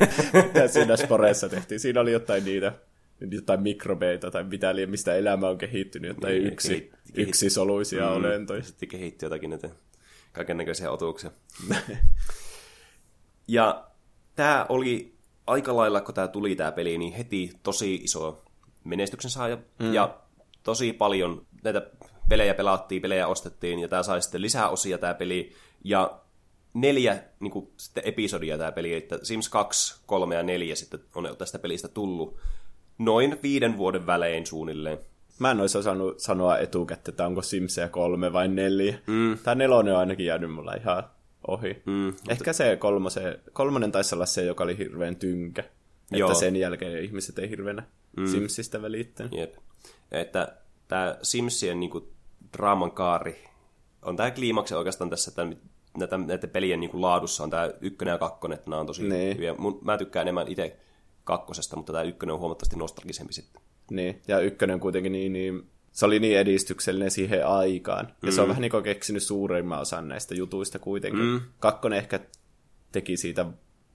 siinä 0.72 0.96
Sporeessa 0.96 1.48
tehtiin. 1.48 1.80
Siinä 1.80 2.00
oli 2.00 2.12
jotain 2.12 2.44
niitä 2.44 2.72
jotain 3.30 3.62
mikrobeita 3.62 4.30
tai 4.30 4.44
mitä 4.44 4.76
liian, 4.76 4.90
mistä 4.90 5.14
elämä 5.14 5.48
on 5.48 5.58
kehittynyt, 5.58 6.08
jotain 6.08 6.34
niin, 6.34 6.52
yksi, 6.52 6.68
kehit, 6.68 7.28
yksisoluisia 7.28 8.10
mm, 8.10 8.16
olentoja. 8.16 8.62
Sitten 8.62 8.88
kehitti 8.88 9.26
jotakin 9.26 9.50
näitä 9.50 9.70
kaikennäköisiä 10.32 10.90
otuksia. 10.90 11.30
ja 13.48 13.86
tämä 14.36 14.66
oli 14.68 15.14
aika 15.46 15.76
lailla, 15.76 16.00
kun 16.00 16.14
tämä 16.14 16.28
tuli 16.28 16.56
tämä 16.56 16.72
peli, 16.72 16.98
niin 16.98 17.12
heti 17.12 17.52
tosi 17.62 17.94
iso 17.94 18.44
menestyksen 18.84 19.30
saaja. 19.30 19.58
Mm. 19.78 19.94
Ja 19.94 20.20
tosi 20.62 20.92
paljon 20.92 21.46
näitä 21.64 21.90
pelejä 22.28 22.54
pelattiin, 22.54 23.02
pelejä 23.02 23.26
ostettiin, 23.26 23.78
ja 23.78 23.88
tämä 23.88 24.02
sai 24.02 24.22
sitten 24.22 24.42
lisää 24.42 24.68
osia 24.68 24.98
tämä 24.98 25.14
peli. 25.14 25.52
Ja 25.84 26.20
neljä 26.74 27.22
niin 27.40 27.50
kuin, 27.50 27.72
sitten 27.76 28.02
episodia 28.06 28.58
tämä 28.58 28.72
peli, 28.72 28.94
että 28.94 29.18
Sims 29.22 29.48
2, 29.48 30.00
3 30.06 30.34
ja 30.34 30.42
4 30.42 30.76
sitten 30.76 31.00
on 31.14 31.36
tästä 31.38 31.58
pelistä 31.58 31.88
tullut 31.88 32.40
noin 32.98 33.38
viiden 33.42 33.76
vuoden 33.76 34.06
välein 34.06 34.46
suunnilleen. 34.46 34.98
Mä 35.40 35.50
en 35.50 35.60
olisi 35.60 35.78
osannut 35.78 36.20
sanoa 36.20 36.58
etukäteen, 36.58 37.12
että 37.12 37.26
onko 37.26 37.42
Simsia 37.42 37.88
kolme 37.88 38.32
vai 38.32 38.48
neljä. 38.48 38.98
Mm. 39.06 39.38
Tämä 39.42 39.54
nelonen 39.54 39.94
on 39.94 40.00
ainakin 40.00 40.26
jäänyt 40.26 40.52
mulla 40.52 40.74
ihan 40.74 41.04
ohi. 41.48 41.82
Mm, 41.86 42.08
Ehkä 42.08 42.22
mutta... 42.36 42.52
se 42.52 42.76
kolmose, 42.76 43.40
kolmonen 43.52 43.92
taisi 43.92 44.14
olla 44.14 44.26
se, 44.26 44.44
joka 44.44 44.64
oli 44.64 44.78
hirveän 44.78 45.16
tynkä. 45.16 45.64
Joo. 46.10 46.30
Että 46.30 46.40
sen 46.40 46.56
jälkeen 46.56 47.04
ihmiset 47.04 47.38
ei 47.38 47.50
hirveänä 47.50 47.82
mm. 48.16 48.26
Simsistä 48.26 48.82
välittänyt. 48.82 49.32
Jep. 49.32 49.54
Että 50.12 50.56
tämä 50.88 51.16
Simsien 51.22 51.80
niinku, 51.80 52.12
draaman 52.58 52.92
kaari 52.92 53.44
on 54.02 54.16
tämä 54.16 54.30
kliimaksi 54.30 54.74
oikeastaan 54.74 55.10
tässä, 55.10 55.30
että 55.30 55.56
näitä, 55.98 56.18
näiden 56.18 56.50
pelien 56.50 56.80
niinku, 56.80 57.02
laadussa 57.02 57.44
on 57.44 57.50
tämä 57.50 57.70
ykkönen 57.80 58.12
ja 58.12 58.18
kakkonen, 58.18 58.58
että 58.58 58.70
nämä 58.70 58.80
on 58.80 58.86
tosi 58.86 59.08
niin. 59.08 59.36
hyviä. 59.36 59.54
Mun, 59.58 59.78
mä 59.82 59.98
tykkään 59.98 60.24
enemmän 60.24 60.48
itse 60.48 60.76
kakkosesta, 61.24 61.76
mutta 61.76 61.92
tämä 61.92 62.02
ykkönen 62.02 62.32
on 62.32 62.40
huomattavasti 62.40 62.76
nostalgisempi 62.76 63.32
sitten. 63.32 63.62
Niin, 63.90 64.22
ja 64.28 64.40
ykkönen 64.40 64.80
kuitenkin 64.80 65.12
niin, 65.12 65.32
niin 65.32 65.70
se 65.92 66.06
oli 66.06 66.18
niin 66.18 66.38
edistyksellinen 66.38 67.10
siihen 67.10 67.46
aikaan. 67.46 68.06
Ja 68.22 68.28
mm. 68.28 68.32
se 68.32 68.40
on 68.40 68.46
mm. 68.46 68.48
vähän 68.48 68.60
niin 68.60 68.70
kuin 68.70 68.84
keksinyt 68.84 69.22
suurimman 69.22 69.80
osan 69.80 70.08
näistä 70.08 70.34
jutuista 70.34 70.78
kuitenkin. 70.78 71.24
Mm. 71.24 71.40
Kakkonen 71.58 71.98
ehkä 71.98 72.20
teki 72.92 73.16
siitä 73.16 73.46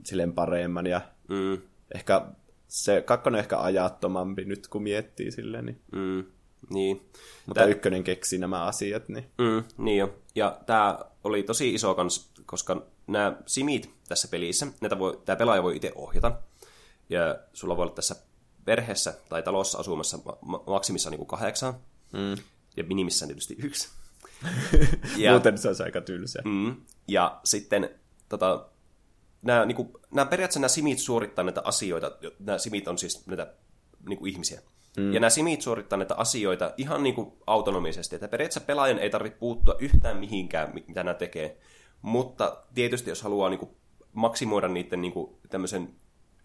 silleen 0.03 0.33
paremman 0.33 0.87
ja 0.87 1.01
mm. 1.27 1.61
ehkä 1.95 2.21
se 2.67 3.01
kakkonen 3.01 3.39
ehkä 3.39 3.59
ajattomampi 3.59 4.45
nyt 4.45 4.67
kun 4.67 4.83
miettii 4.83 5.31
silleen. 5.31 5.65
Niin. 5.65 5.81
Mm. 5.91 6.23
Niin. 6.69 7.09
Mutta 7.45 7.61
Tää... 7.61 7.69
ykkönen 7.69 8.03
keksi 8.03 8.37
nämä 8.37 8.63
asiat. 8.63 9.09
Niin, 9.09 9.25
mm, 9.37 9.63
niin 9.77 9.97
jo. 9.97 10.15
Ja 10.35 10.59
tämä 10.65 10.99
oli 11.23 11.43
tosi 11.43 11.73
iso 11.73 11.95
kans, 11.95 12.31
koska 12.45 12.81
nämä 13.07 13.37
simit 13.45 13.89
tässä 14.07 14.27
pelissä, 14.27 14.67
näitä 14.81 14.99
voi, 14.99 15.21
tämä 15.25 15.35
pelaaja 15.35 15.63
voi 15.63 15.75
itse 15.75 15.91
ohjata 15.95 16.31
ja 17.09 17.39
sulla 17.53 17.77
voi 17.77 17.83
olla 17.83 17.93
tässä 17.93 18.15
perheessä 18.65 19.13
tai 19.29 19.43
talossa 19.43 19.77
asumassa 19.77 20.19
maksimissaan 20.67 21.11
niin 21.11 21.17
kuin 21.17 21.27
kahdeksan, 21.27 21.73
mm. 22.13 22.43
ja 22.77 22.83
minimissään 22.83 23.27
tietysti 23.27 23.55
yksi. 23.63 23.89
ja, 25.17 25.31
Muuten 25.31 25.57
se 25.57 25.67
olisi 25.67 25.83
aika 25.83 26.01
tylsä. 26.01 26.41
Mm, 26.45 26.75
ja 27.07 27.39
sitten 27.43 27.89
tota, 28.29 28.65
nämä, 29.41 29.65
niin 29.65 29.75
kuin, 29.75 29.89
nämä 30.11 30.25
periaatteessa 30.25 30.59
nämä 30.59 30.69
simit 30.69 30.99
suorittaa 30.99 31.45
näitä 31.45 31.61
asioita, 31.63 32.11
nämä 32.39 32.57
simit 32.57 32.87
on 32.87 32.97
siis 32.97 33.27
näitä 33.27 33.53
niin 34.09 34.19
kuin 34.19 34.31
ihmisiä. 34.31 34.61
Mm. 34.97 35.13
Ja 35.13 35.19
nämä 35.19 35.29
simit 35.29 35.61
suorittaa 35.61 35.97
näitä 35.97 36.15
asioita 36.15 36.73
ihan 36.77 37.03
niin 37.03 37.15
kuin 37.15 37.33
autonomisesti, 37.47 38.15
että 38.15 38.27
periaatteessa 38.27 38.67
pelaajan 38.67 38.99
ei 38.99 39.09
tarvitse 39.09 39.39
puuttua 39.39 39.75
yhtään 39.79 40.17
mihinkään, 40.17 40.73
mitä 40.73 41.03
nämä 41.03 41.13
tekee. 41.13 41.57
Mutta 42.01 42.63
tietysti 42.73 43.09
jos 43.09 43.21
haluaa 43.21 43.49
niin 43.49 43.59
kuin, 43.59 43.71
maksimoida 44.13 44.67
niiden 44.67 45.01
niin 45.01 45.13
kuin, 45.13 45.35
tämmöisen 45.49 45.95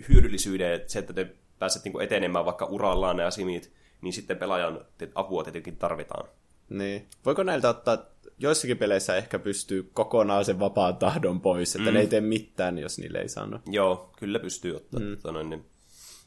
hyödyllisyyden, 0.09 0.73
että 0.73 0.93
se, 0.93 0.99
että 0.99 1.13
te 1.13 1.35
pääset 1.61 1.85
niin 1.85 2.03
etenemään 2.03 2.45
vaikka 2.45 2.65
urallaan 2.65 3.17
nämä 3.17 3.31
simit, 3.31 3.73
niin 4.01 4.13
sitten 4.13 4.37
pelaajan 4.37 4.85
apua 5.15 5.45
tietenkin 5.45 5.77
tarvitaan. 5.77 6.29
Niin. 6.69 7.09
Voiko 7.27 7.43
näiltä 7.43 7.69
ottaa, 7.69 7.99
joissakin 8.39 8.79
peleissä 8.79 9.17
ehkä 9.17 9.39
pystyy 9.39 9.91
kokonaan 9.93 10.45
sen 10.45 10.61
vapaan 10.61 10.97
tahdon 10.97 11.41
pois, 11.41 11.77
että 11.77 11.91
mm. 11.91 11.95
ne 11.95 12.01
ei 12.01 12.07
tee 12.07 12.21
mitään, 12.21 12.79
jos 12.79 12.99
niille 12.99 13.19
ei 13.19 13.29
sano. 13.29 13.61
Joo, 13.67 14.13
kyllä 14.19 14.39
pystyy 14.39 14.77
ottaa. 14.77 15.01
Mm. 15.01 15.17
Tota 15.17 15.33
noin, 15.33 15.51
niin... 15.51 15.67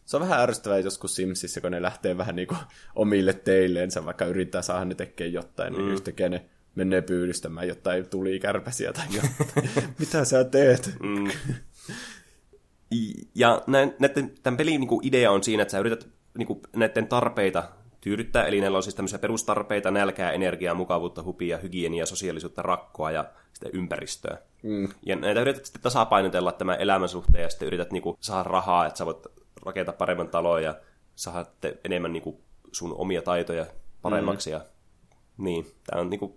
Se 0.06 0.18
on 0.18 0.22
vähän 0.22 0.40
ärsyttävää 0.40 0.80
joskus 0.80 1.16
Simsissä, 1.16 1.62
kun 1.62 1.72
ne 1.72 1.82
lähtee 1.82 2.18
vähän 2.18 2.36
niin 2.36 2.48
kuin 2.48 2.58
omille 2.96 3.34
teilleensä, 3.34 4.06
vaikka 4.06 4.26
yrittää 4.26 4.62
saada 4.62 4.86
ne 4.86 4.96
tekemään 4.96 5.34
jotain, 5.34 5.74
niin 5.74 5.82
mm. 5.82 5.86
niin 5.86 5.94
yhtäkkiä 5.94 6.30
ne 6.30 6.46
menee 6.76 7.02
pyydystämään 7.02 7.68
jotain 7.68 8.10
tulikärpäsiä 8.10 8.94
tai 8.94 9.06
jotain. 9.12 9.70
Mitä 10.00 10.26
sä 10.26 10.44
teet? 10.44 10.96
Mm. 11.04 11.32
Ja 13.36 13.62
näiden, 13.68 14.32
tämän 14.44 14.58
pelin 14.58 14.80
niin 14.80 14.88
kuin 14.88 15.08
idea 15.08 15.32
on 15.32 15.44
siinä, 15.44 15.62
että 15.62 15.72
sä 15.72 15.80
yrität 15.80 16.08
niin 16.38 16.48
kuin, 16.48 16.60
näiden 16.76 17.08
tarpeita 17.08 17.64
tyydyttää, 18.02 18.46
eli 18.46 18.62
näillä 18.62 18.78
on 18.78 18.84
siis 18.84 18.96
tämmöisiä 18.96 19.20
perustarpeita, 19.20 19.92
nälkää, 19.92 20.32
energiaa, 20.32 20.74
mukavuutta, 20.74 21.24
hupia, 21.24 21.58
hygieniaa, 21.58 22.06
sosiaalisuutta, 22.06 22.62
rakkoa 22.62 23.12
ja 23.12 23.26
sitten 23.54 23.72
ympäristöä. 23.74 24.38
Mm. 24.64 24.90
Ja 25.06 25.16
näitä 25.16 25.42
yrität 25.42 25.66
sitten 25.66 25.82
tasapainotella 25.82 26.52
tämän 26.52 26.80
elämän 26.80 27.10
suhteen 27.10 27.42
ja 27.42 27.50
sitten 27.50 27.68
yrität 27.68 27.92
niin 27.92 28.04
kuin, 28.04 28.18
saada 28.20 28.44
rahaa, 28.44 28.86
että 28.86 28.98
sä 28.98 29.06
voit 29.06 29.28
rakentaa 29.66 29.96
paremman 29.98 30.28
talon 30.28 30.64
ja 30.64 30.76
saada 31.16 31.46
enemmän 31.84 32.14
niin 32.14 32.24
kuin, 32.24 32.38
sun 32.72 32.96
omia 32.98 33.22
taitoja 33.22 33.66
paremmaksi. 34.02 34.50
Mm. 34.50 34.54
Ja, 34.54 34.62
niin, 35.38 35.66
tämä 35.86 36.02
on 36.02 36.10
niin 36.10 36.20
kuin, 36.20 36.34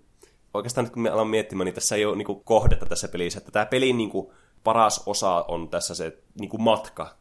oikeastaan 0.54 0.84
nyt 0.84 0.92
kun 0.92 1.02
me 1.02 1.11
alan 1.11 1.28
miettimään, 1.28 1.64
niin 1.64 1.74
tässä 1.74 1.96
ei 1.96 2.04
ole 2.04 2.16
niin 2.16 2.26
kuin, 2.26 2.40
kohdetta 2.44 2.86
tässä 2.86 3.09
pelissä, 3.09 3.38
että 3.38 3.52
tämä 3.52 3.66
peli 3.66 3.92
niin 3.92 4.11
kuin, 4.11 4.32
paras 4.66 5.02
osa 5.06 5.44
on 5.48 5.68
tässä 5.68 5.94
se 5.94 6.18
niin 6.40 6.48
kuin 6.48 6.62
matka, 6.62 7.16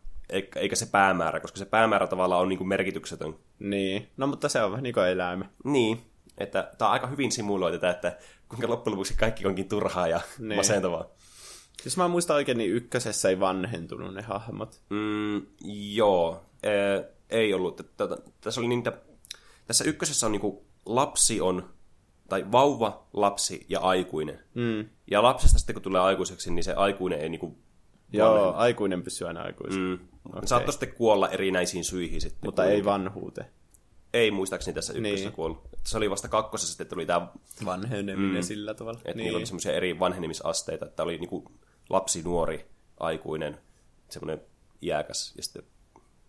eikä 0.55 0.75
se 0.75 0.85
päämäärä, 0.85 1.39
koska 1.39 1.59
se 1.59 1.65
päämäärä 1.65 2.07
tavallaan 2.07 2.41
on 2.41 2.49
niin 2.49 2.57
kuin 2.57 2.67
merkityksetön. 2.67 3.35
Niin, 3.59 4.09
no 4.17 4.27
mutta 4.27 4.49
se 4.49 4.63
on 4.63 4.71
vähän 4.71 4.83
niin 4.83 4.93
kuin 4.93 5.07
eläimä. 5.07 5.45
Niin, 5.63 6.01
että 6.37 6.71
tämä 6.77 6.89
on 6.89 6.93
aika 6.93 7.07
hyvin 7.07 7.31
simuloiteta, 7.31 7.89
että 7.89 8.17
kuinka 8.49 8.69
loppujen 8.69 8.91
lopuksi 8.91 9.13
kaikki 9.17 9.47
onkin 9.47 9.69
turhaa 9.69 10.07
ja 10.07 10.21
niin. 10.39 10.57
masentavaa. 10.57 11.05
Jos 11.85 11.97
mä 11.97 12.07
muistan 12.07 12.35
oikein, 12.35 12.57
niin 12.57 12.71
ykkösessä 12.71 13.29
ei 13.29 13.39
vanhentunut 13.39 14.13
ne 14.13 14.21
hahmot. 14.21 14.81
Mm, 14.89 15.45
joo, 15.93 16.43
ee, 16.63 17.13
ei 17.29 17.53
ollut. 17.53 17.81
Tässä 18.41 18.61
oli 18.61 18.67
niitä, 18.67 18.93
tässä 19.67 19.83
ykkösessä 19.83 20.25
on 20.25 20.31
niinku 20.31 20.65
lapsi 20.85 21.41
on 21.41 21.69
tai 22.29 22.51
vauva, 22.51 23.07
lapsi 23.13 23.65
ja 23.69 23.79
aikuinen. 23.79 24.39
Mm. 24.53 24.89
Ja 25.11 25.23
lapsesta 25.23 25.59
sitten 25.59 25.73
kun 25.73 25.83
tulee 25.83 26.01
aikuiseksi, 26.01 26.51
niin 26.51 26.63
se 26.63 26.73
aikuinen 26.73 27.19
ei 27.19 27.29
niinku... 27.29 27.57
Joo, 28.13 28.33
vanhemmin. 28.33 28.55
aikuinen 28.55 29.03
pysyy 29.03 29.27
aina 29.27 29.41
aikuisena. 29.41 29.85
Mm. 29.85 30.07
Okay. 30.29 30.47
Saattoi 30.47 30.73
sitten 30.73 30.93
kuolla 30.93 31.29
erinäisiin 31.29 31.83
syihin 31.83 32.21
sitten. 32.21 32.39
Mutta 32.43 32.61
kuitenkin. 32.61 32.81
ei 32.81 32.85
vanhuuteen. 32.85 33.47
Ei 34.13 34.31
muistaakseni 34.31 34.75
tässä 34.75 34.93
ykkössä 34.93 35.25
niin. 35.25 35.33
kuollut. 35.33 35.69
Se 35.85 35.97
oli 35.97 36.09
vasta 36.09 36.27
kakkosessa 36.27 36.71
sitten 36.71 36.87
tuli 36.87 37.05
tämä... 37.05 37.27
Vanheneminen 37.65 38.41
mm. 38.41 38.47
sillä 38.47 38.73
tavalla. 38.73 38.99
Että 38.99 39.11
niin. 39.11 39.23
niillä 39.23 39.37
oli 39.37 39.45
semmoisia 39.45 39.73
eri 39.73 39.99
vanhenemisasteita, 39.99 40.85
että 40.85 41.03
oli 41.03 41.17
niinku 41.17 41.51
lapsi, 41.89 42.23
nuori, 42.23 42.65
aikuinen, 42.99 43.57
semmoinen 44.09 44.41
iäkäs 44.81 45.33
ja 45.37 45.43
sitten... 45.43 45.63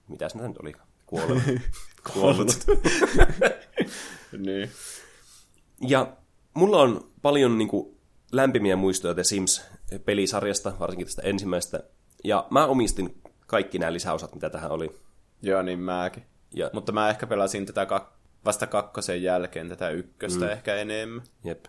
Mitäs 0.08 0.34
näitä 0.34 0.48
nyt 0.48 0.58
oli? 0.58 0.72
Kuollut. 1.06 1.42
Kuollut. 2.12 2.66
niin. 4.46 4.70
Ja 5.80 6.16
mulla 6.54 6.82
on 6.82 7.10
paljon 7.22 7.58
niin 7.58 7.68
kuin, 7.68 7.96
lämpimiä 8.32 8.76
muistoja 8.76 9.14
The 9.14 9.22
Sims-pelisarjasta, 9.24 10.72
varsinkin 10.80 11.06
tästä 11.06 11.22
ensimmäistä. 11.22 11.80
Ja 12.24 12.46
mä 12.50 12.66
omistin 12.66 13.22
kaikki 13.46 13.78
nämä 13.78 13.92
lisäosat, 13.92 14.34
mitä 14.34 14.50
tähän 14.50 14.70
oli. 14.70 15.00
Joo, 15.42 15.62
niin 15.62 15.78
mäkin. 15.78 16.22
Ja... 16.54 16.70
Mutta 16.72 16.92
mä 16.92 17.10
ehkä 17.10 17.26
pelasin 17.26 17.66
tätä 17.66 17.84
kak- 17.84 18.16
vasta 18.44 18.66
kakkosen 18.66 19.22
jälkeen 19.22 19.68
tätä 19.68 19.90
ykköstä 19.90 20.44
mm. 20.44 20.50
ehkä 20.50 20.74
enemmän. 20.74 21.22
Jep. 21.44 21.64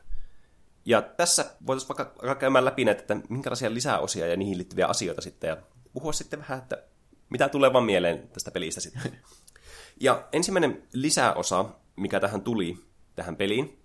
Ja 0.86 1.02
tässä 1.02 1.46
voitaisiin 1.68 1.98
vaikka 1.98 2.36
käymään 2.36 2.66
läpi 2.66 2.86
näitä, 2.86 3.02
että 3.02 3.18
minkälaisia 3.30 3.74
lisäosia 3.74 4.28
ja 4.28 4.38
niihin 4.38 4.58
liittyviä 4.58 4.88
asioita 4.88 5.22
sitten, 5.22 5.48
ja 5.48 5.58
puhua 5.94 6.14
sitten 6.14 6.40
vähän, 6.40 6.58
että 6.58 6.84
mitä 7.30 7.50
tulee 7.50 7.74
vaan 7.74 7.84
mieleen 7.84 8.28
tästä 8.28 8.52
pelistä 8.52 8.82
sitten. 8.82 9.20
ja 10.00 10.28
ensimmäinen 10.32 10.84
lisäosa, 10.94 11.66
mikä 11.96 12.20
tähän 12.20 12.42
tuli, 12.42 12.78
tähän 13.16 13.36
peliin, 13.36 13.80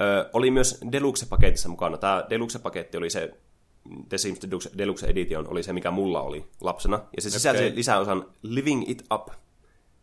Ö, 0.00 0.30
oli 0.32 0.50
myös 0.50 0.80
Deluxe-paketissa 0.92 1.68
mukana. 1.68 1.98
Tämä 1.98 2.24
Deluxe-paketti 2.30 2.98
oli 2.98 3.10
se, 3.10 3.34
The 4.08 4.18
Sims 4.18 4.38
Deluxe, 4.50 4.70
Deluxe 4.78 5.06
Edition 5.06 5.48
oli 5.48 5.62
se, 5.62 5.72
mikä 5.72 5.90
mulla 5.90 6.22
oli 6.22 6.44
lapsena. 6.60 7.00
Ja 7.16 7.22
se 7.22 7.30
sisälsi 7.30 7.64
okay. 7.64 7.76
lisäosan 7.76 8.26
Living 8.42 8.90
It 8.90 9.04
Up, 9.14 9.28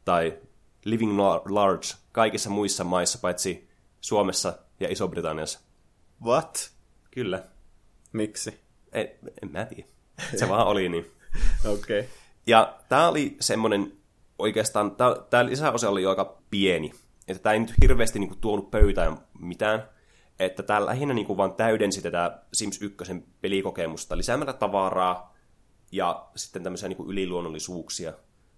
tai 0.06 0.38
Living 0.86 1.20
Large, 1.46 1.88
kaikissa 2.12 2.50
muissa 2.50 2.84
maissa, 2.84 3.20
paitsi 3.22 3.70
Suomessa 4.02 4.54
ja 4.80 4.88
Iso-Britanniassa. 4.90 5.60
What? 6.24 6.72
Kyllä. 7.12 7.44
Miksi? 8.14 8.60
En, 8.92 9.10
en 9.44 9.52
mä 9.52 9.66
tiedä. 9.66 9.88
Se 10.36 10.50
vaan 10.50 10.68
oli 10.68 10.90
niin. 10.90 11.12
Okei. 11.74 12.00
Okay. 12.00 12.12
Ja 12.48 12.76
tämä 12.90 13.08
oli 13.08 13.38
semmoinen, 13.40 13.94
oikeastaan, 14.40 14.96
tämä 15.30 15.46
lisäosa 15.46 15.90
oli 15.90 16.04
jo 16.04 16.10
aika 16.10 16.38
pieni. 16.50 16.92
Että 17.28 17.44
tämä 17.44 17.54
ei 17.54 17.60
nyt 17.60 17.74
hirveästi 17.82 18.20
niinku 18.20 18.36
tuonut 18.36 18.72
pöytään 18.72 19.18
mitään. 19.40 19.90
Että 20.40 20.64
tämä 20.64 20.86
lähinnä 20.86 21.14
niinku 21.14 21.38
vaan 21.38 21.54
täydensi 21.54 22.02
tätä 22.02 22.40
Sims 22.54 22.82
1 22.82 22.98
pelikokemusta 23.42 24.18
lisäämällä 24.18 24.54
tavaraa 24.54 25.36
ja 25.92 26.28
sitten 26.36 26.64
tämmöisiä 26.64 26.90
niinku 26.90 27.12
yliluonnollisuuksia 27.12 28.14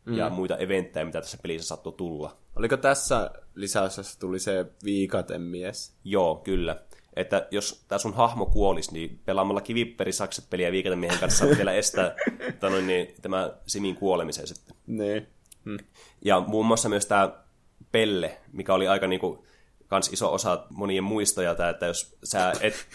mm. 0.05 0.17
ja 0.17 0.29
muita 0.29 0.57
eventtejä, 0.57 1.05
mitä 1.05 1.21
tässä 1.21 1.37
pelissä 1.41 1.67
saattoi 1.67 1.93
tulla. 1.93 2.37
Oliko 2.55 2.77
tässä 2.77 3.31
lisäosassa 3.55 4.19
tuli 4.19 4.39
se 4.39 4.65
viikaten 4.83 5.41
mies? 5.41 5.93
Joo, 6.03 6.35
kyllä. 6.35 6.81
Että 7.15 7.47
jos 7.51 7.85
tämä 7.87 7.99
sun 7.99 8.13
hahmo 8.13 8.45
kuolisi, 8.45 8.93
niin 8.93 9.21
pelaamalla 9.25 9.61
sakset 10.11 10.49
peliä 10.49 10.71
viikaten 10.71 10.99
miehen 10.99 11.19
kanssa 11.19 11.45
vielä 11.57 11.73
estää 11.73 12.15
tota 12.59 12.79
niin, 12.79 13.07
tämä 13.21 13.51
Simin 13.67 13.95
kuolemisen 13.95 14.47
sitten. 14.47 14.75
Niin. 14.87 15.27
Hmm. 15.65 15.77
Ja 16.25 16.39
muun 16.39 16.65
muassa 16.65 16.89
myös 16.89 17.05
tämä 17.05 17.46
Pelle, 17.91 18.37
mikä 18.53 18.73
oli 18.73 18.87
aika 18.87 19.07
niinku, 19.07 19.45
kans 19.87 20.13
iso 20.13 20.33
osa 20.33 20.65
monien 20.69 21.03
muistoja, 21.03 21.55
tää, 21.55 21.69
että 21.69 21.85
jos 21.85 22.17
sä 22.23 22.53
et, 22.61 22.85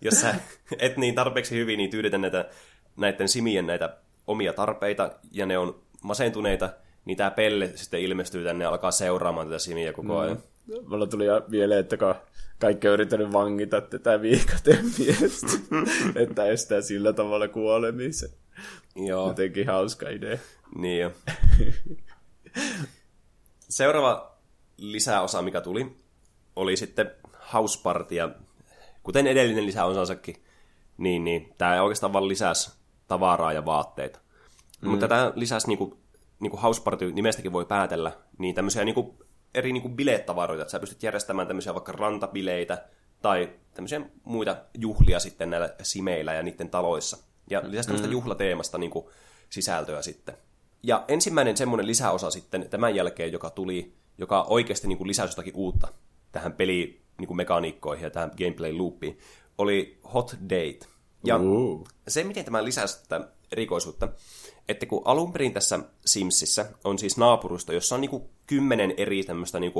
jos 0.00 0.20
sä 0.20 0.34
et 0.78 0.96
niin 0.96 1.14
tarpeeksi 1.14 1.54
hyvin, 1.54 1.78
niin 1.78 1.90
tyydytä 1.90 2.18
näitä, 2.18 2.48
näiden 2.96 3.28
simien 3.28 3.66
näitä 3.66 3.96
omia 4.26 4.52
tarpeita, 4.52 5.10
ja 5.32 5.46
ne 5.46 5.58
on 5.58 5.82
masentuneita, 6.02 6.70
niin 7.04 7.16
tämä 7.16 7.30
Pelle 7.30 7.70
sitten 7.74 8.00
ilmestyy 8.00 8.44
tänne 8.44 8.64
ja 8.64 8.70
alkaa 8.70 8.90
seuraamaan 8.90 9.46
tätä 9.46 9.58
simiä 9.58 9.92
koko 9.92 10.18
ajan. 10.18 10.36
Mm. 10.36 10.74
Mulla 10.88 11.06
tuli 11.06 11.24
mieleen, 11.48 11.80
että 11.80 11.96
kun 11.96 12.14
kaikki 12.58 12.88
on 12.88 12.94
yrittänyt 12.94 13.32
vangita 13.32 13.80
tätä 13.80 14.22
viikaten 14.22 14.84
miestä, 14.98 15.46
että 16.22 16.44
estää 16.44 16.80
sillä 16.80 17.12
tavalla 17.12 17.48
kuolemisen. 17.48 18.30
Joo. 18.96 19.28
Jotenkin 19.28 19.66
hauska 19.66 20.08
idea. 20.08 20.38
Niin 20.76 21.00
jo. 21.00 21.12
Seuraava 23.68 24.31
lisäosa, 24.76 25.42
mikä 25.42 25.60
tuli, 25.60 25.96
oli 26.56 26.76
sitten 26.76 27.10
House 27.52 27.80
Party, 27.82 28.14
ja 28.14 28.30
kuten 29.02 29.26
edellinen 29.26 29.66
lisäosansakin, 29.66 30.44
niin, 30.98 31.24
niin 31.24 31.54
tämä 31.58 31.82
oikeastaan 31.82 32.12
vaan 32.12 32.28
lisäsi 32.28 32.72
tavaraa 33.08 33.52
ja 33.52 33.64
vaatteita. 33.64 34.18
Mm. 34.80 34.90
Mutta 34.90 35.08
tämä 35.08 35.32
lisäsi, 35.34 35.68
niin 35.68 35.78
kuin, 35.78 35.94
niin 36.40 36.50
kuin 36.50 36.60
House 36.60 36.82
Party 36.82 37.12
nimestäkin 37.12 37.52
voi 37.52 37.64
päätellä, 37.64 38.12
niin 38.38 38.54
tämmöisiä 38.54 38.84
niin 38.84 38.94
kuin, 38.94 39.18
eri 39.54 39.72
niin 39.72 39.82
kuin 39.82 39.96
bilettavaroita, 39.96 40.62
että 40.62 40.72
sä 40.72 40.80
pystyt 40.80 41.02
järjestämään 41.02 41.48
tämmöisiä 41.48 41.74
vaikka 41.74 41.92
rantabileitä 41.92 42.84
tai 43.22 43.52
tämmöisiä 43.74 44.00
muita 44.24 44.56
juhlia 44.78 45.20
sitten 45.20 45.50
näillä 45.50 45.74
simeillä 45.82 46.32
ja 46.32 46.42
niiden 46.42 46.70
taloissa. 46.70 47.18
Ja 47.50 47.62
lisäsi 47.64 47.88
tämmöistä 47.88 48.08
mm. 48.08 48.12
juhlateemasta 48.12 48.78
niin 48.78 48.90
kuin, 48.90 49.06
sisältöä 49.50 50.02
sitten. 50.02 50.36
Ja 50.82 51.04
ensimmäinen 51.08 51.56
semmoinen 51.56 51.86
lisäosa 51.86 52.30
sitten 52.30 52.68
tämän 52.70 52.94
jälkeen, 52.94 53.32
joka 53.32 53.50
tuli, 53.50 53.94
joka 54.22 54.42
oikeasti 54.42 54.88
niin 54.88 54.98
kuin 54.98 55.08
lisäsi 55.08 55.32
jotakin 55.32 55.56
uutta 55.56 55.88
tähän 56.32 56.52
peli 56.52 57.02
niin 57.18 57.26
kuin 57.26 57.36
mekaniikkoihin 57.36 58.04
ja 58.04 58.10
tähän 58.10 58.30
gameplay 58.38 58.72
loopiin, 58.72 59.18
oli 59.58 60.00
Hot 60.14 60.36
Date. 60.42 60.86
Ja 61.24 61.36
uh. 61.36 61.88
se, 62.08 62.24
miten 62.24 62.44
tämä 62.44 62.64
lisäsi 62.64 63.02
tätä 63.02 63.28
erikoisuutta, 63.52 64.08
että 64.68 64.86
kun 64.86 65.02
alun 65.04 65.32
perin 65.32 65.52
tässä 65.52 65.80
Simsissä 66.04 66.70
on 66.84 66.98
siis 66.98 67.16
naapurusto, 67.16 67.72
jossa 67.72 67.94
on 67.94 68.00
niin 68.00 68.22
kymmenen 68.46 68.94
eri 68.96 69.22
tämmöistä 69.22 69.60
niin 69.60 69.72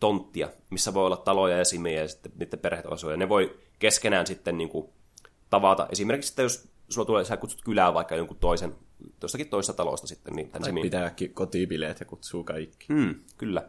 tonttia, 0.00 0.48
missä 0.70 0.94
voi 0.94 1.06
olla 1.06 1.16
taloja 1.16 1.58
ja 1.58 1.64
simejä 1.64 2.02
ja 2.02 2.08
sitten 2.08 2.32
niiden 2.38 2.58
perheet 2.58 2.86
asuu, 2.86 3.10
ja 3.10 3.16
ne 3.16 3.28
voi 3.28 3.58
keskenään 3.78 4.26
sitten 4.26 4.58
niin 4.58 4.70
tavata. 5.50 5.88
Esimerkiksi 5.92 6.26
sitten, 6.26 6.42
jos 6.42 6.68
sulla 6.88 7.06
tulee, 7.06 7.24
sä 7.24 7.36
kutsut 7.36 7.64
kylään 7.64 7.94
vaikka 7.94 8.16
jonkun 8.16 8.36
toisen, 8.36 8.74
jostakin 9.22 9.48
toista 9.48 9.72
talosta 9.72 10.06
sitten. 10.06 10.36
Niin 10.36 10.50
tai 10.50 10.72
pitääkin 10.82 11.34
kotibileet 11.34 12.00
ja 12.00 12.06
kutsuu 12.06 12.44
kaikki. 12.44 12.86
Mm, 12.88 13.14
kyllä. 13.38 13.68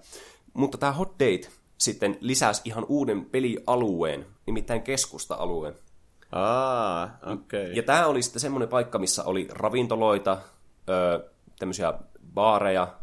Mutta 0.53 0.77
tämä 0.77 0.91
Hot 0.91 1.13
Date 1.13 1.49
sitten 1.77 2.17
lisäsi 2.21 2.61
ihan 2.65 2.85
uuden 2.89 3.25
pelialueen, 3.25 4.25
nimittäin 4.45 4.81
keskusta-alueen. 4.81 5.75
Aa, 6.31 7.17
okei. 7.25 7.63
Okay. 7.63 7.73
Ja 7.73 7.83
tämä 7.83 8.05
oli 8.05 8.21
sitten 8.21 8.39
semmoinen 8.39 8.69
paikka, 8.69 8.99
missä 8.99 9.23
oli 9.23 9.47
ravintoloita, 9.51 10.37
öö, 10.89 11.29
tämmöisiä 11.59 11.93
baareja, 12.33 12.95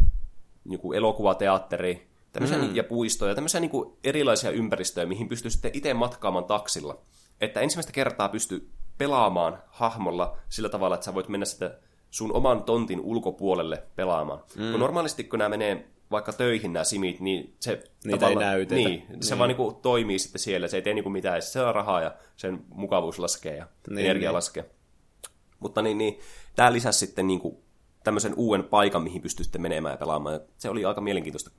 niin 0.65 0.95
elokuvateatteri, 0.95 2.09
tämmöisiä, 2.33 2.59
mm. 2.59 2.77
ja 2.77 2.85
puistoja, 2.85 3.35
tämmöisiä 3.35 3.61
niin 3.61 3.71
kuin 3.71 3.97
erilaisia 4.05 4.51
ympäristöjä, 4.51 5.07
mihin 5.07 5.29
pystyy 5.29 5.51
sitten 5.51 5.71
itse 5.75 5.95
matkaamaan 5.95 6.45
taksilla. 6.45 6.99
Että 7.41 7.61
ensimmäistä 7.61 7.93
kertaa 7.93 8.29
pystyy 8.29 8.71
pelaamaan 8.99 9.63
hahmolla 9.69 10.37
sillä 10.49 10.69
tavalla, 10.69 10.95
että 10.95 11.05
sä 11.05 11.15
voit 11.15 11.29
mennä 11.29 11.47
sitä 11.47 11.79
sun 12.13 12.33
oman 12.33 12.65
tontin 12.65 13.01
ulkopuolelle 13.01 13.83
pelaamaan. 13.97 14.39
Mm. 14.57 14.71
Kun 14.71 14.81
normaalisti, 14.81 15.25
kun 15.25 15.39
nämä 15.39 15.49
menee 15.49 15.89
vaikka 16.11 16.33
töihin 16.33 16.73
nämä 16.73 16.85
simit, 16.85 17.21
niin 17.21 17.57
se 17.61 17.85
Niitä 18.05 18.29
ei 18.29 18.35
näytetä. 18.35 18.75
Niin, 18.75 19.07
se 19.21 19.31
niin. 19.31 19.39
vaan 19.39 19.49
niinku 19.49 19.79
toimii 19.83 20.19
sitten 20.19 20.41
siellä, 20.41 20.69
se 20.69 20.77
ei 20.77 20.83
tee 20.83 20.95
niinku 20.95 21.11
mitään, 21.11 21.43
se 21.43 21.51
saa 21.51 21.73
rahaa 21.73 22.01
ja 22.01 22.15
sen 22.37 22.65
mukavuus 22.69 23.19
laskee 23.19 23.57
ja 23.57 23.67
niin, 23.91 23.99
energia 23.99 24.29
niin. 24.29 24.35
laskee. 24.35 24.71
Mutta 25.61 25.83
niin, 25.83 25.99
niin 25.99 26.19
tämä 26.57 26.73
lisäsi 26.73 26.99
sitten 26.99 27.27
niinku 27.27 27.63
tämmöisen 28.05 28.35
uuden 28.37 28.65
paikan, 28.65 29.03
mihin 29.03 29.23
pystyy 29.23 29.45
sitten 29.45 29.63
menemään 29.63 29.93
ja 29.93 29.97
pelaamaan. 29.97 30.41
Se 30.59 30.71
oli 30.71 30.85
aika 30.85 31.01
mielenkiintoista. 31.01 31.51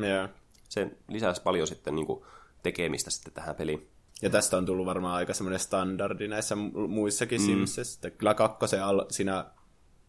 Yeah. 0.00 0.30
Se 0.68 0.90
lisäsi 1.08 1.42
paljon 1.42 1.66
sitten 1.66 1.94
niinku 1.94 2.26
tekemistä 2.62 3.10
sitten 3.10 3.32
tähän 3.32 3.56
peliin. 3.56 3.88
Ja 4.22 4.30
tästä 4.30 4.56
on 4.56 4.66
tullut 4.66 4.86
varmaan 4.86 5.14
aika 5.14 5.34
semmoinen 5.34 5.60
standardi 5.60 6.28
näissä 6.28 6.56
muissakin 6.88 7.40
mm. 7.40 7.46
Simsissä. 7.46 8.10
Kyllä 8.10 8.34
kakkosen 8.34 8.84
al- 8.84 9.06
siinä 9.10 9.44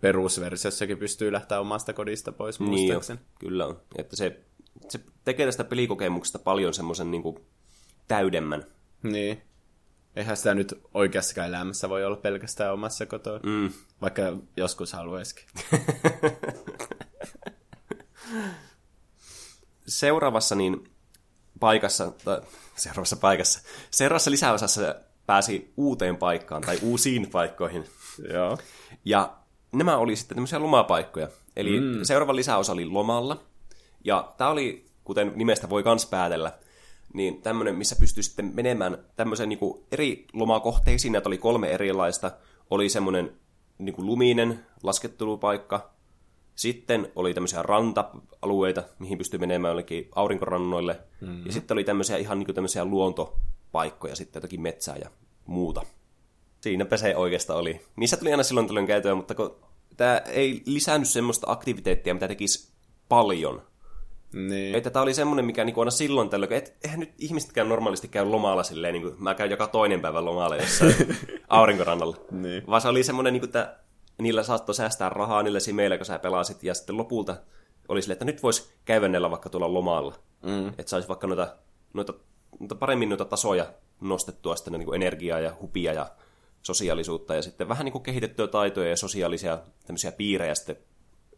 perusversiossakin 0.01 0.97
pystyy 0.97 1.31
lähteä 1.31 1.59
omasta 1.59 1.93
kodista 1.93 2.31
pois 2.31 2.59
niin 2.59 2.93
jo, 2.93 3.01
kyllä 3.39 3.65
on. 3.65 3.81
Että 3.97 4.15
se, 4.15 4.39
se 4.89 4.99
tekee 5.23 5.45
tästä 5.45 5.63
pelikokemuksesta 5.63 6.39
paljon 6.39 6.73
semmoisen 6.73 7.11
niin 7.11 7.23
täydemmän. 8.07 8.65
Niin. 9.03 9.41
Eihän 10.15 10.37
sitä 10.37 10.53
nyt 10.53 10.81
oikeassa 10.93 11.45
elämässä 11.45 11.89
voi 11.89 12.05
olla 12.05 12.15
pelkästään 12.17 12.73
omassa 12.73 13.05
kotoa. 13.05 13.39
Mm. 13.43 13.71
Vaikka 14.01 14.21
joskus 14.57 14.93
haluaisikin. 14.93 15.45
Seuraavassa 19.87 20.55
niin 20.55 20.91
paikassa, 21.59 22.11
tai 22.25 22.41
seuraavassa 22.75 23.15
paikassa, 23.15 23.61
seuraavassa 23.91 24.31
lisäosassa 24.31 24.95
pääsi 25.25 25.73
uuteen 25.77 26.17
paikkaan 26.17 26.61
tai 26.61 26.79
uusiin 26.81 27.29
paikkoihin. 27.29 27.85
Joo. 28.33 28.57
Ja 29.05 29.37
nämä 29.77 29.97
oli 29.97 30.15
sitten 30.15 30.35
tämmöisiä 30.35 30.59
lomapaikkoja. 30.59 31.27
Eli 31.55 31.79
mm. 31.79 32.03
seuraava 32.03 32.35
lisäosa 32.35 32.73
oli 32.73 32.85
lomalla. 32.85 33.43
Ja 34.03 34.33
tämä 34.37 34.49
oli, 34.49 34.85
kuten 35.03 35.31
nimestä 35.35 35.69
voi 35.69 35.83
kans 35.83 36.05
päätellä, 36.05 36.51
niin 37.13 37.41
tämmöinen, 37.41 37.75
missä 37.75 37.95
pystyi 37.99 38.23
sitten 38.23 38.51
menemään 38.55 38.97
tämmöisen 39.15 39.49
niin 39.49 39.59
eri 39.91 40.25
lomakohteisiin, 40.33 41.15
että 41.15 41.29
oli 41.29 41.37
kolme 41.37 41.67
erilaista. 41.67 42.31
Oli 42.69 42.89
semmoinen 42.89 43.31
niin 43.77 43.95
kuin 43.95 44.05
luminen 44.05 44.65
laskettelupaikka, 44.83 45.95
sitten 46.55 47.11
oli 47.15 47.33
tämmöisiä 47.33 47.63
ranta-alueita, 47.63 48.83
mihin 48.99 49.17
pystyi 49.17 49.39
menemään 49.39 49.69
jollekin 49.69 50.09
aurinkorannoille. 50.15 50.99
Mm-hmm. 51.21 51.45
Ja 51.45 51.51
sitten 51.51 51.75
oli 51.75 51.83
tämmöisiä 51.83 52.17
ihan 52.17 52.39
niin 52.39 52.45
kuin 52.45 52.55
tämmöisiä 52.55 52.85
luontopaikkoja, 52.85 54.15
sitten 54.15 54.39
jotakin 54.39 54.61
metsää 54.61 54.95
ja 54.95 55.09
muuta. 55.45 55.81
Siinäpä 56.61 56.97
se 56.97 57.15
oikeastaan 57.15 57.59
oli. 57.59 57.81
Niissä 57.95 58.17
tuli 58.17 58.31
aina 58.31 58.43
silloin 58.43 58.67
tällöin 58.67 58.87
käytöä, 58.87 59.15
mutta 59.15 59.35
kun 59.35 59.55
tämä 59.97 60.17
ei 60.17 60.61
lisännyt 60.65 61.09
semmoista 61.09 61.51
aktiviteettia, 61.51 62.13
mitä 62.13 62.27
tekisi 62.27 62.71
paljon. 63.09 63.61
Niin. 64.33 64.75
Että 64.75 64.89
tämä 64.89 65.03
oli 65.03 65.13
semmoinen, 65.13 65.45
mikä 65.45 65.63
niinku 65.63 65.79
aina 65.79 65.91
silloin 65.91 66.29
tällöin, 66.29 66.53
että 66.53 66.71
eihän 66.83 66.99
nyt 66.99 67.13
ihmisetkään 67.19 67.69
normaalisti 67.69 68.07
käy 68.07 68.25
lomalla 68.25 68.63
silleen, 68.63 68.93
niin 68.93 69.01
kuin 69.01 69.15
mä 69.17 69.35
käyn 69.35 69.51
joka 69.51 69.67
toinen 69.67 70.01
päivä 70.01 70.25
lomalla 70.25 70.55
jossain 70.55 70.95
aurinkorannalla. 71.47 72.17
Niin. 72.31 72.63
Vaan 72.67 72.81
se 72.81 72.87
oli 72.87 73.03
semmoinen, 73.03 73.33
niin 73.33 73.41
kuin, 73.41 73.47
että 73.47 73.75
niillä 74.21 74.43
saattoi 74.43 74.75
säästää 74.75 75.09
rahaa 75.09 75.43
niille 75.43 75.59
simeillä, 75.59 75.97
kun 75.97 76.05
sä 76.05 76.19
pelasit, 76.19 76.63
ja 76.63 76.73
sitten 76.73 76.97
lopulta 76.97 77.37
oli 77.87 78.01
silleen, 78.01 78.15
että 78.15 78.25
nyt 78.25 78.43
voisi 78.43 78.69
käyvennellä 78.85 79.31
vaikka 79.31 79.49
tuolla 79.49 79.73
lomalla. 79.73 80.15
Mm. 80.43 80.67
Että 80.67 80.89
saisi 80.89 81.07
vaikka 81.07 81.27
noita, 81.27 81.55
noita, 81.93 82.13
noita, 82.59 82.75
paremmin 82.75 83.09
noita 83.09 83.25
tasoja 83.25 83.65
nostettua 84.01 84.55
sitten 84.55 84.73
niin 84.73 84.85
kuin 84.85 84.95
energiaa 84.95 85.39
ja 85.39 85.53
hupia 85.61 85.93
ja 85.93 86.07
sosiaalisuutta 86.65 87.35
ja 87.35 87.41
sitten 87.41 87.69
vähän 87.69 87.85
niin 87.85 87.91
kuin 87.91 88.03
kehitettyä 88.03 88.47
taitoja 88.47 88.89
ja 88.89 88.97
sosiaalisia 88.97 89.59
tämmöisiä 89.85 90.11
piirejä 90.11 90.55
sitten 90.55 90.77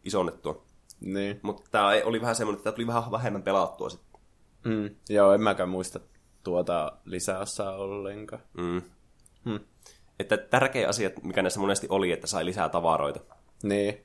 isonnettua. 0.03 0.65
Niin. 0.99 1.39
Mutta 1.41 1.71
tämä 1.71 1.87
oli 2.03 2.21
vähän 2.21 2.35
semmoinen, 2.35 2.57
että 2.57 2.63
tämä 2.63 2.75
tuli 2.75 2.87
vähän 2.87 3.11
vähemmän 3.11 3.43
pelattua 3.43 3.89
sitten. 3.89 4.21
Mm. 4.65 4.89
Joo, 5.09 5.33
en 5.33 5.41
mäkään 5.41 5.69
muista 5.69 5.99
tuota 6.43 6.91
lisäosaa 7.05 7.75
ollenkaan. 7.75 8.41
Mm. 8.57 8.81
Hmm. 9.45 9.59
Että 10.19 10.37
tärkeä 10.37 10.89
asia, 10.89 11.09
mikä 11.23 11.41
näissä 11.41 11.59
monesti 11.59 11.87
oli, 11.89 12.11
että 12.11 12.27
sai 12.27 12.45
lisää 12.45 12.69
tavaroita. 12.69 13.19
Niin. 13.63 13.97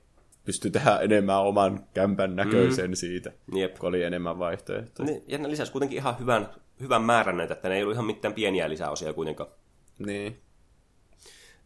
Pystyi 0.44 0.70
tehdä 0.70 0.98
enemmän 0.98 1.40
oman 1.40 1.86
kämpän 1.94 2.36
näköisen 2.36 2.90
mm. 2.90 2.94
siitä, 2.94 3.32
Jep. 3.54 3.78
kun 3.78 3.88
oli 3.88 4.02
enemmän 4.02 4.38
vaihtoehtoja. 4.38 5.06
Niin, 5.06 5.24
ja 5.26 5.38
ne 5.38 5.50
lisäsi 5.50 5.72
kuitenkin 5.72 5.98
ihan 5.98 6.18
hyvän, 6.18 6.48
hyvän 6.80 7.02
määrän 7.02 7.36
näitä, 7.36 7.54
että 7.54 7.68
ne 7.68 7.76
ei 7.76 7.82
ollut 7.82 7.94
ihan 7.94 8.06
mitään 8.06 8.34
pieniä 8.34 8.68
lisäosia 8.68 9.12
kuitenkaan. 9.12 9.50
Niin. 9.98 10.42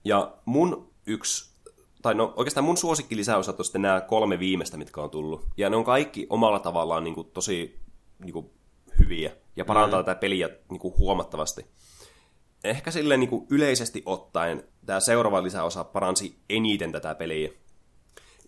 Ja 0.06 0.34
mun 0.44 0.90
yksi, 1.06 1.50
tai 2.02 2.14
no 2.14 2.32
oikeastaan 2.36 2.64
mun 2.64 2.76
suosikkilisäosat 2.76 3.58
on 3.58 3.64
sitten 3.64 3.82
nämä 3.82 4.00
kolme 4.00 4.38
viimeistä, 4.38 4.76
mitkä 4.76 5.00
on 5.00 5.10
tullut. 5.10 5.44
Ja 5.56 5.70
ne 5.70 5.76
on 5.76 5.84
kaikki 5.84 6.26
omalla 6.30 6.58
tavallaan 6.58 7.04
niin 7.04 7.14
kuin, 7.14 7.30
tosi 7.30 7.80
niin 8.18 8.32
kuin, 8.32 8.50
hyviä 8.98 9.32
ja 9.56 9.64
parantaa 9.64 10.00
mm. 10.00 10.04
tätä 10.04 10.20
peliä 10.20 10.48
niin 10.70 10.80
kuin, 10.80 10.94
huomattavasti. 10.98 11.66
Ehkä 12.64 12.90
silleen 12.90 13.20
niin 13.20 13.30
kuin, 13.30 13.46
yleisesti 13.50 14.02
ottaen 14.06 14.64
tämä 14.86 15.00
seuraava 15.00 15.42
lisäosa 15.42 15.84
paransi 15.84 16.38
eniten 16.50 16.92
tätä 16.92 17.14
peliä. 17.14 17.50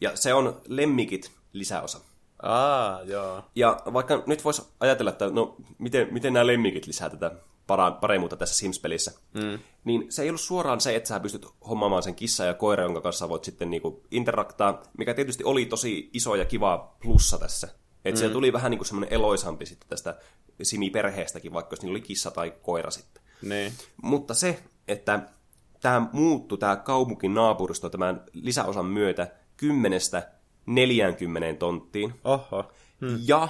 Ja 0.01 0.17
se 0.17 0.35
on 0.35 0.61
Lemmikit 0.67 1.31
lisäosa. 1.53 2.01
Aa, 2.43 3.03
joo. 3.03 3.43
Ja 3.55 3.81
vaikka 3.93 4.23
nyt 4.27 4.45
voisi 4.45 4.63
ajatella, 4.81 5.11
että 5.11 5.31
no, 5.31 5.57
miten, 5.79 6.09
miten 6.11 6.33
nämä 6.33 6.47
lemmikit 6.47 6.87
lisää 6.87 7.11
tätä 7.11 7.33
para- 7.69 8.01
paremmuutta 8.01 8.37
tässä 8.37 8.55
Sims-pelissä, 8.55 9.13
mm. 9.35 9.59
niin 9.85 10.13
se 10.13 10.23
ei 10.23 10.29
ollut 10.29 10.41
suoraan 10.41 10.81
se, 10.81 10.97
että 10.97 11.09
sä 11.09 11.21
pystyt 11.21 11.47
hommaamaan 11.69 12.03
sen 12.03 12.15
kissa 12.15 12.45
ja 12.45 12.55
koira, 12.55 12.85
jonka 12.85 13.01
kanssa 13.01 13.29
voit 13.29 13.45
sitten 13.45 13.71
niinku 13.71 14.03
interaktaa, 14.11 14.83
mikä 14.99 15.15
tietysti 15.15 15.45
oli 15.45 15.67
tosi 15.67 16.11
iso 16.13 16.35
ja 16.35 16.45
kiva 16.45 16.97
plussa 17.03 17.39
tässä. 17.39 17.69
Että 18.05 18.11
mm. 18.11 18.19
siellä 18.19 18.33
tuli 18.33 18.53
vähän 18.53 18.71
niinku 18.71 18.85
semmoinen 18.85 19.13
eloisampi 19.13 19.67
sitten 19.67 19.89
tästä 19.89 20.19
Simi-perheestäkin, 20.63 21.53
vaikka 21.53 21.73
jos 21.73 21.83
niillä 21.83 21.97
oli 21.97 22.01
kissa 22.01 22.31
tai 22.31 22.55
koira 22.63 22.91
sitten. 22.91 23.23
Niin. 23.43 23.73
Mutta 24.03 24.35
se, 24.35 24.63
että 24.89 25.23
tämä 25.81 26.09
muuttui, 26.13 26.59
tämä 26.59 26.77
kaupunkin 26.77 27.35
naapuristo 27.35 27.91
tämän 27.91 28.25
lisäosan 28.33 28.87
myötä 28.87 29.31
kymmenestä 29.57 30.31
40 30.67 31.59
tonttiin. 31.59 32.15
Oho. 32.25 32.73
Hmm. 33.01 33.19
Ja 33.27 33.49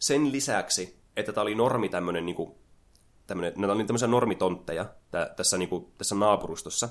sen 0.00 0.32
lisäksi, 0.32 0.98
että 1.16 1.32
tämä 1.32 1.42
oli 1.42 1.54
normi 1.54 1.88
tämmöinen, 1.88 2.26
niin 2.26 2.36
kuin, 3.24 3.26
tämmöinen, 3.26 3.52
nämä 3.56 3.72
oli 3.72 3.84
tämmöisiä 3.84 4.08
normitontteja 4.08 4.86
tä, 5.10 5.34
tässä, 5.36 5.58
niin 5.58 5.68
kuin, 5.68 5.86
tässä 5.98 6.14
naapurustossa, 6.14 6.88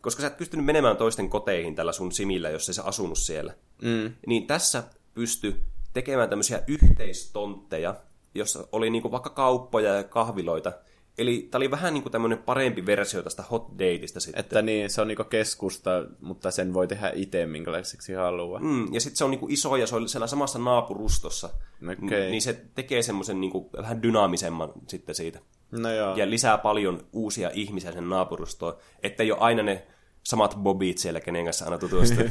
koska 0.00 0.20
sä 0.20 0.26
et 0.26 0.36
pystynyt 0.36 0.66
menemään 0.66 0.96
toisten 0.96 1.30
koteihin 1.30 1.74
tällä 1.74 1.92
sun 1.92 2.12
simillä, 2.12 2.50
jos 2.50 2.68
ei 2.68 2.74
sä 2.74 2.82
asunut 2.82 3.18
siellä. 3.18 3.54
Mm. 3.82 4.12
Niin 4.26 4.46
tässä 4.46 4.84
pysty 5.14 5.60
tekemään 5.92 6.28
tämmöisiä 6.28 6.62
yhteistontteja, 6.66 7.94
jossa 8.34 8.68
oli 8.72 8.90
niin 8.90 9.02
kuin 9.02 9.12
vaikka 9.12 9.30
kauppoja 9.30 9.94
ja 9.94 10.04
kahviloita, 10.04 10.72
Eli 11.18 11.48
tämä 11.50 11.58
oli 11.58 11.70
vähän 11.70 11.94
niin 11.94 12.02
kuin 12.02 12.12
tämmöinen 12.12 12.38
parempi 12.38 12.86
versio 12.86 13.22
tästä 13.22 13.42
hot 13.42 13.68
dateista 13.72 14.20
sitten. 14.20 14.40
Että 14.40 14.62
niin, 14.62 14.90
se 14.90 15.00
on 15.00 15.08
niin 15.08 15.18
keskusta, 15.30 15.90
mutta 16.20 16.50
sen 16.50 16.74
voi 16.74 16.86
tehdä 16.86 17.12
itse 17.14 17.46
minkälaiseksi 17.46 18.12
haluaa. 18.12 18.60
Mm, 18.60 18.94
ja 18.94 19.00
sitten 19.00 19.16
se 19.16 19.24
on 19.24 19.30
niin 19.30 19.38
kuin 19.38 19.52
iso 19.52 19.76
ja 19.76 19.86
se 19.86 19.96
on 19.96 20.08
siellä 20.08 20.26
samassa 20.26 20.58
naapurustossa. 20.58 21.50
Okay. 21.82 22.30
Niin 22.30 22.42
se 22.42 22.64
tekee 22.74 23.02
semmoisen 23.02 23.40
niin 23.40 23.50
kuin 23.50 23.66
vähän 23.76 24.02
dynaamisemman 24.02 24.72
sitten 24.88 25.14
siitä. 25.14 25.40
No 25.70 25.92
joo. 25.92 26.16
Ja 26.16 26.30
lisää 26.30 26.58
paljon 26.58 27.06
uusia 27.12 27.50
ihmisiä 27.54 27.92
sen 27.92 28.08
naapurustoon, 28.08 28.76
ettei 29.02 29.32
ole 29.32 29.40
aina 29.40 29.62
ne 29.62 29.86
samat 30.22 30.56
bobit 30.62 30.98
siellä, 30.98 31.20
kenen 31.20 31.44
kanssa 31.44 31.64
aina 31.64 31.78
tutustuu. 31.78 32.24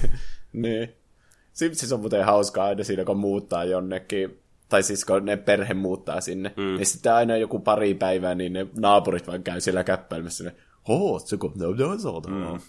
niin. 0.54 0.94
Simsis 1.54 1.92
on 1.92 2.00
muuten 2.00 2.26
hauskaa 2.26 2.66
aina 2.66 2.84
siinä, 2.84 3.06
kun 3.06 3.18
muuttaa 3.18 3.64
jonnekin 3.64 4.40
tai 4.70 4.84
siis 4.84 5.06
kun 5.06 5.26
ne 5.26 5.38
perhe 5.38 5.74
muuttaa 5.74 6.22
sinne, 6.22 6.54
mm. 6.58 6.64
niin 6.64 6.86
sitten 6.86 7.14
aina 7.14 7.38
joku 7.38 7.60
pari 7.60 7.94
päivää, 7.94 8.36
niin 8.36 8.54
ne 8.54 8.68
naapurit 8.78 9.28
vaan 9.28 9.44
käy 9.44 9.62
siellä 9.62 9.84
käppäilemässä 9.84 10.44
ne, 10.44 10.56
Hoo, 10.88 11.20
se 11.20 11.38
kun 11.38 11.54
mm. 12.28 12.60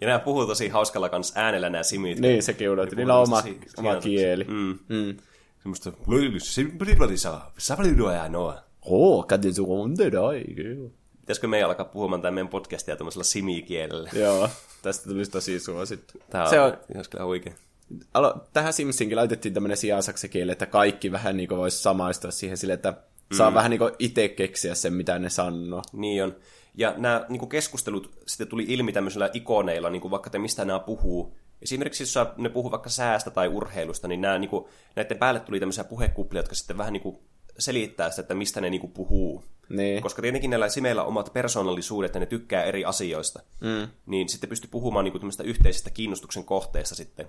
Ja 0.00 0.06
nämä 0.06 0.18
puhuu 0.18 0.46
tosi 0.46 0.68
hauskalla 0.68 1.08
kanssa 1.08 1.40
äänellä 1.40 1.70
nämä 1.70 1.82
simit. 1.82 2.20
Niin, 2.20 2.42
sekin 2.42 2.70
on, 2.70 2.80
että 2.80 2.96
niillä 2.96 3.16
on 3.16 3.22
oma, 3.22 3.42
oma 3.76 3.96
kieli. 3.96 4.44
Mm. 4.44 4.78
Mm. 4.88 5.16
Semmoista, 5.58 5.92
Hoo, 8.90 9.22
kätin 9.22 9.54
sun 9.54 9.66
on 9.68 9.94
Pitäisikö 11.20 11.48
meidän 11.48 11.68
alkaa 11.68 11.86
puhumaan 11.86 12.22
tämän 12.22 12.34
meidän 12.34 12.48
podcastia 12.48 12.96
tämmöisellä 12.96 13.24
simikielellä? 13.24 14.10
Joo, 14.12 14.48
tästä 14.82 15.08
tulisi 15.08 15.30
tosi 15.30 15.60
suosittu. 15.60 16.22
Tämä 16.30 16.44
on, 16.44 16.50
se 16.50 16.60
on, 16.60 16.76
olisi 16.96 17.10
kyllä 17.10 17.24
oikein 17.24 17.54
alo, 18.14 18.34
tähän 18.52 18.72
Simsinkin 18.72 19.16
laitettiin 19.16 19.54
tämmöinen 19.54 19.76
sijasaksekieli, 19.76 20.52
että 20.52 20.66
kaikki 20.66 21.12
vähän 21.12 21.36
niin 21.36 21.48
voisi 21.48 21.82
samaistua 21.82 22.30
siihen 22.30 22.56
sille, 22.56 22.72
että 22.72 22.94
saa 23.36 23.50
mm. 23.50 23.54
vähän 23.54 23.70
niin 23.70 23.80
itse 23.98 24.28
keksiä 24.28 24.74
sen, 24.74 24.92
mitä 24.92 25.18
ne 25.18 25.30
sanoo. 25.30 25.82
Niin 25.92 26.24
on. 26.24 26.36
Ja 26.74 26.94
nämä 26.96 27.26
niin 27.28 27.48
keskustelut 27.48 28.10
sitten 28.26 28.48
tuli 28.48 28.64
ilmi 28.68 28.92
tämmöisillä 28.92 29.30
ikoneilla, 29.32 29.90
niin 29.90 30.02
kuin 30.02 30.10
vaikka 30.10 30.30
te 30.30 30.38
mistä 30.38 30.64
nämä 30.64 30.78
puhuu. 30.78 31.36
Esimerkiksi 31.62 32.02
jos 32.02 32.14
ne 32.36 32.48
puhuu 32.48 32.70
vaikka 32.70 32.90
säästä 32.90 33.30
tai 33.30 33.48
urheilusta, 33.48 34.08
niin 34.08 34.20
nämä, 34.20 34.38
niin 34.38 34.50
kuin, 34.50 34.64
näiden 34.96 35.18
päälle 35.18 35.40
tuli 35.40 35.60
tämmöisiä 35.60 35.84
puhekuplia, 35.84 36.38
jotka 36.38 36.54
sitten 36.54 36.78
vähän 36.78 36.92
niin 36.92 37.02
kuin 37.02 37.18
selittää 37.58 38.10
sitä, 38.10 38.20
että 38.20 38.34
mistä 38.34 38.60
ne 38.60 38.70
niin 38.70 38.80
kuin 38.80 38.92
puhuu. 38.92 39.44
Niin. 39.68 40.02
Koska 40.02 40.22
tietenkin 40.22 40.50
näillä 40.50 40.68
simeillä 40.68 41.02
on 41.02 41.08
omat 41.08 41.32
persoonallisuudet 41.32 42.14
ja 42.14 42.20
ne 42.20 42.26
tykkää 42.26 42.64
eri 42.64 42.84
asioista. 42.84 43.40
Mm. 43.60 43.88
Niin 44.06 44.28
sitten 44.28 44.48
pystyy 44.48 44.70
puhumaan 44.70 45.04
niin 45.04 45.12
kuin 45.12 45.32
yhteisestä 45.44 45.90
kiinnostuksen 45.90 46.44
kohteesta 46.44 46.94
sitten 46.94 47.28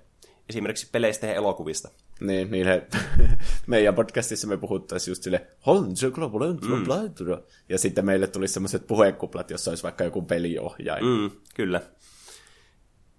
esimerkiksi 0.49 0.89
peleistä 0.91 1.27
ja 1.27 1.33
elokuvista. 1.33 1.89
Niin, 2.19 2.51
niin 2.51 2.65
he, 2.65 2.87
meidän 3.67 3.95
podcastissa 3.95 4.47
me 4.47 4.57
puhuttaisiin 4.57 5.11
just 5.11 5.23
sille, 5.23 5.47
mm. 7.37 7.43
ja 7.69 7.77
sitten 7.77 8.05
meille 8.05 8.27
tulisi 8.27 8.53
semmoiset 8.53 8.87
puhekuplat, 8.87 9.51
jossa 9.51 9.71
olisi 9.71 9.83
vaikka 9.83 10.03
joku 10.03 10.21
peliohjaaja. 10.21 11.03
Mm, 11.03 11.31
kyllä. 11.55 11.81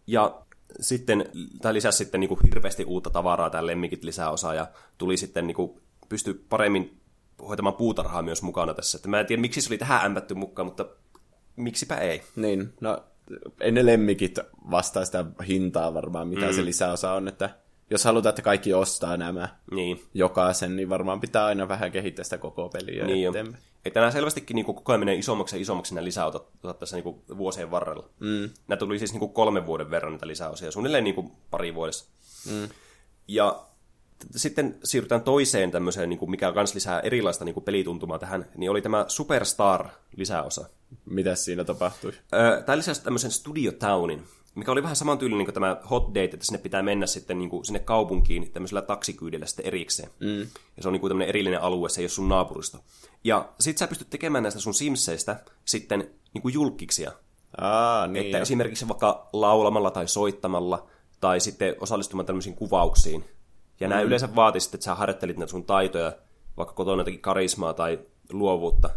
Ja 0.07 0.43
sitten, 0.81 1.25
tai 1.63 1.75
lisäsi 1.75 1.99
sitten 1.99 2.21
niin 2.21 2.29
kuin 2.29 2.41
hirveästi 2.45 2.85
uutta 2.85 3.11
tavaraa 3.11 3.51
tämän 3.51 3.67
lemmikit 3.67 4.05
lisäosa, 4.05 4.55
ja 4.55 4.67
tuli 4.99 5.17
sitten 5.17 5.47
niin 5.47 5.55
kuin, 5.55 5.81
pysty 6.09 6.45
paremmin 6.49 7.00
hoitamaan 7.49 7.75
puutarhaa 7.75 8.23
myös 8.23 8.43
mukana 8.43 8.75
tässä. 8.75 8.99
Että 8.99 9.09
mä 9.09 9.21
en 9.21 9.27
tiedä, 9.27 9.41
miksi 9.41 9.61
se 9.61 9.69
oli 9.71 9.79
tähän 9.79 10.05
ämpätty 10.05 10.35
mukaan, 10.35 10.67
mutta 10.67 10.87
miksipä 11.57 11.97
ei. 11.97 12.23
Niin, 12.37 12.73
no 12.81 13.05
ei 13.61 13.73
ne 13.73 13.87
lemmikit 13.87 14.39
vastaa 14.71 15.05
sitä 15.05 15.25
hintaa 15.49 15.95
varmaan, 15.95 16.29
mitä 16.29 16.47
mm. 16.47 16.53
se 16.53 16.65
lisäosa 16.65 17.13
on, 17.13 17.29
että 17.29 17.51
jos 17.91 18.05
halutaan, 18.05 18.31
että 18.31 18.43
kaikki 18.43 18.75
ostaa 18.75 19.17
nämä 19.17 19.49
niin. 19.71 20.03
jokaisen, 20.15 20.77
niin 20.77 20.89
varmaan 20.89 21.21
pitää 21.21 21.45
aina 21.45 21.69
vähän 21.69 21.93
kehittää 21.93 22.25
sitä 22.25 22.39
koko 22.39 22.69
peliä. 22.69 23.05
Niin 23.05 23.33
että 23.85 24.01
nämä 24.01 24.11
selvästikin 24.11 24.55
niin 24.55 24.67
koko 24.67 24.93
ajan 24.93 25.01
menee 25.01 25.15
isommaksi 25.15 25.57
ja 25.57 25.63
isommaksi 25.63 25.95
nämä 25.95 26.05
lisäotat 26.05 26.45
tässä 26.79 26.97
niin 26.97 27.05
kuin 27.05 27.23
vuosien 27.39 27.71
varrella. 27.71 28.09
Mm. 28.21 28.51
Nämä 28.69 28.79
tuli 28.79 28.99
siis 28.99 29.13
niin 29.13 29.21
kuin 29.21 29.33
kolmen 29.33 29.67
vuoden 29.67 29.91
verran 29.91 30.13
näitä 30.13 30.27
lisäosia, 30.27 30.71
suunnilleen 30.71 31.05
niin 31.05 31.15
kuin 31.15 31.33
pari 31.51 31.75
vuodessa. 31.75 32.05
Mm. 32.51 32.69
Ja 33.29 33.67
sitten 34.37 34.79
siirrytään 34.85 35.23
toiseen 35.23 35.71
tämmöiseen, 35.71 36.09
niin 36.09 36.19
kuin 36.19 36.31
mikä 36.31 36.53
kans 36.53 36.75
lisää 36.75 37.01
erilaista 37.01 37.45
niin 37.45 37.55
kuin 37.55 37.65
pelituntumaa 37.65 38.19
tähän, 38.19 38.47
niin 38.57 38.71
oli 38.71 38.83
tämä 38.83 39.05
Superstar-lisäosa. 39.09 40.69
Mitä 41.05 41.35
siinä 41.35 41.65
tapahtui? 41.65 42.13
Tämä 42.67 42.79
lisäsi 42.79 43.05
tämmöisen 43.05 43.31
Studio 43.31 43.73
Townin, 43.73 44.23
mikä 44.55 44.73
oli 44.73 44.83
vähän 44.83 44.97
samantyylinen 44.97 45.47
kuin 45.47 45.55
tämä 45.55 45.77
Hot 45.91 46.09
Date, 46.09 46.25
että 46.25 46.47
sinne 46.47 46.59
pitää 46.59 46.83
mennä 46.83 47.07
sitten 47.07 47.39
niin 47.39 47.51
kuin 47.51 47.65
sinne 47.65 47.79
kaupunkiin 47.79 48.53
tämmöisellä 48.53 48.83
taksikyydellä 48.83 49.47
sitten 49.47 49.67
erikseen. 49.67 50.11
Mm. 50.21 50.41
Ja 50.77 50.83
se 50.83 50.89
on 50.89 50.93
niin 50.93 51.01
kuin 51.01 51.11
tämmöinen 51.11 51.29
erillinen 51.29 51.63
alue, 51.63 51.89
se 51.89 52.01
ei 52.01 52.05
ole 52.05 52.09
sun 52.09 52.29
naapuristo. 52.29 52.79
Ja 53.25 53.53
sit 53.61 53.79
sä 53.79 53.89
pystyt 53.89 54.11
tekemään 54.11 54.43
näistä 54.43 54.61
sun 54.61 54.75
Simseistä 54.75 55.45
sitten 55.65 56.11
niin 56.35 56.43
kuin 56.43 56.55
julkiksia. 56.55 57.13
Aa, 57.59 58.07
niin 58.07 58.25
että 58.25 58.39
jo. 58.39 58.43
esimerkiksi 58.43 58.89
vaikka 58.89 59.29
laulamalla 59.33 59.91
tai 59.91 60.09
soittamalla, 60.09 60.87
tai 61.21 61.41
sitten 61.41 61.77
osallistumaan 61.81 62.27
tämmöisiin 62.27 62.57
kuvauksiin. 62.57 63.25
Ja 63.81 63.87
mm. 63.87 63.91
nämä 63.91 64.03
yleensä 64.03 64.35
vaatii 64.35 64.61
sitten, 64.61 64.79
että 64.79 64.85
sä 64.85 64.95
harjoittelit 64.95 65.37
näitä 65.37 65.51
sun 65.51 65.65
taitoja, 65.65 66.13
vaikka 66.57 66.75
kotona 66.75 67.01
jotenkin 67.01 67.23
karismaa 67.23 67.75
tai 67.75 67.99
luovuutta. 68.33 68.91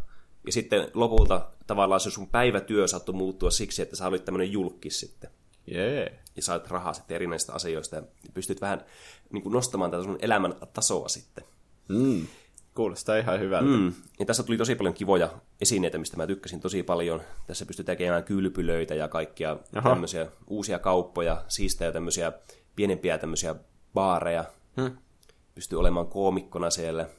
Ja 0.46 0.52
sitten 0.52 0.88
lopulta 0.94 1.46
tavallaan 1.68 2.02
se 2.02 2.12
sun 2.12 2.30
päivätyö 2.30 2.88
saattoi 2.88 3.16
muuttua 3.16 3.52
siksi, 3.52 3.82
että 3.82 3.96
sä 3.96 4.08
olit 4.08 4.26
tämmöinen 4.26 4.52
julkis 4.52 5.00
sitten. 5.00 5.30
Yeah. 5.72 6.10
Ja 6.36 6.42
sait 6.42 6.68
rahaa 6.68 6.94
sitten 6.94 7.16
erinäisistä 7.16 7.54
asioista 7.54 7.96
ja 7.96 8.04
pystyt 8.34 8.62
vähän 8.62 8.86
niin 9.32 9.44
kuin 9.44 9.54
nostamaan 9.54 9.92
tätä 9.92 10.04
sun 10.04 10.18
elämän 10.22 10.56
tasoa 10.74 11.10
sitten. 11.10 11.44
Mm. 11.88 12.28
Kuulostaa 12.76 13.18
ihan 13.18 13.40
hyvältä. 13.40 13.70
Mm. 13.70 13.94
Ja 14.20 14.26
tässä 14.26 14.44
tuli 14.44 14.58
tosi 14.58 14.76
paljon 14.76 14.94
kivoja 14.94 15.30
esineitä, 15.62 15.98
mistä 15.98 16.18
mä 16.18 16.28
tykkäsin 16.28 16.60
tosi 16.60 16.84
paljon. 16.84 17.22
Tässä 17.48 17.66
pystyy 17.66 17.86
tekemään 17.86 18.24
kylpylöitä 18.24 18.96
ja 18.96 19.08
kaikkia 19.08 19.58
Aha. 19.76 19.90
tämmöisiä 19.90 20.28
uusia 20.48 20.80
kauppoja, 20.80 21.44
siistejä 21.48 21.92
tämmöisiä 21.92 22.32
pienempiä 22.76 23.18
tämmöisiä 23.18 23.56
baareja. 23.94 24.46
Hmm. 24.82 24.98
Pystyy 25.56 25.80
olemaan 25.80 26.08
koomikkona 26.08 26.70
siellä. 26.70 27.10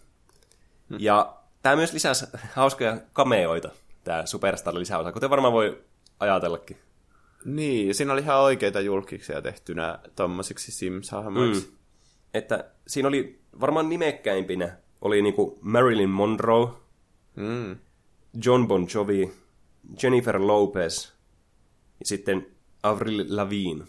Hmm. 0.89 0.97
Ja 1.01 1.37
tämä 1.63 1.77
myös 1.77 1.93
lisäsi 1.93 2.27
hauskoja 2.53 2.97
kameoita, 3.13 3.71
tämä 4.05 4.27
Superstar 4.27 4.75
lisäosa, 4.75 5.13
kuten 5.13 5.31
varmaan 5.31 5.53
voi 5.53 5.85
ajatellakin. 6.21 6.77
Niin, 7.45 7.95
siinä 7.95 8.13
oli 8.13 8.21
ihan 8.21 8.41
oikeita 8.41 8.81
julkiksia 8.81 9.43
tehtynä 9.43 9.99
tommosiksi 10.17 10.73
Sims-hahmoiksi. 10.73 11.67
Mm. 11.67 11.77
Että 12.35 12.71
siinä 12.87 13.09
oli 13.09 13.41
varmaan 13.61 13.89
nimekkäimpinä 13.89 14.77
oli 15.01 15.23
niinku 15.23 15.59
Marilyn 15.61 16.11
Monroe, 16.11 16.69
mm. 17.37 17.77
John 18.45 18.69
Bon 18.69 18.87
Jovi, 18.95 19.33
Jennifer 20.03 20.41
Lopez 20.41 21.09
ja 22.01 22.07
sitten 22.07 22.47
Avril 22.83 23.25
Lavigne. 23.29 23.85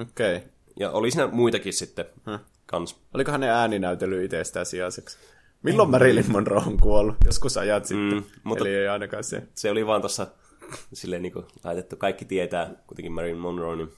Okei. 0.00 0.36
Okay. 0.36 0.48
Ja 0.80 0.90
oli 0.90 1.10
siinä 1.10 1.26
muitakin 1.26 1.72
sitten 1.72 2.04
huh. 2.26 2.38
Kans. 2.68 2.96
Olikohan 3.14 3.40
ne 3.40 3.48
ääninäytely 3.50 4.24
itsestään 4.24 4.66
sijaiseksi? 4.66 5.18
Milloin 5.62 5.90
Marilyn 5.90 6.32
Monroe 6.32 6.62
on 6.66 6.80
kuollut? 6.80 7.16
Joskus 7.24 7.56
ajat 7.56 7.84
sitten. 7.84 8.14
Mm, 8.14 8.22
mutta 8.44 8.64
Eli 8.64 8.74
ei 8.74 8.88
ainakaan 8.88 9.24
se. 9.24 9.42
Se 9.54 9.70
oli 9.70 9.86
vaan 9.86 10.00
tuossa 10.02 10.26
silleen 10.92 11.22
niin 11.22 11.32
kuin 11.32 11.44
laitettu. 11.64 11.96
Kaikki 11.96 12.24
tietää 12.24 12.74
kuitenkin 12.86 13.12
Marilyn 13.12 13.38
Monroe, 13.38 13.76
niin 13.76 13.88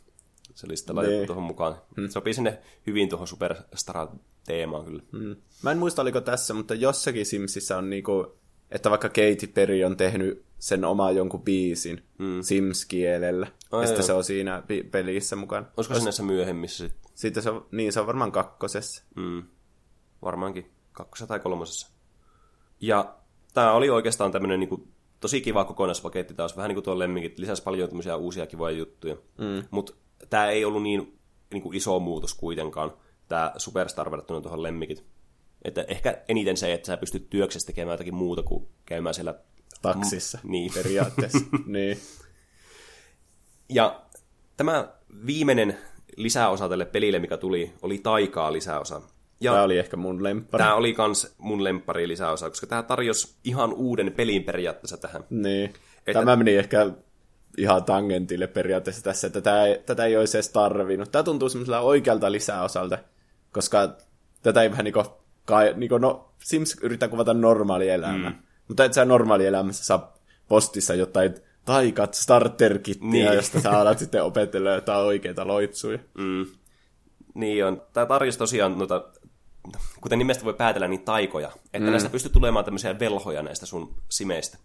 se 0.54 0.66
oli 0.66 0.76
sitten 0.76 0.96
laitettu 0.96 1.18
Niin. 1.18 1.26
tuohon 1.26 1.42
mukaan. 1.44 1.76
Hmm. 1.96 2.08
Sopii 2.08 2.34
sinne 2.34 2.58
hyvin 2.86 3.08
tuohon 3.08 3.26
Superstar-teemaan 3.28 4.84
kyllä. 4.84 5.02
Mm. 5.12 5.36
Mä 5.62 5.70
en 5.70 5.78
muista, 5.78 6.02
oliko 6.02 6.20
tässä, 6.20 6.54
mutta 6.54 6.74
jossakin 6.74 7.26
Simsissä 7.26 7.76
on 7.76 7.90
niinku, 7.90 8.36
että 8.70 8.90
vaikka 8.90 9.08
Katy 9.08 9.46
Perry 9.54 9.84
on 9.84 9.96
tehnyt 9.96 10.44
sen 10.58 10.84
oma 10.84 11.10
jonkun 11.10 11.42
biisin 11.42 12.02
mm. 12.18 12.42
Sims-kielellä, 12.42 13.46
Ai 13.72 13.82
ja 13.82 13.86
sitten 13.86 14.04
se 14.04 14.12
on 14.12 14.24
siinä 14.24 14.62
pelissä 14.90 15.36
mukana. 15.36 15.66
Olisiko 15.76 15.94
se 15.94 16.02
näissä 16.04 16.22
myöhemmissä 16.22 16.84
sitten? 16.88 17.09
Sitten 17.20 17.42
se 17.42 17.50
on, 17.50 17.66
niin 17.72 17.92
se 17.92 18.00
on 18.00 18.06
varmaan 18.06 18.32
kakkosessa. 18.32 19.04
Mm. 19.16 19.42
Varmaankin 20.22 20.70
kakkosessa 20.92 21.26
tai 21.26 21.40
kolmosessa. 21.40 21.88
Ja 22.80 23.14
tämä 23.54 23.72
oli 23.72 23.90
oikeastaan 23.90 24.32
tämmöinen 24.32 24.60
niinku, 24.60 24.88
tosi 25.20 25.40
kiva 25.40 25.64
kokonaispaketti 25.64 26.34
taas, 26.34 26.56
vähän 26.56 26.68
niin 26.68 26.74
kuin 26.76 26.84
tuo 26.84 26.98
lemmikit, 26.98 27.38
lisäsi 27.38 27.62
paljon 27.62 27.88
tämmöisiä 27.88 28.16
uusia 28.16 28.46
kivoja 28.46 28.76
juttuja. 28.76 29.14
Mm. 29.14 29.64
Mutta 29.70 29.92
tämä 30.30 30.50
ei 30.50 30.64
ollut 30.64 30.82
niin, 30.82 31.18
niin 31.52 31.62
kuin 31.62 31.76
iso 31.76 32.00
muutos 32.00 32.34
kuitenkaan, 32.34 32.92
tämä 33.28 33.52
Superstar 33.56 34.10
verrattuna 34.10 34.40
tuohon 34.40 34.62
lemmikit. 34.62 35.04
Että 35.62 35.84
ehkä 35.88 36.22
eniten 36.28 36.56
se, 36.56 36.72
että 36.72 36.86
sä 36.86 36.96
pystyt 36.96 37.30
työksessä 37.30 37.66
tekemään 37.66 37.94
jotakin 37.94 38.14
muuta 38.14 38.42
kuin 38.42 38.68
käymään 38.86 39.14
siellä 39.14 39.34
Taksissa 39.82 40.38
Niin. 40.42 40.72
periaatteessa. 40.74 41.38
niin. 41.66 41.98
Ja 43.68 44.02
tämä 44.56 44.88
viimeinen 45.26 45.78
lisäosa 46.16 46.68
tälle 46.68 46.84
pelille, 46.84 47.18
mikä 47.18 47.36
tuli, 47.36 47.72
oli 47.82 47.98
taikaa 47.98 48.52
lisäosa. 48.52 49.02
Ja 49.40 49.52
Tämä 49.52 49.64
oli 49.64 49.78
ehkä 49.78 49.96
mun 49.96 50.22
lemppari. 50.24 50.62
tämä 50.64 50.74
oli 50.74 50.92
kans 50.92 51.34
mun 51.38 51.64
lemppari 51.64 52.08
lisäosa, 52.08 52.48
koska 52.50 52.66
tämä 52.66 52.82
tarjosi 52.82 53.34
ihan 53.44 53.72
uuden 53.72 54.12
pelin 54.12 54.44
periaatteessa 54.44 54.96
tähän. 54.96 55.24
Niin. 55.30 55.74
Että- 56.06 56.20
Tämä 56.20 56.36
meni 56.36 56.56
ehkä 56.56 56.90
ihan 57.58 57.84
tangentille 57.84 58.46
periaatteessa 58.46 59.02
tässä, 59.02 59.26
että 59.26 59.40
tätä 59.40 59.64
ei, 59.64 59.78
tätä 59.86 60.04
ei 60.04 60.16
olisi 60.16 60.36
edes 60.36 60.48
tarvinnut. 60.48 61.12
Tämä 61.12 61.22
tuntuu 61.22 61.48
semmoisella 61.48 61.80
oikealta 61.80 62.32
lisäosalta, 62.32 62.98
koska 63.52 63.96
tätä 64.42 64.62
ei 64.62 64.70
vähän 64.70 64.84
niinku, 64.84 65.04
kai, 65.44 65.74
niinku 65.76 65.98
no, 65.98 66.32
Sims 66.44 66.76
yrittää 66.82 67.08
kuvata 67.08 67.34
normaalielämää, 67.34 68.30
mm. 68.30 68.36
mutta 68.68 68.84
et 68.84 68.92
sä 68.92 69.04
normaalielämässä 69.04 69.84
saa 69.84 70.14
postissa 70.48 70.94
jotain 70.94 71.34
taikat 71.70 72.14
starter-kittiä, 72.14 73.10
Niin. 73.10 73.26
josta 73.36 73.60
sä 73.60 73.70
alat 73.70 73.98
sitten 73.98 74.22
opetella 74.22 74.70
jotain 74.70 75.06
oikeita 75.06 75.46
loitsuja. 75.46 75.98
Mm. 76.18 76.46
Niin 77.34 77.64
on. 77.64 77.82
Tämä 77.92 78.06
tarjosi 78.06 78.38
tosiaan, 78.38 78.78
noita, 78.78 79.04
kuten 80.00 80.18
nimestä 80.18 80.44
voi 80.44 80.54
päätellä, 80.54 80.88
niin 80.88 81.04
taikoja. 81.04 81.50
Että 81.64 81.78
mm. 81.78 81.90
näistä 81.90 82.10
pystyy 82.10 82.32
tulemaan 82.32 82.64
tämmöisiä 82.64 82.98
velhoja 82.98 83.42
näistä 83.42 83.66
sun 83.66 83.94
simeistä. 84.08 84.58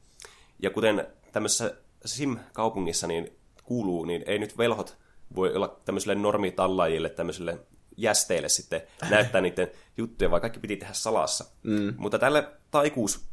Ja 0.60 0.70
kuten 0.70 1.08
tämmöisessä 1.32 1.74
sim-kaupungissa 2.06 3.08
niin 3.08 3.32
kuuluu, 3.64 4.06
niin 4.06 4.24
ei 4.28 4.39
nyt 4.39 4.58
velhot 4.58 4.97
voi 5.36 5.56
olla 5.56 5.80
tämmöisille 5.86 6.16
normitallaajille, 6.16 7.10
tämmöisille 7.10 7.60
jästeille 7.97 8.49
sitten 8.49 8.82
näyttää 9.10 9.41
niiden 9.41 9.72
juttuja, 9.97 10.32
vaan 10.32 10.41
kaikki 10.41 10.60
piti 10.60 10.78
tehdä 10.78 10.93
salassa. 10.93 11.45
Mm. 11.64 11.93
Mutta 11.97 12.20
tälle 12.20 12.47
taikuus 12.72 13.26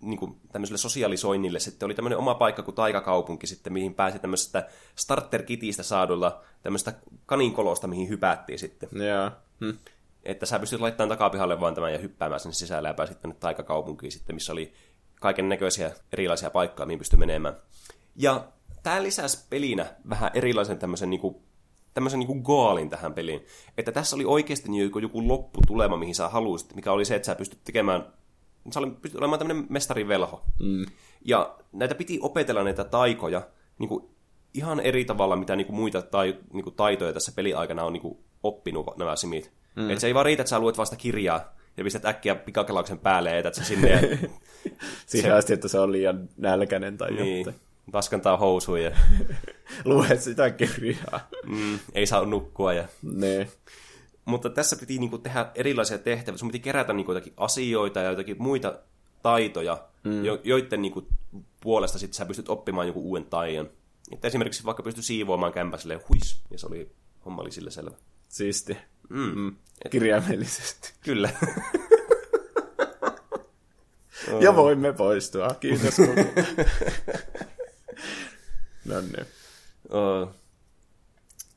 niin 0.00 0.18
kuin 0.18 0.40
tämmöiselle 0.52 0.78
sosialisoinnille 0.78 1.60
sitten 1.60 1.86
oli 1.86 1.94
tämmöinen 1.94 2.18
oma 2.18 2.34
paikka 2.34 2.62
kuin 2.62 2.74
taikakaupunki 2.74 3.46
sitten, 3.46 3.72
mihin 3.72 3.94
pääsi 3.94 4.18
tämmöisestä 4.18 4.68
starter-kitistä 4.94 5.82
saadulla 5.82 6.40
tämmöistä 6.62 6.92
kaninkolosta, 7.26 7.86
mihin 7.86 8.08
hypättiin 8.08 8.58
sitten. 8.58 8.88
Joo. 8.92 9.30
Hm. 9.60 9.78
Että 10.22 10.46
sä 10.46 10.58
pystyt 10.58 10.80
laittamaan 10.80 11.08
takapihalle 11.08 11.60
vaan 11.60 11.74
tämän 11.74 11.92
ja 11.92 11.98
hyppäämään 11.98 12.40
sen 12.40 12.52
sisälle 12.52 12.88
ja 12.88 12.94
pääsit 12.94 13.20
tänne 13.20 13.36
taikakaupunkiin 13.40 14.12
sitten, 14.12 14.36
missä 14.36 14.52
oli 14.52 14.72
kaiken 15.20 15.48
näköisiä 15.48 15.90
erilaisia 16.12 16.50
paikkoja, 16.50 16.86
mihin 16.86 16.98
pystyi 16.98 17.18
menemään. 17.18 17.56
Ja 18.16 18.48
tämä 18.82 19.02
lisäsi 19.02 19.46
pelinä 19.50 19.86
vähän 20.08 20.30
erilaisen 20.34 20.78
tämmöisen 20.78 21.10
niinku, 21.10 21.42
tämmöisen 21.94 22.18
niinku 22.18 22.34
goalin 22.42 22.90
tähän 22.90 23.14
peliin. 23.14 23.44
Että 23.78 23.92
tässä 23.92 24.16
oli 24.16 24.24
oikeasti 24.24 24.78
joku, 24.78 24.98
joku 24.98 25.28
lopputulema, 25.28 25.96
mihin 25.96 26.14
sä 26.14 26.28
haluaisit, 26.28 26.74
mikä 26.74 26.92
oli 26.92 27.04
se, 27.04 27.14
että 27.14 27.26
sä 27.26 27.34
pystyt 27.34 27.64
tekemään, 27.64 28.12
sä 28.72 28.80
oli, 28.80 28.90
pystyt 28.90 29.18
olemaan 29.18 29.38
tämmöinen 29.38 29.66
mestarivelho. 29.68 30.42
Mm. 30.60 30.86
Ja 31.24 31.56
näitä 31.72 31.94
piti 31.94 32.18
opetella 32.22 32.64
näitä 32.64 32.84
taikoja 32.84 33.42
niinku, 33.78 34.14
ihan 34.54 34.80
eri 34.80 35.04
tavalla, 35.04 35.36
mitä 35.36 35.56
niinku 35.56 35.72
muita 35.72 36.02
tai, 36.02 36.36
niinku, 36.52 36.70
taitoja 36.70 37.12
tässä 37.12 37.32
peliaikana 37.36 37.84
on 37.84 37.92
niinku, 37.92 38.24
oppinut 38.42 38.96
nämä 38.96 39.16
simit. 39.16 39.52
Mm. 39.76 39.90
Et 39.90 40.00
se 40.00 40.06
ei 40.06 40.14
vaan 40.14 40.26
riitä, 40.26 40.42
että 40.42 40.50
sä 40.50 40.58
luet 40.58 40.78
vasta 40.78 40.96
kirjaa 40.96 41.56
ja 41.76 41.84
pistät 41.84 42.04
äkkiä 42.04 42.34
pikakelauksen 42.34 42.98
päälle 42.98 43.30
ja 43.30 43.38
etät 43.38 43.54
se 43.54 43.64
sinne 43.64 43.90
ja 43.90 44.00
Siihen 45.06 45.34
asti, 45.34 45.52
että 45.52 45.68
se 45.68 45.78
on 45.78 45.92
liian 45.92 46.28
nälkäinen 46.36 46.98
tai 46.98 47.12
niin, 47.12 47.38
jotain. 47.38 47.56
paskantaa 47.92 48.36
housuun 48.36 48.82
ja 48.82 48.90
Luet 49.84 50.22
sitä 50.22 50.50
kirjaa. 50.50 51.28
mm, 51.46 51.78
ei 51.94 52.06
saa 52.06 52.26
nukkua. 52.26 52.72
Ja... 52.72 52.88
niin. 53.02 53.48
Mutta 54.24 54.50
tässä 54.50 54.76
piti 54.76 54.98
niinku, 54.98 55.18
tehdä 55.18 55.50
erilaisia 55.54 55.98
tehtäviä. 55.98 56.38
Sun 56.38 56.48
piti 56.48 56.60
kerätä 56.60 56.92
niinku, 56.92 57.12
jotakin 57.12 57.32
asioita 57.36 58.00
ja 58.00 58.10
jotakin 58.10 58.36
muita 58.38 58.78
taitoja, 59.22 59.88
mm. 60.04 60.24
jo, 60.24 60.40
joiden 60.44 60.82
niinku, 60.82 61.06
puolesta 61.60 61.98
sit 61.98 62.14
sä 62.14 62.26
pystyt 62.26 62.48
oppimaan 62.48 62.86
joku 62.86 63.02
uuden 63.02 63.24
taion. 63.24 63.70
Että 64.12 64.28
esimerkiksi 64.28 64.64
vaikka 64.64 64.82
pystyi 64.82 65.04
siivoamaan 65.04 65.52
kämpä 65.52 65.78
silleen 65.78 66.00
huis, 66.08 66.40
ja 66.50 66.58
se 66.58 66.66
oli, 66.66 66.90
homma 67.24 67.42
oli 67.42 67.50
sille 67.50 67.70
selvä. 67.70 67.96
Siisti. 68.28 68.76
Mm. 69.08 69.32
Mm. 69.34 69.56
Kirjaimellisesti. 69.90 70.92
Kyllä. 71.04 71.30
Ja 74.40 74.56
voimme 74.56 74.92
poistua. 74.92 75.48
Kiitos. 75.60 75.98
no 78.84 79.00
niin. 79.00 79.26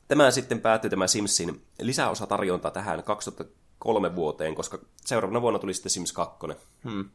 Tämä 0.08 0.30
sitten 0.30 0.60
päättyi 0.60 0.90
tämä 0.90 1.06
Simsin 1.06 1.62
lisäosatarjonta 1.80 2.70
tähän 2.70 3.02
2003 3.02 4.16
vuoteen, 4.16 4.54
koska 4.54 4.78
seuraavana 5.04 5.42
vuonna 5.42 5.58
tuli 5.58 5.74
sitten 5.74 5.90
Sims 5.90 6.12
2. 6.12 6.46
Hmm. 6.84 7.10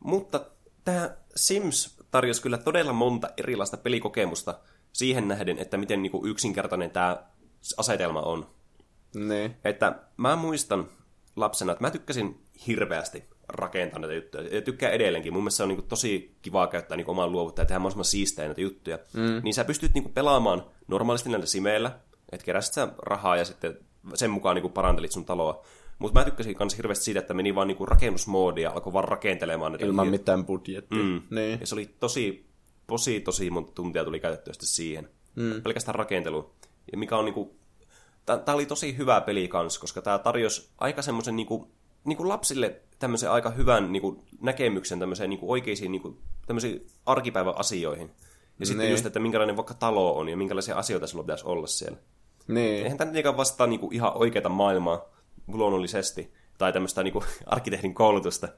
Mutta 0.00 0.46
tämä 0.84 1.10
Sims 1.36 1.96
tarjosi 2.10 2.42
kyllä 2.42 2.58
todella 2.58 2.92
monta 2.92 3.28
erilaista 3.36 3.76
pelikokemusta 3.76 4.58
siihen 4.92 5.28
nähden, 5.28 5.58
että 5.58 5.76
miten 5.76 6.02
niinku 6.02 6.26
yksinkertainen 6.26 6.90
tämä 6.90 7.22
asetelma 7.76 8.20
on. 8.20 8.46
Niin. 9.14 9.56
Että 9.64 9.98
mä 10.16 10.36
muistan 10.36 10.88
lapsena, 11.36 11.72
että 11.72 11.84
mä 11.84 11.90
tykkäsin 11.90 12.40
hirveästi 12.66 13.24
rakentaa 13.48 13.98
näitä 13.98 14.14
juttuja. 14.14 14.54
Ja 14.54 14.62
tykkään 14.62 14.92
edelleenkin. 14.92 15.32
Mun 15.32 15.42
mielestä 15.42 15.56
se 15.56 15.62
on 15.62 15.68
niinku 15.68 15.86
tosi 15.88 16.36
kivaa 16.42 16.66
käyttää 16.66 16.96
niinku 16.96 17.10
omaa 17.10 17.26
luovuutta 17.26 17.62
ja 17.62 17.66
tehdä 17.66 17.78
mahdollisimman 17.78 18.04
siistejä 18.04 18.48
näitä 18.48 18.60
juttuja. 18.60 18.98
Mm. 19.12 19.40
Niin 19.42 19.54
sä 19.54 19.64
pystyt 19.64 19.94
niinku 19.94 20.10
pelaamaan 20.10 20.64
normaalisti 20.88 21.28
näillä 21.28 21.46
simeillä, 21.46 21.98
että 22.32 22.44
keräsit 22.44 22.74
sä 22.74 22.88
rahaa 22.98 23.36
ja 23.36 23.44
sitten 23.44 23.78
sen 24.14 24.30
mukaan 24.30 24.54
niinku 24.54 24.68
parantelit 24.68 25.12
sun 25.12 25.24
taloa. 25.24 25.64
Mutta 25.98 26.20
mä 26.20 26.24
tykkäsin 26.24 26.56
myös 26.58 26.76
hirveästi 26.76 27.04
siitä, 27.04 27.20
että 27.20 27.34
meni 27.34 27.54
vaan 27.54 27.68
niinku 27.68 27.86
rakennusmoodi 27.86 28.62
ja 28.62 28.70
alkoi 28.70 28.92
vaan 28.92 29.04
rakentelemaan 29.04 29.72
näitä. 29.72 29.86
Ilman 29.86 30.08
mitään 30.08 30.46
budjettia. 30.46 31.02
Mm. 31.02 31.22
Niin. 31.30 31.60
Ja 31.60 31.66
se 31.66 31.74
oli 31.74 31.86
tosi, 32.00 32.46
tosi, 32.86 33.20
tosi 33.20 33.50
monta 33.50 33.72
tuntia 33.72 34.04
tuli 34.04 34.20
käytettyä 34.20 34.52
sitten 34.52 34.68
siihen. 34.68 35.08
Mm. 35.36 35.62
Pelkästään 35.62 35.94
rakentelu. 35.94 36.50
Ja 36.92 36.98
mikä 36.98 37.16
on 37.16 37.24
niinku, 37.24 37.56
tämä 38.26 38.54
oli 38.54 38.66
tosi 38.66 38.96
hyvä 38.96 39.20
peli 39.20 39.48
kans, 39.48 39.78
koska 39.78 40.02
tämä 40.02 40.18
tarjosi 40.18 40.68
aika 40.78 41.02
semmoisen 41.02 41.36
niinku, 41.36 41.70
niinku 42.04 42.28
lapsille 42.28 42.80
tämmöisen 42.98 43.30
aika 43.30 43.50
hyvän 43.50 43.92
niinku, 43.92 44.24
näkemyksen 44.40 44.98
tämmöiseen 44.98 45.30
niinku, 45.30 45.52
oikeisiin 45.52 45.92
niinku, 45.92 46.18
tämmöisiin 46.46 46.86
arkipäivän 47.06 47.58
asioihin. 47.58 48.10
Ja 48.60 48.66
sitten 48.66 48.84
Niin. 48.84 48.90
just, 48.90 49.06
että 49.06 49.20
minkälainen 49.20 49.56
vaikka 49.56 49.74
talo 49.74 50.18
on 50.18 50.28
ja 50.28 50.36
minkälaisia 50.36 50.76
asioita 50.76 51.06
sulla 51.06 51.24
pitäisi 51.24 51.46
olla 51.46 51.66
siellä. 51.66 51.98
Niin. 52.48 52.82
Eihän 52.82 52.98
tämä 52.98 53.10
tietenkään 53.10 53.36
vastaa 53.36 53.66
niinku, 53.66 53.90
ihan 53.92 54.12
oikeata 54.16 54.48
maailmaa 54.48 55.04
luonnollisesti, 55.48 56.32
tai 56.58 56.72
tämmöistä 56.72 57.02
niinku, 57.02 57.24
arkkitehdin 57.46 57.94
koulutusta. 57.94 58.48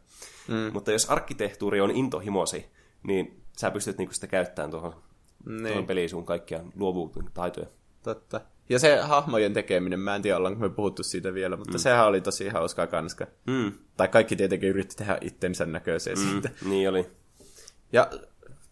Mm. 0.49 0.73
Mutta 0.73 0.93
jos 0.93 1.11
arkkitehtuuri 1.11 1.81
on 1.81 1.91
intohimosi, 1.91 2.67
niin 3.03 3.43
sä 3.59 3.71
pystyt 3.71 3.99
niinku, 3.99 4.15
sitä 4.15 4.27
käyttämään 4.27 4.71
tuohon, 4.71 4.93
tuohon 4.93 5.63
Niin. 5.63 5.87
peliin 5.87 6.09
sun 6.09 6.27
kaikkia 6.27 6.61
luovuuden 6.77 7.31
taitoja. 7.35 7.67
Totta. 8.03 8.41
Ja 8.69 8.79
se 8.79 9.01
hahmojen 9.01 9.53
tekeminen, 9.53 10.01
mä 10.01 10.17
en 10.17 10.23
tiedä 10.23 10.37
ollaanko 10.37 10.61
me 10.61 10.69
puhuttu 10.69 11.03
siitä 11.03 11.35
vielä, 11.35 11.57
mutta 11.57 11.79
mm. 11.79 11.79
sehän 11.79 12.07
oli 12.07 12.21
tosi 12.21 12.49
hauskaa 12.49 12.87
kanska. 12.87 13.27
Mm. 13.47 13.73
Tai 13.97 14.09
kaikki 14.09 14.37
tietenkin 14.37 14.69
yritti 14.69 14.97
tehdä 14.97 15.19
itsensä 15.21 15.67
näköisiä 15.67 16.15
mm. 16.15 16.31
siitä. 16.31 16.51
Niin 16.65 16.89
oli. 16.89 17.07
Ja 17.93 18.11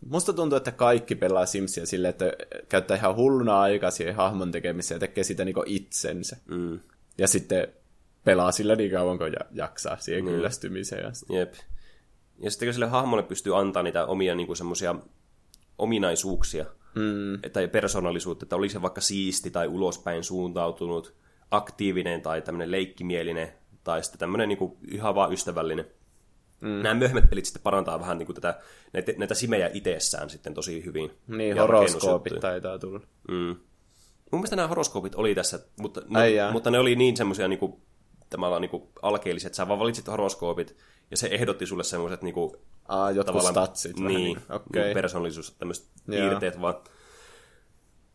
musta 0.07 0.33
tuntuu, 0.33 0.57
että 0.57 0.73
kaikki 0.73 1.15
pelaa 1.15 1.47
Simsia 1.47 1.87
silleen, 1.87 2.11
että 2.11 2.33
käyttää 2.69 2.97
ihan 2.97 3.17
hulluna 3.17 3.61
aikaa 3.61 3.91
siihen 3.91 4.15
hahmon 4.15 4.53
tekemiseen 4.53 4.97
ja 4.97 5.01
tekee 5.01 5.25
sitä 5.25 5.45
niinku 5.45 5.63
itsensä. 5.67 6.37
Mm. 6.47 6.81
Ja 7.19 7.29
sitten 7.29 7.69
pelaa 8.25 8.53
sillä 8.53 8.77
niin 8.77 8.91
kauan, 8.91 9.19
kun 9.19 9.33
ja- 9.33 9.47
jaksaa 9.53 9.97
siihen 9.97 10.25
mm. 10.25 10.31
kyllästymiseen. 10.31 11.05
Ja 11.05 11.13
sit- 11.13 11.31
Jep. 11.31 11.55
Ja 12.43 12.51
sitten 12.51 12.67
kun 12.67 12.73
sille 12.75 12.87
hahmolle 12.87 13.23
pystyy 13.23 13.59
antaa 13.59 13.83
niitä 13.83 14.07
omia 14.07 14.35
niinku 14.35 14.55
semmoisia 14.55 14.95
ominaisuuksia 15.79 16.65
mm. 16.95 17.51
tai 17.53 17.69
persoonallisuutta, 17.69 18.45
että 18.45 18.57
oli 18.57 18.69
se 18.69 18.83
vaikka 18.83 19.01
siisti 19.01 19.51
tai 19.51 19.69
ulospäin 19.69 20.25
suuntautunut, 20.25 21.15
aktiivinen 21.51 22.23
tai 22.23 22.43
tämmöinen 22.43 22.71
leikkimielinen 22.71 23.53
tai 23.85 24.03
sitten 24.03 24.19
tämmöinen 24.19 24.49
niinku 24.49 24.79
ihan 24.91 25.15
vaan 25.15 25.33
ystävällinen. 25.33 25.87
Mm. 26.61 26.69
Nämä 26.69 26.95
myöhemmät 26.95 27.31
pelit 27.31 27.45
sitten 27.45 27.63
parantaa 27.63 28.01
vähän 28.01 28.19
niin 28.19 28.27
kuin 28.27 28.35
tätä, 28.35 28.61
näitä, 28.93 29.13
näitä 29.17 29.35
simejä 29.35 29.71
itsessään 29.75 30.31
sitten 30.31 30.55
tosi 30.55 30.85
hyvin. 30.85 31.11
Niin, 31.27 31.59
horoskoopit 31.59 32.41
taitaa 32.41 32.79
tulla. 32.79 33.01
Mm. 33.29 33.57
Mun 34.33 34.41
mielestä 34.41 34.57
nämä 34.57 34.69
horoskoopit 34.69 35.15
oli 35.15 35.35
tässä, 35.35 35.61
mutta, 35.81 36.03
ne, 36.09 36.53
mutta 36.53 36.71
ne 36.71 36.79
oli 36.79 36.97
niin 36.97 37.17
semmoisia 37.17 37.49
niin 37.49 37.59
kuin, 37.59 37.73
niin 38.61 38.71
kuin 38.71 38.83
alkeelliset. 39.03 39.55
Sä 39.55 39.69
vaan 39.69 39.79
valitsit 39.79 40.07
horoskoopit, 40.07 40.77
ja 41.11 41.17
se 41.17 41.29
ehdotti 41.31 41.67
sulle 41.67 41.85
semmoiset 41.85 42.23
niin 42.23 42.35
kuin, 42.35 42.53
Aa, 42.89 43.11
jotkut 43.11 43.43
statsit. 43.43 43.99
Niin, 43.99 44.15
niin 44.15 44.39
okay. 44.51 44.83
niin 44.83 44.95
persoonallisuus, 44.95 45.57
tämmöiset 45.59 45.89
piirteet 46.11 46.61
vaan. 46.61 46.75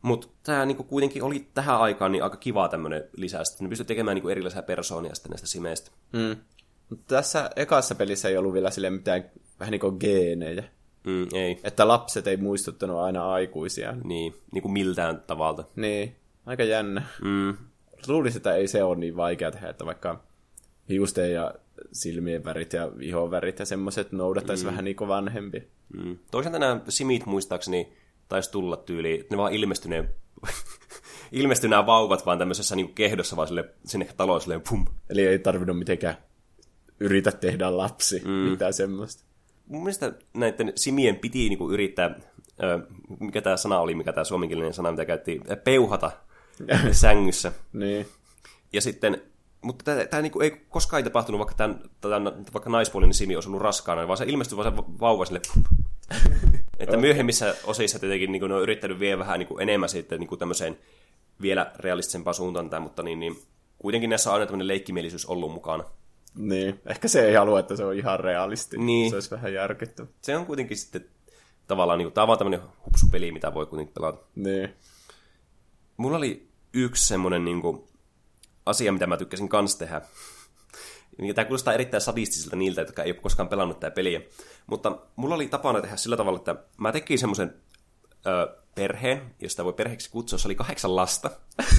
Mutta 0.01 0.27
tämä 0.43 0.65
niinku 0.65 0.83
kuitenkin 0.83 1.23
oli 1.23 1.47
tähän 1.53 1.79
aikaan 1.79 2.11
niin 2.11 2.23
aika 2.23 2.37
kiva 2.37 2.67
tämmöinen 2.67 3.09
lisäys, 3.17 3.49
että 3.49 3.63
ne 3.63 3.69
pystyi 3.69 3.85
tekemään 3.85 4.15
niinku 4.15 4.29
erilaisia 4.29 4.63
persoonia 4.63 5.15
sitten 5.15 5.29
näistä 5.29 5.47
simeistä. 5.47 5.91
Mm. 6.13 6.35
Tässä 7.07 7.49
ekassa 7.55 7.95
pelissä 7.95 8.29
ei 8.29 8.38
ollut 8.38 8.53
vielä 8.53 8.71
sille 8.71 8.89
mitään 8.89 9.31
vähän 9.59 9.71
niin 9.71 9.81
kuin 9.81 9.97
geenejä. 9.99 10.63
Mm, 11.03 11.27
ei. 11.34 11.59
Että 11.63 11.88
lapset 11.88 12.27
ei 12.27 12.38
muistuttanut 12.38 12.99
aina 12.99 13.31
aikuisia. 13.31 13.95
Niin, 14.03 14.36
niin 14.51 14.61
kuin 14.61 14.71
miltään 14.71 15.23
tavalla. 15.27 15.69
Niin, 15.75 16.15
aika 16.45 16.63
jännä. 16.63 17.03
Mm. 17.21 17.57
Luulisin, 18.07 18.38
että 18.38 18.55
ei 18.55 18.67
se 18.67 18.84
ole 18.84 18.95
niin 18.95 19.15
vaikea 19.15 19.51
tehdä, 19.51 19.69
että 19.69 19.86
vaikka 19.86 20.23
hiusten 20.89 21.34
ja 21.34 21.53
silmien 21.91 22.45
värit 22.45 22.73
ja 22.73 22.91
ihon 23.01 23.31
värit 23.31 23.59
ja 23.59 23.65
semmoiset 23.65 24.11
noudattaisi 24.11 24.63
mm. 24.63 24.71
vähän 24.71 24.86
niin 24.86 24.95
kuin 24.95 25.07
vanhempi. 25.07 25.67
Mm. 25.93 26.17
Toisaalta 26.31 26.59
nämä 26.59 26.81
simit 26.89 27.25
muistaakseni 27.25 27.93
taisi 28.29 28.51
tulla 28.51 28.77
tyyli, 28.77 29.27
ne 29.29 29.38
vaan 29.38 29.53
ilmestyneen 29.53 30.09
ilmestyi 31.31 31.69
nämä 31.69 31.86
vauvat 31.86 32.25
vaan 32.25 32.39
tämmöisessä 32.39 32.75
niin 32.75 32.93
kehdossa 32.93 33.36
vaan 33.36 33.47
sille, 33.47 33.69
sinne 33.86 34.07
taloon 34.17 34.41
silleen 34.41 34.61
pum. 34.69 34.86
Eli 35.09 35.27
ei 35.27 35.39
tarvinnut 35.39 35.79
mitenkään 35.79 36.17
yritä 36.99 37.31
tehdä 37.31 37.77
lapsi, 37.77 38.21
mm. 38.25 38.31
mitään 38.31 38.73
semmoista. 38.73 39.23
Mun 39.67 39.83
mielestä 39.83 40.13
näiden 40.33 40.73
simien 40.75 41.15
piti 41.15 41.49
niin 41.49 41.57
kuin 41.57 41.73
yrittää, 41.73 42.19
mikä 43.19 43.41
tämä 43.41 43.57
sana 43.57 43.79
oli, 43.79 43.95
mikä 43.95 44.13
tämä 44.13 44.23
suomenkielinen 44.23 44.73
sana, 44.73 44.91
mitä 44.91 45.05
käytti, 45.05 45.41
peuhata 45.63 46.11
sängyssä. 46.91 47.51
niin. 47.73 48.07
Ja 48.73 48.81
sitten 48.81 49.21
mutta 49.63 49.85
tämä, 49.85 50.05
tämä 50.05 50.21
niin 50.21 50.41
ei 50.41 50.51
koskaan 50.69 50.99
ei 50.99 51.03
tapahtunut, 51.03 51.39
vaikka, 51.39 51.55
tämän, 51.55 51.79
tämän, 52.01 52.23
vaikka 52.53 52.69
naispuolinen 52.69 53.13
simi 53.13 53.35
olisi 53.35 53.49
ollut 53.49 53.61
raskaana, 53.61 54.07
vaan 54.07 54.17
se 54.17 54.25
ilmestyi 54.25 54.57
vaan 54.57 54.75
se 54.75 54.83
vauva 54.99 55.25
sille. 55.25 55.41
että 56.79 56.97
myöhemmissä 56.97 57.55
osissa 57.63 57.99
tietenkin 57.99 58.31
niin 58.31 58.47
ne 58.47 58.55
on 58.55 58.61
yrittänyt 58.61 58.99
vielä 58.99 59.19
vähän 59.19 59.39
niin 59.39 59.61
enemmän 59.61 59.89
sitten 59.89 60.19
niin 60.19 60.39
tämmöiseen 60.39 60.77
vielä 61.41 61.71
realistisempaan 61.75 62.33
suuntaan, 62.33 62.69
tämän, 62.69 62.83
mutta 62.83 63.03
niin, 63.03 63.19
niin, 63.19 63.35
kuitenkin 63.79 64.09
näissä 64.09 64.29
on 64.29 64.33
aina 64.33 64.45
tämmöinen 64.45 64.67
leikkimielisyys 64.67 65.25
ollut 65.25 65.51
mukana. 65.51 65.83
Niin, 66.36 66.81
ehkä 66.86 67.07
se 67.07 67.27
ei 67.27 67.34
halua, 67.34 67.59
että 67.59 67.75
se 67.75 67.86
on 67.86 67.93
ihan 67.93 68.19
realisti. 68.19 68.77
Niin. 68.77 69.09
Se 69.09 69.15
olisi 69.15 69.31
vähän 69.31 69.53
järkytty. 69.53 70.07
Se 70.21 70.38
on 70.38 70.45
kuitenkin 70.45 70.77
sitten 70.77 71.05
tavallaan, 71.67 71.97
niin 71.99 72.05
kuin, 72.05 72.13
tämä 72.13 72.23
on 72.23 72.27
vaan 72.27 72.39
tämmöinen 72.39 72.61
hupsupeli, 72.86 73.31
mitä 73.31 73.53
voi 73.53 73.65
kuitenkin 73.65 73.93
pelata. 73.93 74.25
Niin. 74.36 74.73
Mulla 75.97 76.17
oli 76.17 76.49
yksi 76.73 77.07
semmoinen 77.07 77.45
niin 77.45 77.61
kuin, 77.61 77.84
asia, 78.65 78.93
mitä 78.93 79.07
mä 79.07 79.17
tykkäsin 79.17 79.49
kans 79.49 79.75
tehdä. 79.75 80.01
Tämä 81.36 81.45
kuulostaa 81.45 81.73
erittäin 81.73 82.01
sadistisilta 82.01 82.55
niiltä, 82.55 82.81
jotka 82.81 83.03
ei 83.03 83.11
ole 83.11 83.19
koskaan 83.19 83.49
pelannut 83.49 83.79
tätä 83.79 83.95
peliä. 83.95 84.21
Mutta 84.67 84.97
mulla 85.15 85.36
oli 85.36 85.47
tapana 85.47 85.81
tehdä 85.81 85.95
sillä 85.95 86.17
tavalla, 86.17 86.38
että 86.38 86.55
mä 86.77 86.91
tekin 86.91 87.19
semmoisen 87.19 87.55
perheen, 88.76 89.21
josta 89.41 89.65
voi 89.65 89.74
perheeksi 89.74 90.09
kutsua, 90.11 90.39
se 90.39 90.47
oli 90.47 90.55
kahdeksan 90.55 90.95
lasta. 90.95 91.32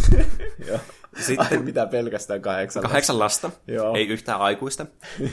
Joo. 0.68 0.78
Sitten, 1.20 1.46
Ai, 1.52 1.58
mitä 1.58 1.86
pelkästään 1.86 2.42
kahdeksan 2.42 2.82
lasta? 2.82 2.88
Kahdeksan 2.88 3.18
lasta, 3.18 3.50
Joo. 3.66 3.94
ei 3.94 4.08
yhtään 4.08 4.40
aikuista. 4.40 4.86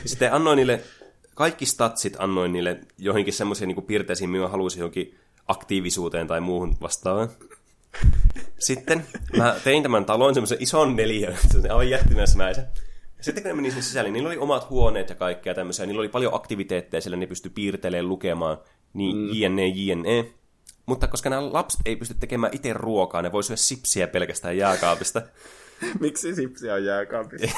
Sitten 0.05 0.33
annoin 0.33 0.55
niille, 0.55 0.81
kaikki 1.35 1.65
statsit 1.65 2.15
annoin 2.19 2.53
niille 2.53 2.79
johonkin 2.97 3.33
semmoisia 3.33 3.67
niin 3.67 3.83
piirteisiin, 3.83 4.29
mitä 4.29 4.47
halusin 4.47 4.79
johonkin 4.79 5.19
aktiivisuuteen 5.47 6.27
tai 6.27 6.41
muuhun 6.41 6.77
vastaavaan. 6.81 7.29
Sitten 8.59 9.05
mä 9.37 9.55
tein 9.63 9.83
tämän 9.83 10.05
talon 10.05 10.33
semmoisen 10.33 10.57
ison 10.61 10.95
neliön, 10.95 11.37
aivan 11.69 11.89
jättimäismäisen. 11.89 12.65
Sitten 13.21 13.43
kun 13.43 13.49
ne 13.49 13.55
meni 13.55 13.69
sinne 13.69 13.81
sisälle, 13.81 14.09
niin 14.09 14.13
niillä 14.13 14.27
oli 14.27 14.37
omat 14.37 14.69
huoneet 14.69 15.09
ja 15.09 15.15
kaikkea 15.15 15.53
tämmöisiä. 15.53 15.85
Niillä 15.85 15.99
oli 15.99 16.09
paljon 16.09 16.35
aktiviteetteja, 16.35 17.01
sillä 17.01 17.17
ne 17.17 17.27
pystyi 17.27 17.51
piirtelemään, 17.55 18.09
lukemaan, 18.09 18.57
niin 18.93 19.17
mm. 19.17 19.29
jne, 19.33 19.67
jne. 19.67 20.33
Mutta 20.85 21.07
koska 21.07 21.29
nämä 21.29 21.53
lapset 21.53 21.81
ei 21.85 21.95
pysty 21.95 22.13
tekemään 22.13 22.53
itse 22.55 22.73
ruokaa, 22.73 23.21
ne 23.21 23.31
voi 23.31 23.43
syödä 23.43 23.57
sipsiä 23.57 24.07
pelkästään 24.07 24.57
jääkaapista. 24.57 25.21
Miksi 25.99 26.35
sipsiä 26.35 26.73
on 26.73 26.85
jääkaapissa? 26.85 27.57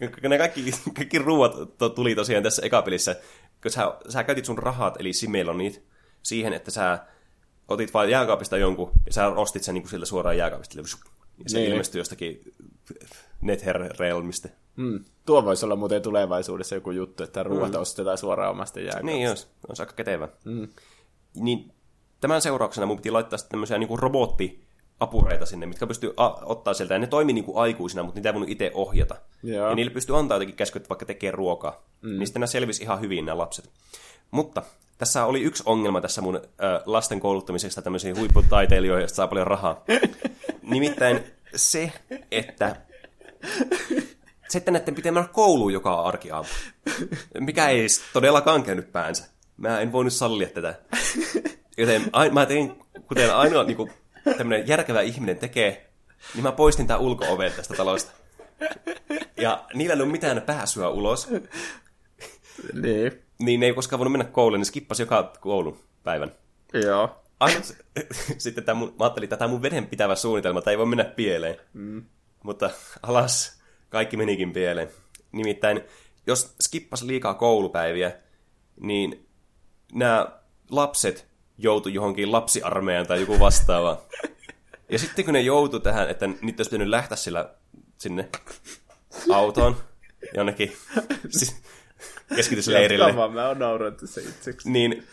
ne 0.28 0.38
kaikki, 0.38 0.70
kaikki 0.94 1.18
ruuat 1.18 1.52
tuli 1.94 2.14
tosiaan 2.14 2.42
tässä 2.42 2.62
ekapelissä, 2.66 3.16
kun 3.62 3.70
sä, 3.70 3.94
sä 4.08 4.24
käytit 4.24 4.44
sun 4.44 4.58
rahat, 4.58 5.00
eli 5.00 5.12
simelonit, 5.12 5.82
siihen, 6.22 6.52
että 6.52 6.70
sä 6.70 6.98
otit 7.68 7.94
vain 7.94 8.10
jääkaapista 8.10 8.56
jonkun, 8.56 8.90
ja 9.06 9.12
sä 9.12 9.26
ostit 9.26 9.62
sen 9.62 9.74
niin 9.74 9.82
kuin 9.82 9.90
sillä 9.90 10.06
suoraan 10.06 10.36
jääkaapista. 10.36 10.78
Ja 10.78 10.84
se 11.46 11.58
niin. 11.58 11.70
ilmestyi 11.70 12.00
jostakin 12.00 12.52
Nether-realmista. 13.40 14.48
Mm. 14.76 15.04
Tuo 15.26 15.44
voisi 15.44 15.64
olla 15.64 15.76
muuten 15.76 16.02
tulevaisuudessa 16.02 16.74
joku 16.74 16.90
juttu, 16.90 17.22
että 17.22 17.42
ruoat 17.42 17.72
mm. 17.72 17.80
ostetaan 17.80 18.18
suoraan 18.18 18.50
omasta 18.50 18.80
jääkaapista. 18.80 19.06
Niin, 19.06 19.22
jos. 19.22 19.48
On 19.68 19.76
aika 19.78 19.92
kätevä. 19.92 20.28
Mm. 20.44 20.68
Niin 21.34 21.72
tämän 22.20 22.42
seurauksena 22.42 22.86
mun 22.86 22.96
piti 22.96 23.10
laittaa 23.10 23.38
tämmöisiä 23.48 23.78
niin 23.78 23.98
robotti 23.98 24.64
apureita 25.00 25.46
sinne, 25.46 25.66
mitkä 25.66 25.86
pystyy 25.86 26.14
a- 26.16 26.38
ottaa 26.44 26.74
sieltä, 26.74 26.94
ja 26.94 26.98
ne 26.98 27.06
toimi 27.06 27.32
niin 27.32 27.44
kuin 27.44 27.58
aikuisina, 27.58 28.02
mutta 28.02 28.18
niitä 28.18 28.28
ei 28.28 28.34
voinut 28.34 28.50
itse 28.50 28.70
ohjata. 28.74 29.16
Joo. 29.42 29.68
Ja 29.68 29.74
niille 29.74 29.90
pystyy 29.90 30.18
antaa 30.18 30.36
jotenkin 30.36 30.56
käsky, 30.56 30.76
että 30.76 30.88
vaikka 30.88 31.06
tekee 31.06 31.30
ruokaa. 31.30 31.82
Mm. 32.02 32.18
Niin 32.18 32.26
sitten 32.26 32.40
nämä 32.40 32.46
selvisi 32.46 32.82
ihan 32.82 33.00
hyvin 33.00 33.24
nämä 33.24 33.38
lapset. 33.38 33.70
Mutta 34.30 34.62
tässä 34.98 35.24
oli 35.24 35.42
yksi 35.42 35.62
ongelma 35.66 36.00
tässä 36.00 36.20
mun 36.20 36.36
ö, 36.36 36.40
lasten 36.86 37.20
kouluttamisesta 37.20 37.82
tämmöisiin 37.82 38.18
huipputaiteilijoihin, 38.18 39.02
joista 39.02 39.16
saa 39.16 39.28
paljon 39.28 39.46
rahaa. 39.46 39.84
Nimittäin 40.62 41.24
se, 41.56 41.92
että 42.30 42.76
että 44.54 44.70
näiden 44.70 44.94
pitää 44.94 45.12
mennä 45.12 45.28
kouluun 45.32 45.72
joka 45.72 46.02
arkiaamu. 46.02 46.48
Mikä 47.40 47.68
ei 47.68 47.86
todellakaan 48.12 48.62
käynyt 48.62 48.92
päänsä. 48.92 49.31
Mä 49.56 49.80
en 49.80 49.92
voinut 49.92 50.12
sallia 50.12 50.48
tätä. 50.48 50.74
Joten 51.78 52.02
a, 52.12 52.28
mä 52.28 52.46
tein, 52.46 52.74
kuten 53.08 53.34
ainoa 53.34 53.64
niin 53.64 53.76
kuin, 53.76 53.92
tämmöinen 54.36 54.68
järkevä 54.68 55.00
ihminen 55.00 55.38
tekee, 55.38 55.90
niin 56.34 56.42
mä 56.42 56.52
poistin 56.52 56.86
tää 56.86 56.98
ulko 56.98 57.24
tästä 57.56 57.74
talosta. 57.74 58.12
Ja 59.36 59.64
niillä 59.74 59.94
ei 59.94 60.02
ole 60.02 60.12
mitään 60.12 60.42
pääsyä 60.42 60.88
ulos. 60.88 61.28
Niin. 62.72 63.12
Niin 63.38 63.60
ne 63.60 63.66
ei 63.66 63.74
koskaan 63.74 63.98
voinut 63.98 64.12
mennä 64.12 64.24
kouluun, 64.24 64.60
niin 64.60 64.66
skippasi 64.66 65.02
joka 65.02 65.32
koulun 65.40 65.78
päivän. 66.02 66.32
Joo. 66.72 67.22
Ainut, 67.40 67.64
sitten 68.38 68.64
tämä 68.64 68.78
mun, 68.78 68.88
mä 68.88 69.04
ajattelin, 69.04 69.24
että 69.24 69.36
tämä 69.36 69.48
mun 69.48 69.62
vedenpitävä 69.62 70.14
suunnitelma, 70.14 70.62
tämä 70.62 70.72
ei 70.72 70.78
voi 70.78 70.86
mennä 70.86 71.04
pieleen. 71.04 71.56
Mm. 71.72 72.04
Mutta 72.42 72.70
alas, 73.02 73.62
kaikki 73.88 74.16
menikin 74.16 74.52
pieleen. 74.52 74.88
Nimittäin, 75.32 75.80
jos 76.26 76.54
skippas 76.60 77.02
liikaa 77.02 77.34
koulupäiviä, 77.34 78.12
niin 78.80 79.26
nämä 79.92 80.26
lapset 80.70 81.26
joutu 81.58 81.88
johonkin 81.88 82.32
lapsiarmeijaan 82.32 83.06
tai 83.06 83.20
joku 83.20 83.38
vastaava. 83.38 84.02
Ja 84.88 84.98
sitten 84.98 85.24
kun 85.24 85.34
ne 85.34 85.40
joutu 85.40 85.80
tähän, 85.80 86.10
että 86.10 86.26
niitä 86.26 86.60
olisi 86.60 86.70
pitänyt 86.70 86.88
lähteä 86.88 87.16
sillä 87.16 87.50
sinne 87.98 88.28
autoon 89.32 89.76
jonnekin 90.34 90.72
siis 91.38 91.62
keskitysleirille. 92.36 93.04
Jatka 93.04 93.28
mä 93.28 93.48
oon 93.48 93.58
nauroitu 93.58 94.06
se 94.06 94.20
itseksi. 94.20 94.70
Niin 94.70 95.06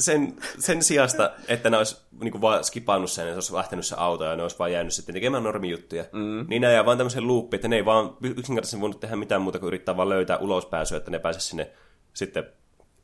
sen, 0.00 0.36
sen 0.58 0.82
sijasta, 0.82 1.30
että 1.48 1.70
ne 1.70 1.76
olisi 1.76 1.96
niin 2.20 2.40
vaan 2.40 2.64
skipannut 2.64 3.10
sen, 3.10 3.26
ja 3.26 3.32
se 3.32 3.36
olisi 3.36 3.54
lähtenyt 3.54 3.86
se 3.86 3.94
auto, 3.98 4.24
ja 4.24 4.36
ne 4.36 4.42
olisi 4.42 4.58
vaan 4.58 4.72
jäänyt 4.72 4.92
sitten 4.92 5.14
tekemään 5.14 5.42
normijuttuja, 5.42 6.04
mm. 6.12 6.46
niin 6.48 6.62
ne 6.62 6.72
jää 6.72 6.84
vaan 6.84 6.98
tämmöisen 6.98 7.28
loopiin, 7.28 7.58
että 7.58 7.68
ne 7.68 7.76
ei 7.76 7.84
vaan 7.84 8.16
yksinkertaisesti 8.22 8.80
voinut 8.80 9.00
tehdä 9.00 9.16
mitään 9.16 9.42
muuta 9.42 9.58
kuin 9.58 9.68
yrittää 9.68 9.96
vaan 9.96 10.08
löytää 10.08 10.38
ulospääsyä, 10.38 10.98
että 10.98 11.10
ne 11.10 11.18
pääsee 11.18 11.40
sinne 11.40 11.70
sitten 12.14 12.44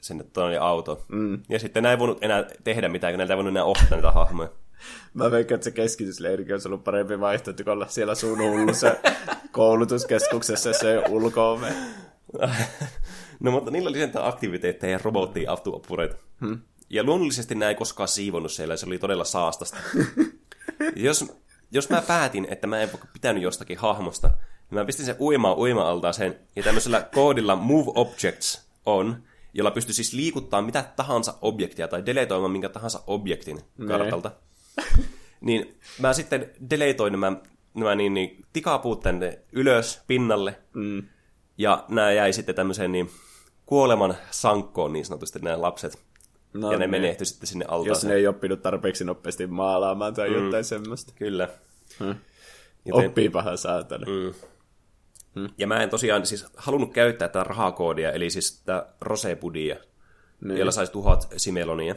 sinne 0.00 0.24
tuonne 0.24 0.58
auto. 0.58 1.04
Mm. 1.08 1.42
Ja 1.48 1.58
sitten 1.58 1.82
näin 1.82 1.90
ei 1.90 1.98
voinut 1.98 2.18
enää 2.24 2.44
tehdä 2.64 2.88
mitään, 2.88 3.12
kun 3.12 3.18
näiltä 3.18 3.32
ei 3.34 3.36
voinut 3.36 3.52
enää 3.52 3.64
ohtaa 3.64 3.96
niitä 3.98 4.12
hahmoja. 4.12 4.48
Mä 5.14 5.30
veikkaan, 5.30 5.56
että 5.56 5.64
se 5.64 5.70
keskitysleirikin 5.70 6.54
olisi 6.54 6.68
ollut 6.68 6.84
parempi 6.84 7.20
vaihtoehto, 7.20 7.64
kuin 7.64 7.72
olla 7.72 7.88
siellä 7.88 8.14
sun 8.14 8.38
hullussa 8.38 8.94
koulutuskeskuksessa 9.52 10.72
se 10.72 11.02
ulko 11.08 11.60
No 13.40 13.50
mutta 13.50 13.70
niillä 13.70 13.88
oli 13.88 13.98
sentään 13.98 14.26
aktiviteetteja 14.26 14.92
ja 14.92 15.00
robottia 15.04 15.52
apureita. 15.52 16.16
Hmm. 16.40 16.60
Ja 16.90 17.04
luonnollisesti 17.04 17.54
nämä 17.54 17.68
ei 17.68 17.74
koskaan 17.74 18.08
siivonnut 18.08 18.52
siellä, 18.52 18.76
se 18.76 18.86
oli 18.86 18.98
todella 18.98 19.24
saastasta. 19.24 19.76
jos, 20.96 21.32
jos 21.70 21.90
mä 21.90 22.02
päätin, 22.02 22.46
että 22.50 22.66
mä 22.66 22.80
en 22.80 22.90
pitänyt 23.12 23.42
jostakin 23.42 23.78
hahmosta, 23.78 24.28
niin 24.28 24.78
mä 24.78 24.84
pistin 24.84 25.06
sen 25.06 25.16
uimaan 25.20 25.58
uima 25.58 26.12
sen, 26.12 26.38
ja 26.56 26.62
tämmöisellä 26.62 27.08
koodilla 27.14 27.56
Move 27.56 27.92
Objects 27.94 28.68
on, 28.86 29.22
jolla 29.54 29.70
pystyy 29.70 29.94
siis 29.94 30.12
liikuttaa 30.12 30.62
mitä 30.62 30.84
tahansa 30.96 31.34
objektia 31.42 31.88
tai 31.88 32.06
deletoimaan 32.06 32.52
minkä 32.52 32.68
tahansa 32.68 33.00
objektin 33.06 33.60
kartalta. 33.88 34.30
niin 35.40 35.78
mä 35.98 36.12
sitten 36.12 36.50
deletoin 36.70 37.12
nämä, 37.12 37.32
nämä 37.74 37.94
niin, 37.94 38.14
niin, 38.14 38.44
tikapuut 38.52 39.00
tänne 39.00 39.38
ylös 39.52 40.00
pinnalle, 40.06 40.58
mm. 40.74 41.02
ja 41.58 41.84
nämä 41.88 42.12
jäi 42.12 42.32
sitten 42.32 42.54
tämmöiseen 42.54 42.92
niin 42.92 43.10
kuoleman 43.66 44.14
sankkoon 44.30 44.92
niin 44.92 45.04
sanotusti 45.04 45.38
nämä 45.38 45.62
lapset. 45.62 45.98
No, 46.52 46.72
ja 46.72 46.78
ne 46.78 46.86
niin. 46.86 46.90
menehtyi 46.90 47.26
sitten 47.26 47.46
sinne 47.46 47.64
Jos 47.64 47.72
altaaseen. 47.72 48.10
ne 48.10 48.16
ei 48.16 48.26
oppinut 48.26 48.62
tarpeeksi 48.62 49.04
nopeasti 49.04 49.46
maalaamaan 49.46 50.14
tai 50.14 50.30
mm. 50.30 50.44
jotain 50.44 50.64
semmoista. 50.64 51.12
Kyllä. 51.16 51.48
Hmm. 51.98 52.14
Joten- 52.84 53.08
Oppii 53.08 53.28
paha 53.28 53.56
saatana. 53.56 54.06
Mm. 54.06 54.34
Ja 55.58 55.66
mä 55.66 55.82
en 55.82 55.90
tosiaan 55.90 56.26
siis 56.26 56.46
halunnut 56.56 56.92
käyttää 56.92 57.28
tätä 57.28 57.44
rahakoodia, 57.44 58.12
eli 58.12 58.30
siis 58.30 58.60
tätä 58.60 58.86
rosepudia, 59.00 59.76
niin. 60.44 60.58
jolla 60.58 60.72
saisi 60.72 60.92
tuhat 60.92 61.28
simelonia, 61.36 61.94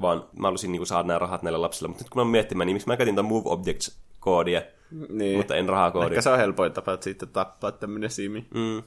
vaan 0.00 0.24
mä 0.38 0.46
halusin 0.46 0.72
niin 0.72 0.86
saada 0.86 1.06
nämä 1.08 1.18
rahat 1.18 1.42
näille 1.42 1.58
lapsille. 1.58 1.88
Mutta 1.88 2.04
nyt 2.04 2.10
kun 2.10 2.26
mä 2.26 2.30
miettimään, 2.30 2.66
niin 2.66 2.74
miksi 2.74 2.88
mä 2.88 2.96
käytin 2.96 3.14
tätä 3.14 3.28
Move 3.28 3.44
Objects-koodia, 3.50 4.62
Niin. 5.08 5.36
mutta 5.36 5.56
en 5.56 5.68
rahakoodia. 5.68 6.08
Ehkä 6.08 6.22
se 6.22 6.30
on 6.30 6.38
helpoin 6.38 6.72
tapa 6.72 6.98
siitä 7.00 7.26
tappaa 7.26 7.72
tämmönen 7.72 8.10
simi. 8.10 8.46
Mm. 8.54 8.82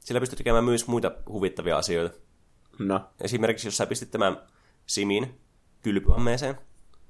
Sillä 0.00 0.20
pystyy 0.20 0.36
tekemään 0.36 0.64
myös 0.64 0.86
muita 0.86 1.12
huvittavia 1.28 1.78
asioita. 1.78 2.18
No. 2.78 3.00
Esimerkiksi 3.20 3.66
jos 3.66 3.76
sä 3.76 3.86
pistit 3.86 4.10
tämän 4.10 4.36
simin 4.86 5.40
kylpyammeeseen, 5.82 6.54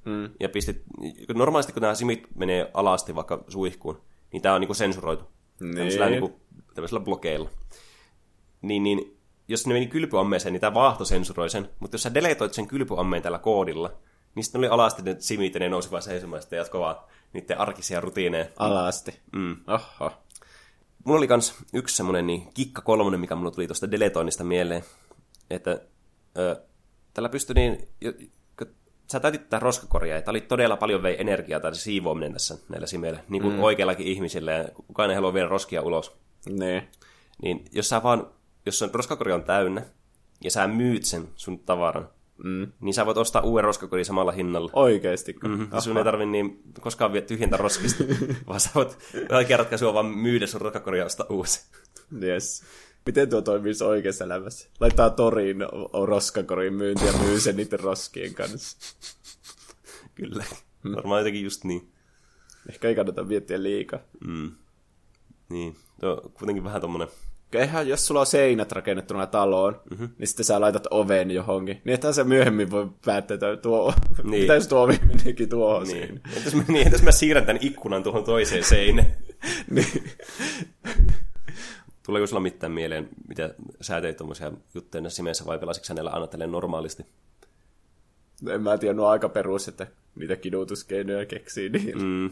Mm. 0.05 0.31
ja 0.41 0.49
pistit, 0.49 0.83
normaalisti 1.35 1.73
kun 1.73 1.83
nämä 1.83 1.95
simit 1.95 2.27
menee 2.35 2.71
alasti 2.75 3.15
vaikka 3.15 3.45
suihkuun, 3.49 4.01
niin 4.33 4.43
tämä 4.43 4.55
on 4.55 4.61
niinku 4.61 4.75
sensuroitu. 4.75 5.25
Niin. 5.61 5.75
Tämmöisellä, 5.75 6.11
niinku, 6.11 6.41
tämmöisellä 6.75 7.05
blokeilla. 7.05 7.51
Niin, 8.63 8.83
niin 8.83 9.19
jos 9.49 9.67
ne 9.67 9.75
meni 9.75 9.87
kylpyammeeseen, 9.87 10.53
niin 10.53 10.61
tämä 10.61 10.75
vaahto 10.75 11.05
sensuroi 11.05 11.51
sen. 11.51 11.71
Mutta 11.81 11.95
jos 11.95 12.03
sä 12.03 12.15
deletoit 12.15 12.55
sen 12.55 12.67
kylpyammeen 12.67 13.23
tällä 13.23 13.39
koodilla, 13.39 13.93
niin 14.35 14.45
sitten 14.45 14.59
oli 14.59 14.69
alasti 14.69 15.03
ne 15.03 15.17
simit 15.19 15.55
ja 15.55 15.61
ne 15.61 15.69
nousi 15.69 15.91
vaan 15.91 16.03
seisomaan 16.03 16.43
ja 16.51 16.57
jatkoi 16.57 16.81
vaan 16.81 16.97
niiden 17.33 17.59
arkisia 17.59 18.01
rutiineja. 18.01 18.47
Alasti. 18.59 19.21
Mm. 19.33 19.57
Oho. 19.67 20.13
Mulla 21.05 21.19
oli 21.19 21.29
kans 21.29 21.55
yksi 21.73 21.97
semmonen 21.97 22.27
niin 22.27 22.53
kikka 22.55 22.83
kolmonen, 22.83 23.21
mikä 23.21 23.35
mulla 23.35 23.51
tuli 23.51 23.67
tuosta 23.67 23.91
deletoinnista 23.91 24.45
mieleen, 24.45 24.85
että 25.51 25.81
ö, 26.39 26.63
tällä 27.15 27.29
pystyi 27.29 27.55
niin, 27.55 27.89
sä 29.13 29.21
täytit 29.21 29.43
tätä 29.43 29.59
roskakoria, 29.59 30.15
ja 30.15 30.23
tää 30.23 30.33
oli 30.33 30.41
todella 30.41 30.77
paljon 30.77 31.03
vei 31.03 31.21
energiaa 31.21 31.61
tai 31.61 31.75
siivoaminen 31.75 32.33
tässä 32.33 32.59
näillä 32.69 32.87
simeillä, 32.87 33.21
niin 33.29 33.43
kuin 33.43 33.55
mm. 33.55 33.63
oikeillakin 33.63 34.07
ihmisillä, 34.07 34.53
ja 34.53 34.69
kukaan 34.87 35.11
ei 35.11 35.17
halua 35.17 35.35
viedä 35.35 35.49
roskia 35.49 35.83
ulos. 35.83 36.17
Niin. 36.49 36.89
Niin 37.43 37.65
jos 37.73 37.89
sä 37.89 38.03
vaan, 38.03 38.27
jos 38.67 38.79
sun 38.79 38.91
roskakori 38.93 39.33
on 39.33 39.45
täynnä, 39.45 39.83
ja 40.45 40.51
sä 40.51 40.69
myyt 40.69 41.05
sen 41.05 41.29
sun 41.37 41.59
tavaran, 41.59 42.09
Mm. 42.39 42.73
niin 42.81 42.95
sä 42.95 43.07
voit 43.07 43.17
ostaa 43.17 43.43
uuden 43.43 43.65
roskakorin 43.65 44.05
samalla 44.05 44.33
hinnalla. 44.33 44.71
Oikeesti. 44.73 45.35
Mm-hmm. 45.45 45.69
Sun 45.81 45.99
ei 45.99 46.05
tarvi 46.05 46.27
niin 46.27 46.63
koskaan 46.81 47.13
vie 47.13 47.21
tyhjentää 47.21 47.57
roskista, 47.57 48.05
vaan 48.49 48.61
sä 48.61 48.71
voit 48.75 48.99
oikea 49.33 49.57
ratkaisu 49.57 49.89
on 49.89 49.95
vaan 49.95 50.07
myydä 50.07 50.47
sun 50.47 50.61
roskakori 50.61 50.99
ja 50.99 51.05
ostaa 51.05 51.27
uusi. 51.31 51.61
Yes. 52.23 52.65
Miten 53.07 53.31
tuo 53.31 53.43
toimisi 53.43 53.85
oikeassa 53.85 54.25
elämässä? 54.25 54.69
Laittaa 54.81 55.11
toriin 55.11 55.57
roskakorin 56.07 56.75
myynti 56.75 57.07
ja 57.07 57.13
myy 57.13 57.41
sen 57.41 57.57
niiden 57.57 57.81
roskien 57.81 58.35
kanssa. 58.35 58.79
Kyllä. 60.15 60.45
Varmaan 60.97 61.21
jotenkin 61.21 61.45
just 61.45 61.65
niin. 61.65 61.89
Ehkä 62.69 62.89
ei 62.89 62.95
kannata 62.95 63.25
miettiä 63.25 63.63
liikaa. 63.63 64.01
Mm. 64.27 64.53
Niin. 65.49 65.77
Tuo 66.01 66.11
on 66.25 66.31
kuitenkin 66.33 66.65
vähän 66.65 66.81
tommonen... 66.81 67.09
Eihän, 67.53 67.89
jos 67.89 68.07
sulla 68.07 68.21
on 68.21 68.27
seinät 68.27 68.73
rakennettuna 68.73 69.27
taloon, 69.27 69.81
mm-hmm. 69.91 70.09
niin 70.19 70.29
sitten 70.29 70.45
sä 70.45 70.61
laitat 70.61 70.87
oven 70.91 71.31
johonkin. 71.31 71.81
Niin 71.85 71.95
että 71.95 72.13
se 72.13 72.25
myöhemmin 72.25 72.71
voi 72.71 72.91
päättää, 73.05 73.35
että 73.35 73.57
tuo, 73.57 73.95
Niin. 74.23 74.43
mitä 74.43 74.55
jos 74.55 74.69
tuo 74.69 74.83
ovi 74.83 74.99
menikin 75.07 75.49
tuohon 75.49 75.87
Niin. 75.87 75.99
niin. 76.01 76.21
Entäs 76.37 76.55
mä, 76.55 76.65
niin, 76.69 76.87
entäs 76.87 77.03
mä 77.03 77.13
siirrän 77.13 77.47
tämän 77.47 77.63
ikkunan 77.63 78.03
tuohon 78.03 78.25
toiseen 78.25 78.65
seinään? 78.65 79.17
niin. 79.71 80.05
Tuleeko 82.07 82.27
sulla 82.27 82.41
mitään 82.41 82.73
mieleen, 82.73 83.09
mitä 83.29 83.55
sä 83.81 84.01
teit 84.01 84.17
tommosia 84.17 84.53
juttuja 84.75 85.01
näissä 85.01 85.17
simeissä 85.17 85.47
vai 85.47 85.59
pelasitko 85.59 85.87
hänellä 85.89 86.11
aina 86.11 86.27
tälleen 86.27 86.53
normaalisti? 86.53 87.07
En 88.49 88.63
mä 88.63 88.79
tiedä, 88.79 88.95
nuo 88.95 89.07
on 89.07 89.13
aika 89.13 89.29
perus, 89.29 89.69
että 89.69 89.87
niitä 90.15 90.37
kidutuskeinoja 90.37 91.27
keksii. 91.27 91.69
Niin. 91.69 91.99
Mm. 91.99 92.31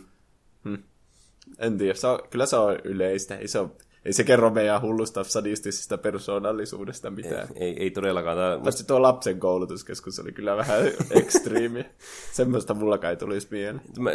En 1.58 1.78
tiedä, 1.78 1.94
se 1.94 2.06
on, 2.06 2.18
kyllä 2.30 2.46
se 2.46 2.56
on 2.56 2.78
yleistä. 2.84 3.36
Ei 3.36 3.48
se, 3.48 3.58
ole, 3.58 3.70
ei 4.04 4.12
se 4.12 4.24
kerro 4.24 4.50
meidän 4.50 4.82
hullusta 4.82 5.24
sadistisesta 5.24 5.98
persoonallisuudesta 5.98 7.10
mitään. 7.10 7.48
Ei, 7.54 7.82
ei 7.82 7.90
todellakaan. 7.90 8.36
Tää, 8.36 8.58
Paitsi 8.58 8.86
tuo 8.86 9.02
lapsen 9.02 9.40
koulutuskeskus 9.40 10.18
oli 10.18 10.32
kyllä 10.32 10.56
vähän 10.56 10.80
ekstriimi. 11.20 11.86
Semmoista 12.32 12.74
mullakaan 12.74 13.10
ei 13.10 13.16
tulisi 13.16 13.48
mieleen. 13.50 13.82
mä, 13.98 14.10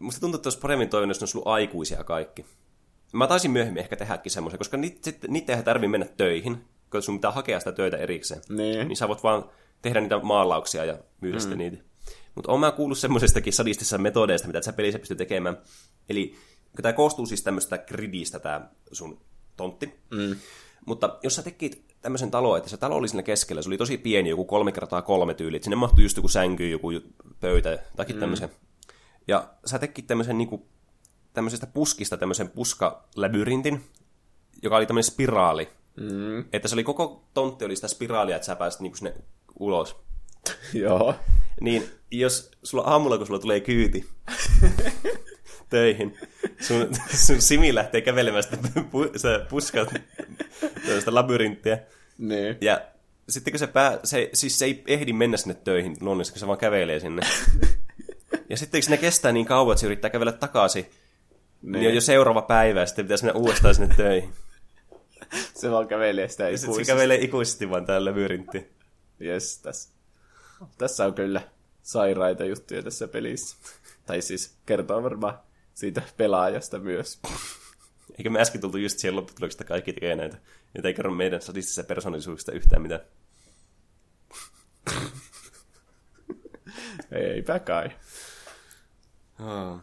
musta 0.00 0.20
tuntuu, 0.20 0.38
että 0.38 0.46
olisi 0.46 0.60
paremmin 0.60 0.88
toiminut, 0.88 1.14
jos 1.14 1.20
ne 1.20 1.24
olisi 1.24 1.38
ollut 1.38 1.48
aikuisia 1.48 2.04
kaikki. 2.04 2.44
Mä 3.12 3.26
taisin 3.26 3.50
myöhemmin 3.50 3.80
ehkä 3.80 3.96
tehdäkin 3.96 4.32
semmoisen, 4.32 4.58
koska 4.58 4.76
niitä, 4.76 5.56
ei 5.56 5.62
tarvitse 5.62 5.88
mennä 5.88 6.06
töihin, 6.16 6.64
kun 6.90 7.02
sun 7.02 7.18
pitää 7.18 7.30
hakea 7.30 7.58
sitä 7.58 7.72
töitä 7.72 7.96
erikseen. 7.96 8.40
Niin. 8.48 8.88
Niin 8.88 8.96
sä 8.96 9.08
voit 9.08 9.22
vaan 9.22 9.50
tehdä 9.82 10.00
niitä 10.00 10.18
maalauksia 10.18 10.84
ja 10.84 10.98
myydä 11.20 11.38
mm. 11.38 11.58
niitä. 11.58 11.76
Mutta 12.34 12.52
oon 12.52 12.60
mä 12.60 12.72
kuullut 12.72 12.98
semmoisestakin 12.98 13.52
sadistisesta 13.52 13.98
metodeista, 13.98 14.46
mitä 14.46 14.62
sä 14.62 14.72
pelissä 14.72 14.98
pystyy 14.98 15.16
tekemään. 15.16 15.58
Eli 16.08 16.34
tämä 16.82 16.92
koostuu 16.92 17.26
siis 17.26 17.42
tämmöistä 17.42 17.78
gridistä, 17.78 18.38
tämä 18.38 18.68
sun 18.92 19.20
tontti. 19.56 19.94
Mm. 20.10 20.36
Mutta 20.86 21.18
jos 21.22 21.34
sä 21.34 21.42
tekit 21.42 21.84
tämmöisen 22.02 22.30
talon, 22.30 22.58
että 22.58 22.70
se 22.70 22.76
talo 22.76 22.96
oli 22.96 23.08
siinä 23.08 23.22
keskellä, 23.22 23.62
se 23.62 23.68
oli 23.68 23.78
tosi 23.78 23.98
pieni, 23.98 24.30
joku 24.30 24.44
kolme 24.44 24.72
kertaa 24.72 25.02
kolme 25.02 25.34
tyyli, 25.34 25.56
että 25.56 25.64
sinne 25.64 25.76
mahtui 25.76 26.04
just 26.04 26.16
joku 26.16 26.28
sänky, 26.28 26.68
joku 26.68 26.88
pöytä, 27.40 27.78
tai 27.96 28.06
mm. 28.06 28.20
tämmöisen. 28.20 28.48
Ja 29.28 29.48
sä 29.64 29.78
tekit 29.78 30.06
tämmöisen 30.06 30.38
niinku, 30.38 30.68
tämmöisestä 31.36 31.66
puskista 31.66 32.16
tämmöisen 32.16 32.50
puskalabyrintin, 32.50 33.84
joka 34.62 34.76
oli 34.76 34.86
tämmöinen 34.86 35.04
spiraali. 35.04 35.68
Mm. 35.96 36.44
Että 36.52 36.68
se 36.68 36.74
oli 36.74 36.84
koko 36.84 37.24
tontti 37.34 37.64
oli 37.64 37.76
sitä 37.76 37.88
spiraalia, 37.88 38.36
että 38.36 38.46
sä 38.46 38.56
pääsit 38.56 38.80
niinku 38.80 38.96
sinne 38.96 39.14
ulos. 39.58 39.96
Joo. 40.72 41.14
Niin 41.60 41.90
jos 42.10 42.50
sulla 42.62 42.84
aamulla, 42.84 43.18
kun 43.18 43.26
sulla 43.26 43.40
tulee 43.40 43.60
kyyti 43.60 44.08
töihin, 45.70 46.18
sun, 46.60 46.88
sun 47.14 47.42
simi 47.42 47.74
lähtee 47.74 48.00
kävelemään 48.00 48.42
sitä, 48.42 48.58
pu, 48.90 49.06
sä 49.16 49.46
puskat 49.50 49.94
tällaista 50.86 51.14
labyrinttiä. 51.14 51.78
Niin. 52.18 52.56
Ja 52.60 52.80
sitten 53.28 53.52
kun 53.52 53.58
se, 53.58 53.66
pää, 53.66 53.98
se, 54.04 54.30
siis 54.32 54.58
se 54.58 54.64
ei 54.64 54.84
ehdi 54.86 55.12
mennä 55.12 55.36
sinne 55.36 55.54
töihin 55.54 55.96
luonnollisesti, 56.00 56.34
kun 56.34 56.40
se 56.40 56.46
vaan 56.46 56.58
kävelee 56.58 57.00
sinne. 57.00 57.22
Ja 58.50 58.56
sitten 58.56 58.82
kun 58.82 58.90
ne 58.90 58.96
kestää 58.96 59.32
niin 59.32 59.46
kauan, 59.46 59.72
että 59.72 59.80
se 59.80 59.86
yrittää 59.86 60.10
kävellä 60.10 60.32
takaisin, 60.32 60.86
niin, 61.62 61.88
on 61.88 61.94
jo 61.94 62.00
seuraava 62.00 62.42
päivä 62.42 62.80
ja 62.80 62.86
sitten 62.86 63.04
pitäisi 63.04 63.24
mennä 63.24 63.40
uudestaan 63.40 63.74
sinne 63.74 63.94
töihin. 63.96 64.32
Se 65.60 65.70
vaan 65.70 65.88
kävelee 65.88 66.28
sitä 66.28 66.48
Ja 66.48 66.58
sitten 66.58 66.60
se 66.60 66.80
ikuisesti. 66.80 66.92
kävelee 66.92 67.18
ikuisesti 67.18 67.70
vaan 67.70 67.86
täällä 67.86 68.10
labyrinttiin. 68.10 68.70
Yes, 69.20 69.58
tässä. 69.58 69.90
tässä 70.78 71.04
on 71.04 71.14
kyllä 71.14 71.42
sairaita 71.82 72.44
juttuja 72.44 72.82
tässä 72.82 73.08
pelissä. 73.08 73.56
Tai 74.06 74.22
siis 74.22 74.56
kertoo 74.66 75.02
varmaan 75.02 75.38
siitä 75.74 76.02
pelaajasta 76.16 76.78
myös. 76.78 77.20
Eikö 78.18 78.30
me 78.30 78.40
äsken 78.40 78.60
tultu 78.60 78.76
just 78.76 78.98
siihen 78.98 79.16
lopputuloksesta, 79.16 79.62
että 79.62 79.68
kaikki 79.68 79.92
tekee 79.92 80.16
näitä. 80.16 80.36
Ja 80.74 80.80
ei 80.84 80.94
kerro 80.94 81.10
meidän 81.10 81.42
sadistisesta 81.42 81.84
persoonallisuuksista 81.88 82.52
yhtään 82.52 82.82
mitään. 82.82 83.00
Eipä 87.12 87.58
kai. 87.58 87.90
Oh. 89.40 89.80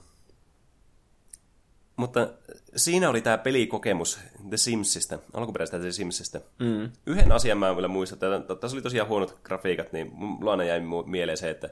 Mutta 2.04 2.28
siinä 2.76 3.10
oli 3.10 3.22
tämä 3.22 3.38
pelikokemus 3.38 4.20
The 4.50 4.58
Simsistä, 4.58 5.20
alkuperäisestä 5.34 5.80
The 5.80 5.92
Simsistä. 5.92 6.42
Mm. 6.60 6.92
Yhden 7.06 7.32
asian 7.32 7.58
mä 7.58 7.76
vielä 7.76 7.88
muistan, 7.88 8.34
että 8.34 8.56
tässä 8.56 8.76
oli 8.76 8.82
tosiaan 8.82 9.10
huonot 9.10 9.40
grafiikat, 9.44 9.94
niin 9.94 10.12
mulla 10.14 10.52
aina 10.52 10.64
jäi 10.64 10.82
mieleen 11.06 11.38
se, 11.38 11.50
että 11.50 11.70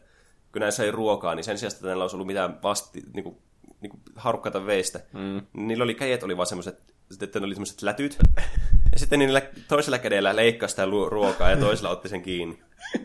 kun 0.52 0.60
näissä 0.60 0.84
ei 0.84 0.92
ruokaa, 0.92 1.36
niin 1.36 1.44
sen 1.44 1.58
sijaan, 1.58 1.74
että 1.74 1.88
näillä 1.88 2.04
olisi 2.04 2.16
ollut 2.16 2.28
mitään 2.28 2.62
vasti, 2.64 3.04
niinku, 3.14 3.42
niinku 3.82 4.00
harukkaita 4.16 4.66
veistä, 4.66 5.00
mm. 5.14 5.42
niillä 5.54 5.84
oli 5.84 5.96
kädet 5.96 6.24
oli 6.24 6.38
vaan 6.38 6.48
semmoiset, 6.48 6.82
että 7.22 7.40
ne 7.40 7.46
oli 7.46 7.56
semmoiset 7.56 7.82
lätyt, 7.82 8.18
ja 8.92 9.00
sitten 9.00 9.20
niillä 9.20 9.42
toisella 9.68 9.98
kädellä 9.98 10.36
leikkasi 10.36 10.72
sitä 10.72 10.86
ruokaa 11.10 11.50
ja 11.50 11.58
toisella 11.58 11.90
otti 11.90 12.10
sen 12.10 12.22
kiinni. 12.22 12.60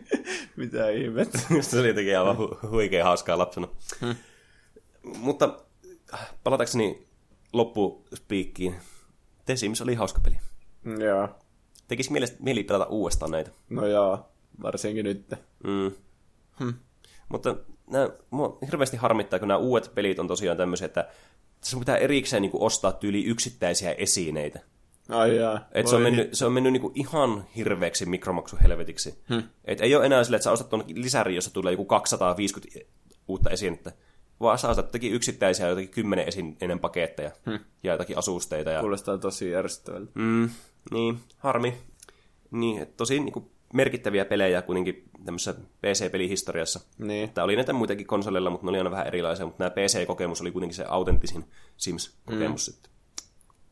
Mitä 0.55 0.89
ihmettä. 0.89 1.39
se 1.61 1.79
oli 1.79 1.87
jotenkin 1.87 2.19
aivan 2.19 2.37
hu- 2.37 2.67
huikea 2.69 3.03
hauskaa 3.03 3.37
lapsena. 3.37 3.67
Hmm. 4.01 4.15
Mutta 5.03 5.59
palatakseni 6.43 7.06
loppuspiikkiin. 7.57 8.75
The 9.45 9.55
Sims 9.55 9.81
oli 9.81 9.95
hauska 9.95 10.21
peli. 10.23 10.35
Joo. 11.03 11.29
Tekisi 11.87 12.11
mieli, 12.11 12.25
mieli 12.39 12.63
pelata 12.63 12.85
uudestaan 12.85 13.31
näitä. 13.31 13.51
No 13.69 13.87
joo, 13.87 14.29
varsinkin 14.61 15.05
nyt. 15.05 15.33
Mm. 15.63 15.91
Hmm. 16.59 16.73
Mutta 17.29 17.55
nämä, 17.91 18.09
mua 18.29 18.57
hirveästi 18.65 18.97
harmittaa, 18.97 19.39
kun 19.39 19.47
nämä 19.47 19.57
uudet 19.57 19.91
pelit 19.95 20.19
on 20.19 20.27
tosiaan 20.27 20.57
tämmöisiä, 20.57 20.85
että 20.85 21.09
tässä 21.59 21.77
pitää 21.77 21.97
erikseen 21.97 22.41
niin 22.41 22.51
ostaa 22.53 22.91
tyyli 22.91 23.25
yksittäisiä 23.25 23.91
esineitä. 23.91 24.59
Ai 25.09 25.35
jaa. 25.35 25.67
Et 25.71 25.87
se 25.87 25.95
on 25.95 26.01
mennyt, 26.01 26.33
se 26.33 26.45
on 26.45 26.51
mennyt 26.51 26.73
niinku 26.73 26.91
ihan 26.95 27.45
hirveäksi 27.55 28.05
mikromaksuhelvetiksi. 28.05 29.23
Hmm. 29.29 29.43
Et 29.65 29.81
ei 29.81 29.95
ole 29.95 30.05
enää 30.05 30.23
silleen, 30.23 30.37
että 30.37 30.43
sä 30.43 30.51
ostat 30.51 30.69
tuon 30.69 30.83
lisäri, 30.87 31.35
jossa 31.35 31.53
tulee 31.53 31.73
joku 31.73 31.85
250 31.85 32.79
uutta 33.27 33.49
esinettä. 33.49 33.91
Ostat 34.39 34.77
jotakin 34.77 35.13
yksittäisiä, 35.13 35.67
jotakin 35.67 35.89
kymmenen 35.89 36.27
esineen 36.27 36.79
paketteja 36.79 37.31
hmm. 37.45 37.59
ja 37.83 37.91
jotakin 37.91 38.17
asusteita. 38.17 38.69
Ja... 38.69 38.79
Kuulostaa 38.79 39.17
tosi 39.17 39.51
järjestävältä. 39.51 40.11
Mm, 40.15 40.49
niin, 40.91 41.19
harmi. 41.37 41.73
Niin, 42.51 42.87
tosi 42.97 43.19
niin 43.19 43.33
kuin, 43.33 43.51
merkittäviä 43.73 44.25
pelejä 44.25 44.61
kuitenkin 44.61 45.09
tämmöisessä 45.25 45.53
PC-pelihistoriassa. 45.81 46.79
Niin. 46.97 47.23
Että 47.23 47.43
oli 47.43 47.55
näitä 47.55 47.73
muitakin 47.73 48.07
konsoleilla, 48.07 48.49
mutta 48.49 48.65
ne 48.65 48.69
oli 48.69 48.77
aina 48.77 48.91
vähän 48.91 49.07
erilaisia, 49.07 49.45
mutta 49.45 49.63
nämä 49.63 49.69
PC-kokemus 49.69 50.41
oli 50.41 50.51
kuitenkin 50.51 50.75
se 50.75 50.85
autenttisin 50.87 51.45
Sims-kokemus 51.77 52.67
mm. 52.67 52.73
sitten. 52.73 52.91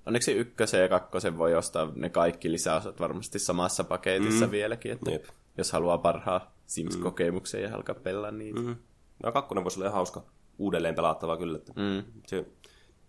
Onneksi 0.06 0.32
ykkösen 0.32 0.82
ja 0.82 0.90
kakkosen 0.90 1.38
voi 1.38 1.56
ostaa 1.56 1.92
ne 1.96 2.10
kaikki 2.10 2.52
lisäosat 2.52 3.00
varmasti 3.00 3.40
samassa 3.40 3.84
paketissa 3.84 4.46
mm. 4.46 4.52
vieläkin, 4.52 4.92
että 4.92 5.12
Jep. 5.12 5.26
jos 5.58 5.72
haluaa 5.72 5.98
parhaa 5.98 6.56
Sims-kokemuksen 6.66 7.62
ja 7.62 7.76
alkaa 7.76 7.96
pelaa 7.96 8.32
niitä. 8.32 8.60
Mm. 8.60 8.76
No 9.24 9.32
kakkonen 9.32 9.64
voisi 9.64 9.80
olla 9.80 9.86
ihan 9.86 9.96
hauska 9.96 10.24
uudelleen 10.58 10.96
pelattava 10.96 11.38
kyllä. 11.38 11.60
Mm. 11.76 12.04
Se 12.28 12.46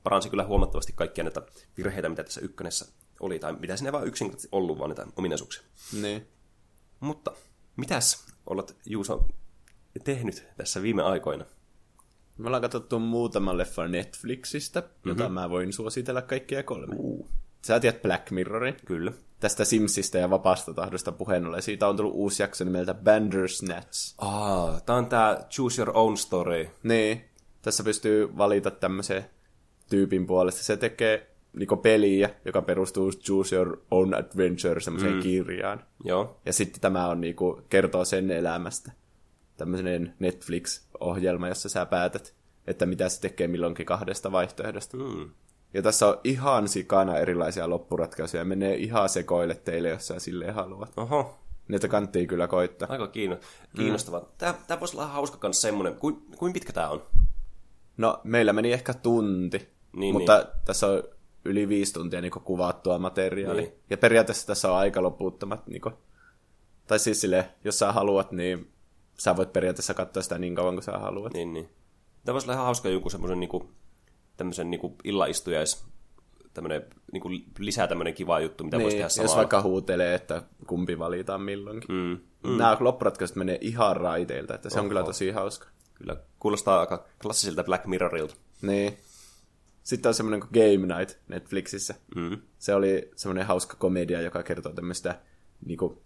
paransi 0.02 0.30
kyllä 0.30 0.44
huomattavasti 0.44 0.92
kaikkia 0.92 1.24
näitä 1.24 1.42
virheitä, 1.76 2.08
mitä 2.08 2.24
tässä 2.24 2.40
ykkönessä 2.40 2.86
oli, 3.20 3.38
tai 3.38 3.52
mitä 3.52 3.76
sinne 3.76 3.92
vaan 3.92 4.06
yksinkertaisesti 4.06 4.48
ollut, 4.52 4.78
vaan 4.78 4.90
näitä 4.90 5.06
ominaisuuksia. 5.16 5.62
Niin. 6.02 6.26
Mutta 7.00 7.32
mitäs 7.76 8.26
olet, 8.46 8.76
Juuso, 8.86 9.28
tehnyt 10.04 10.46
tässä 10.56 10.82
viime 10.82 11.02
aikoina? 11.02 11.44
Me 12.38 12.46
ollaan 12.46 12.62
katsottu 12.62 12.98
muutama 12.98 13.56
leffa 13.56 13.88
Netflixistä, 13.88 14.82
jota 15.04 15.22
mm-hmm. 15.22 15.34
mä 15.34 15.50
voin 15.50 15.72
suositella 15.72 16.22
kaikkia 16.22 16.62
kolme. 16.62 16.94
Uh. 16.98 17.28
Sä 17.62 17.80
tiedät 17.80 18.02
Black 18.02 18.30
Mirrorin. 18.30 18.76
Kyllä. 18.84 19.12
Tästä 19.40 19.64
Simsistä 19.64 20.18
ja 20.18 20.30
vapaasta 20.30 20.74
tahdosta 20.74 21.12
puheen 21.12 21.46
ollen. 21.46 21.62
Siitä 21.62 21.88
on 21.88 21.96
tullut 21.96 22.14
uusi 22.14 22.42
jakso 22.42 22.64
nimeltä 22.64 22.94
Bandersnatch. 22.94 24.14
Ah, 24.18 24.82
tää 24.82 24.96
on 24.96 25.06
tää 25.06 25.46
Choose 25.50 25.82
Your 25.82 25.96
Own 25.96 26.16
Story. 26.16 26.70
Niin, 26.82 27.24
tässä 27.66 27.84
pystyy 27.84 28.36
valita 28.38 28.70
tämmöisen 28.70 29.24
tyypin 29.90 30.26
puolesta. 30.26 30.62
Se 30.62 30.76
tekee 30.76 31.30
niinku 31.52 31.76
peliä, 31.76 32.30
joka 32.44 32.62
perustuu 32.62 33.12
Choose 33.12 33.56
Your 33.56 33.78
Own 33.90 34.14
Adventure 34.14 34.80
semmoiseen 34.80 35.14
mm. 35.14 35.20
kirjaan. 35.20 35.84
Joo. 36.04 36.40
Ja 36.44 36.52
sitten 36.52 36.80
tämä 36.80 37.08
on 37.08 37.20
niinku, 37.20 37.60
kertoo 37.68 38.04
sen 38.04 38.30
elämästä. 38.30 38.92
Tämmöinen 39.56 40.14
Netflix-ohjelma, 40.18 41.48
jossa 41.48 41.68
sä 41.68 41.86
päätät, 41.86 42.34
että 42.66 42.86
mitä 42.86 43.08
se 43.08 43.20
tekee 43.20 43.48
milloinkin 43.48 43.86
kahdesta 43.86 44.32
vaihtoehdosta. 44.32 44.96
Mm. 44.96 45.30
Ja 45.74 45.82
tässä 45.82 46.06
on 46.08 46.20
ihan 46.24 46.68
sikana 46.68 47.18
erilaisia 47.18 47.70
loppuratkaisuja. 47.70 48.44
Menee 48.44 48.74
ihan 48.74 49.08
sekoille 49.08 49.54
teille, 49.54 49.88
jos 49.88 50.06
sä 50.06 50.18
silleen 50.18 50.54
haluat. 50.54 50.92
Oho, 50.96 51.38
Niitä 51.68 51.88
kanttii 51.88 52.26
kyllä 52.26 52.48
koittaa. 52.48 52.88
aika 52.90 53.06
kiinno- 53.06 53.40
kiinnostavaa. 53.76 54.20
Mm. 54.20 54.26
Tää, 54.38 54.54
tää 54.66 54.80
voisi 54.80 54.96
olla 54.96 55.06
hauska 55.06 55.36
kans 55.36 55.62
semmonen. 55.62 55.94
Kuin, 55.94 56.16
kuin 56.38 56.52
pitkä 56.52 56.72
tää 56.72 56.90
on? 56.90 57.02
No, 57.96 58.20
meillä 58.24 58.52
meni 58.52 58.72
ehkä 58.72 58.94
tunti, 58.94 59.68
Niin, 59.96 60.12
mutta 60.14 60.36
niin. 60.38 60.46
tässä 60.64 60.86
on 60.86 61.02
yli 61.44 61.68
viisi 61.68 61.92
tuntia 61.92 62.20
niin 62.20 62.30
kuvattua 62.32 62.98
materiaalia. 62.98 63.62
Niin. 63.62 63.70
Niin. 63.70 63.82
Ja 63.90 63.96
periaatteessa 63.98 64.46
tässä 64.46 64.70
on 64.72 64.78
aika 64.78 65.02
loputtomat. 65.02 65.66
Niin 65.66 65.80
kuin, 65.80 65.94
tai 66.86 66.98
siis 66.98 67.20
sille, 67.20 67.48
jos 67.64 67.78
sä 67.78 67.92
haluat, 67.92 68.32
niin 68.32 68.70
sä 69.18 69.36
voit 69.36 69.52
periaatteessa 69.52 69.94
katsoa 69.94 70.22
sitä 70.22 70.38
niin 70.38 70.54
kauan 70.54 70.74
kuin 70.74 70.82
sä 70.82 70.92
haluat. 70.98 71.32
Niin, 71.32 71.52
niin. 71.52 71.68
Tämä 72.24 72.34
voisi 72.34 72.44
olla 72.46 72.54
ihan 72.54 72.64
hauska 72.64 72.88
joku 72.88 73.10
semmoisen 73.10 73.40
niinku, 73.40 73.70
tämmöisen 74.36 74.70
niinku 74.70 74.96
illaistujais, 75.04 75.84
tämmönen, 76.54 76.82
niinku 77.12 77.30
lisää 77.58 77.86
tämmöinen 77.86 78.14
kiva 78.14 78.40
juttu, 78.40 78.64
mitä 78.64 78.76
voisi 78.76 78.86
Niin, 78.88 78.92
tehdä 78.96 79.04
jos 79.06 79.14
samalla. 79.14 79.36
vaikka 79.36 79.62
huutelee, 79.62 80.14
että 80.14 80.42
kumpi 80.66 80.98
valitaan 80.98 81.42
milloinkin. 81.42 81.94
Mm. 81.94 82.18
Mm. 82.50 82.56
Nämä 82.58 82.76
loppuratkaisut 82.80 83.36
menee 83.36 83.58
ihan 83.60 83.96
raiteilta, 83.96 84.54
että 84.54 84.70
se 84.70 84.78
on 84.78 84.80
Oho. 84.80 84.88
kyllä 84.88 85.02
tosi 85.02 85.30
hauska. 85.30 85.66
Kyllä 85.98 86.16
kuulostaa 86.38 86.80
aika 86.80 87.06
klassisilta 87.22 87.64
Black 87.64 87.86
Mirrorilta. 87.86 88.34
Niin. 88.62 88.98
Sitten 89.82 90.10
on 90.10 90.14
semmoinen 90.14 90.40
kuin 90.40 90.50
Game 90.52 90.98
Night 90.98 91.18
Netflixissä. 91.28 91.94
Mm. 92.16 92.38
Se 92.58 92.74
oli 92.74 93.10
semmoinen 93.16 93.46
hauska 93.46 93.76
komedia, 93.76 94.20
joka 94.20 94.42
kertoo 94.42 94.72
tämmöistä 94.72 95.20
niinku, 95.66 96.02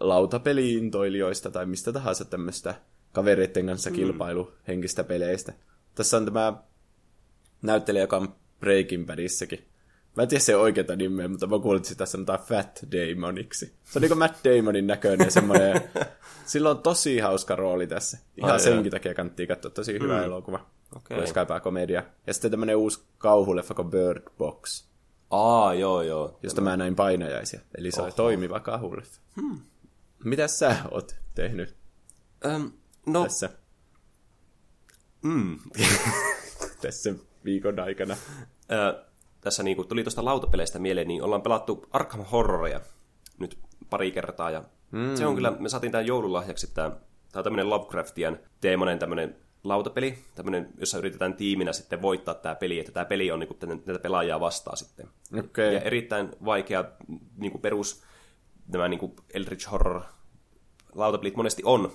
lautapeliintoilijoista 0.00 1.50
tai 1.50 1.66
mistä 1.66 1.92
tahansa 1.92 2.24
tämmöistä 2.24 2.74
kavereiden 3.12 3.66
kanssa 3.66 3.90
kilpailuhenkistä 3.90 5.04
peleistä. 5.04 5.52
Tässä 5.94 6.16
on 6.16 6.24
tämä 6.24 6.62
näyttelijä, 7.62 8.02
joka 8.02 8.16
on 8.16 8.34
Breaking 8.60 9.06
Badissäkin. 9.06 9.69
Mä 10.16 10.22
en 10.22 10.28
tiedä 10.28 10.42
se 10.42 10.56
oikeata 10.56 10.96
nimeä, 10.96 11.28
mutta 11.28 11.46
mä 11.46 11.58
kuulin, 11.58 11.76
että 11.76 11.88
sitä 11.88 12.06
sanotaan 12.06 12.38
Fat 12.38 12.80
Damoniksi. 12.92 13.74
Se 13.84 13.98
on 13.98 14.00
niinku 14.02 14.14
Matt 14.14 14.44
Damonin 14.44 14.86
näköinen 14.86 15.30
semmoinen... 15.30 15.82
Sillä 16.46 16.70
on 16.70 16.82
tosi 16.82 17.18
hauska 17.18 17.56
rooli 17.56 17.86
tässä. 17.86 18.18
Ihan 18.36 18.52
Ai 18.52 18.60
senkin 18.60 18.92
takia 18.92 19.14
kannattaa 19.14 19.46
katsoa. 19.46 19.70
Tosi 19.70 19.92
hyvä 19.92 20.18
mm. 20.18 20.24
elokuva. 20.24 20.66
Okei. 20.96 21.18
Jos 21.18 21.32
kaipaa 21.32 21.60
komedia. 21.60 22.02
Ja 22.26 22.34
sitten 22.34 22.50
tämmöinen 22.50 22.76
uusi 22.76 23.02
kauhuleffa 23.18 23.74
kuin 23.74 23.90
Bird 23.90 24.22
Box, 24.38 24.84
Aa, 25.30 25.74
joo, 25.74 26.02
joo. 26.02 26.38
josta 26.42 26.60
mä 26.60 26.76
näin 26.76 26.96
painajaisia. 26.96 27.60
Eli 27.78 27.90
se 27.90 28.02
on 28.02 28.12
toimiva 28.12 28.60
kauhuleffa. 28.60 29.20
Hmm. 29.40 29.60
Mitäs 30.24 30.58
sä 30.58 30.76
oot 30.90 31.16
tehnyt 31.34 31.76
Öm, 32.44 32.72
no, 33.06 33.22
tässä, 33.22 33.50
mm. 35.22 35.58
tässä 36.82 37.14
viikon 37.44 37.80
aikana? 37.80 38.16
Ö, 38.72 39.04
tässä 39.40 39.62
niinku 39.62 39.84
tuli 39.84 40.04
tuosta 40.04 40.24
lautapeleistä 40.24 40.78
mieleen, 40.78 41.08
niin 41.08 41.22
ollaan 41.22 41.42
pelattu 41.42 41.86
Arkham 41.90 42.24
Horroria 42.24 42.80
nyt 43.38 43.58
pari 43.90 44.10
kertaa. 44.10 44.50
Ja 44.50 44.64
mm. 44.90 45.16
Se 45.16 45.26
on 45.26 45.34
kyllä, 45.34 45.50
me 45.58 45.68
saatiin 45.68 45.92
tämän 45.92 46.06
joululahjaksi, 46.06 46.74
tämä, 46.74 46.90
tämä 46.90 47.00
on 47.40 47.44
tämmöinen 47.44 47.70
Lovecraftian 47.70 48.38
teemainen 48.60 48.98
tämmöinen 48.98 49.36
lautapeli, 49.64 50.18
tämmöinen, 50.34 50.68
jossa 50.78 50.98
yritetään 50.98 51.34
tiiminä 51.34 51.72
sitten 51.72 52.02
voittaa 52.02 52.34
tämä 52.34 52.54
peli, 52.54 52.78
että 52.78 52.92
tämä 52.92 53.04
peli 53.04 53.30
on 53.30 53.38
niinku 53.38 53.54
tätä 53.84 53.98
pelaajaa 53.98 54.40
vastaan 54.40 54.76
sitten. 54.76 55.08
Okei. 55.38 55.74
Ja 55.74 55.80
erittäin 55.80 56.30
vaikea 56.44 56.84
niinku 57.36 57.58
perus, 57.58 58.02
nämä 58.72 58.88
niinku 58.88 59.14
Eldritch 59.34 59.70
Horror 59.70 60.02
lautapelit 60.94 61.36
monesti 61.36 61.62
on. 61.64 61.92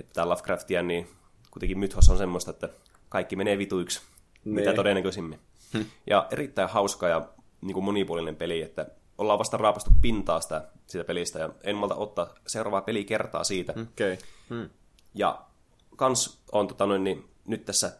Että 0.00 0.12
tämä 0.12 0.28
Lovecraftian, 0.28 0.88
niin 0.88 1.06
kuitenkin 1.50 1.78
mythos 1.78 2.10
on 2.10 2.18
semmoista, 2.18 2.50
että 2.50 2.68
kaikki 3.08 3.36
menee 3.36 3.58
vituiksi, 3.58 4.02
mitä 4.44 4.72
Nee. 5.30 5.38
Ja 6.10 6.28
erittäin 6.30 6.68
hauska 6.68 7.08
ja 7.08 7.28
niin 7.60 7.74
kuin 7.74 7.84
monipuolinen 7.84 8.36
peli, 8.36 8.62
että 8.62 8.86
ollaan 9.18 9.38
vasta 9.38 9.56
raapastu 9.56 9.90
pintaa 10.00 10.40
sitä, 10.40 10.68
siitä 10.86 11.04
pelistä, 11.04 11.38
ja 11.38 11.50
en 11.62 11.76
malta 11.76 11.94
ottaa 11.94 12.34
seuraavaa 12.46 12.80
pelikertaa 12.80 13.44
siitä. 13.44 13.72
Okei. 13.72 14.12
Okay. 14.12 14.26
Hmm. 14.50 14.70
Ja 15.14 15.44
kans 15.96 16.42
on 16.52 16.68
tota 16.68 16.86
noin, 16.86 17.04
niin, 17.04 17.30
nyt 17.46 17.64
tässä 17.64 17.92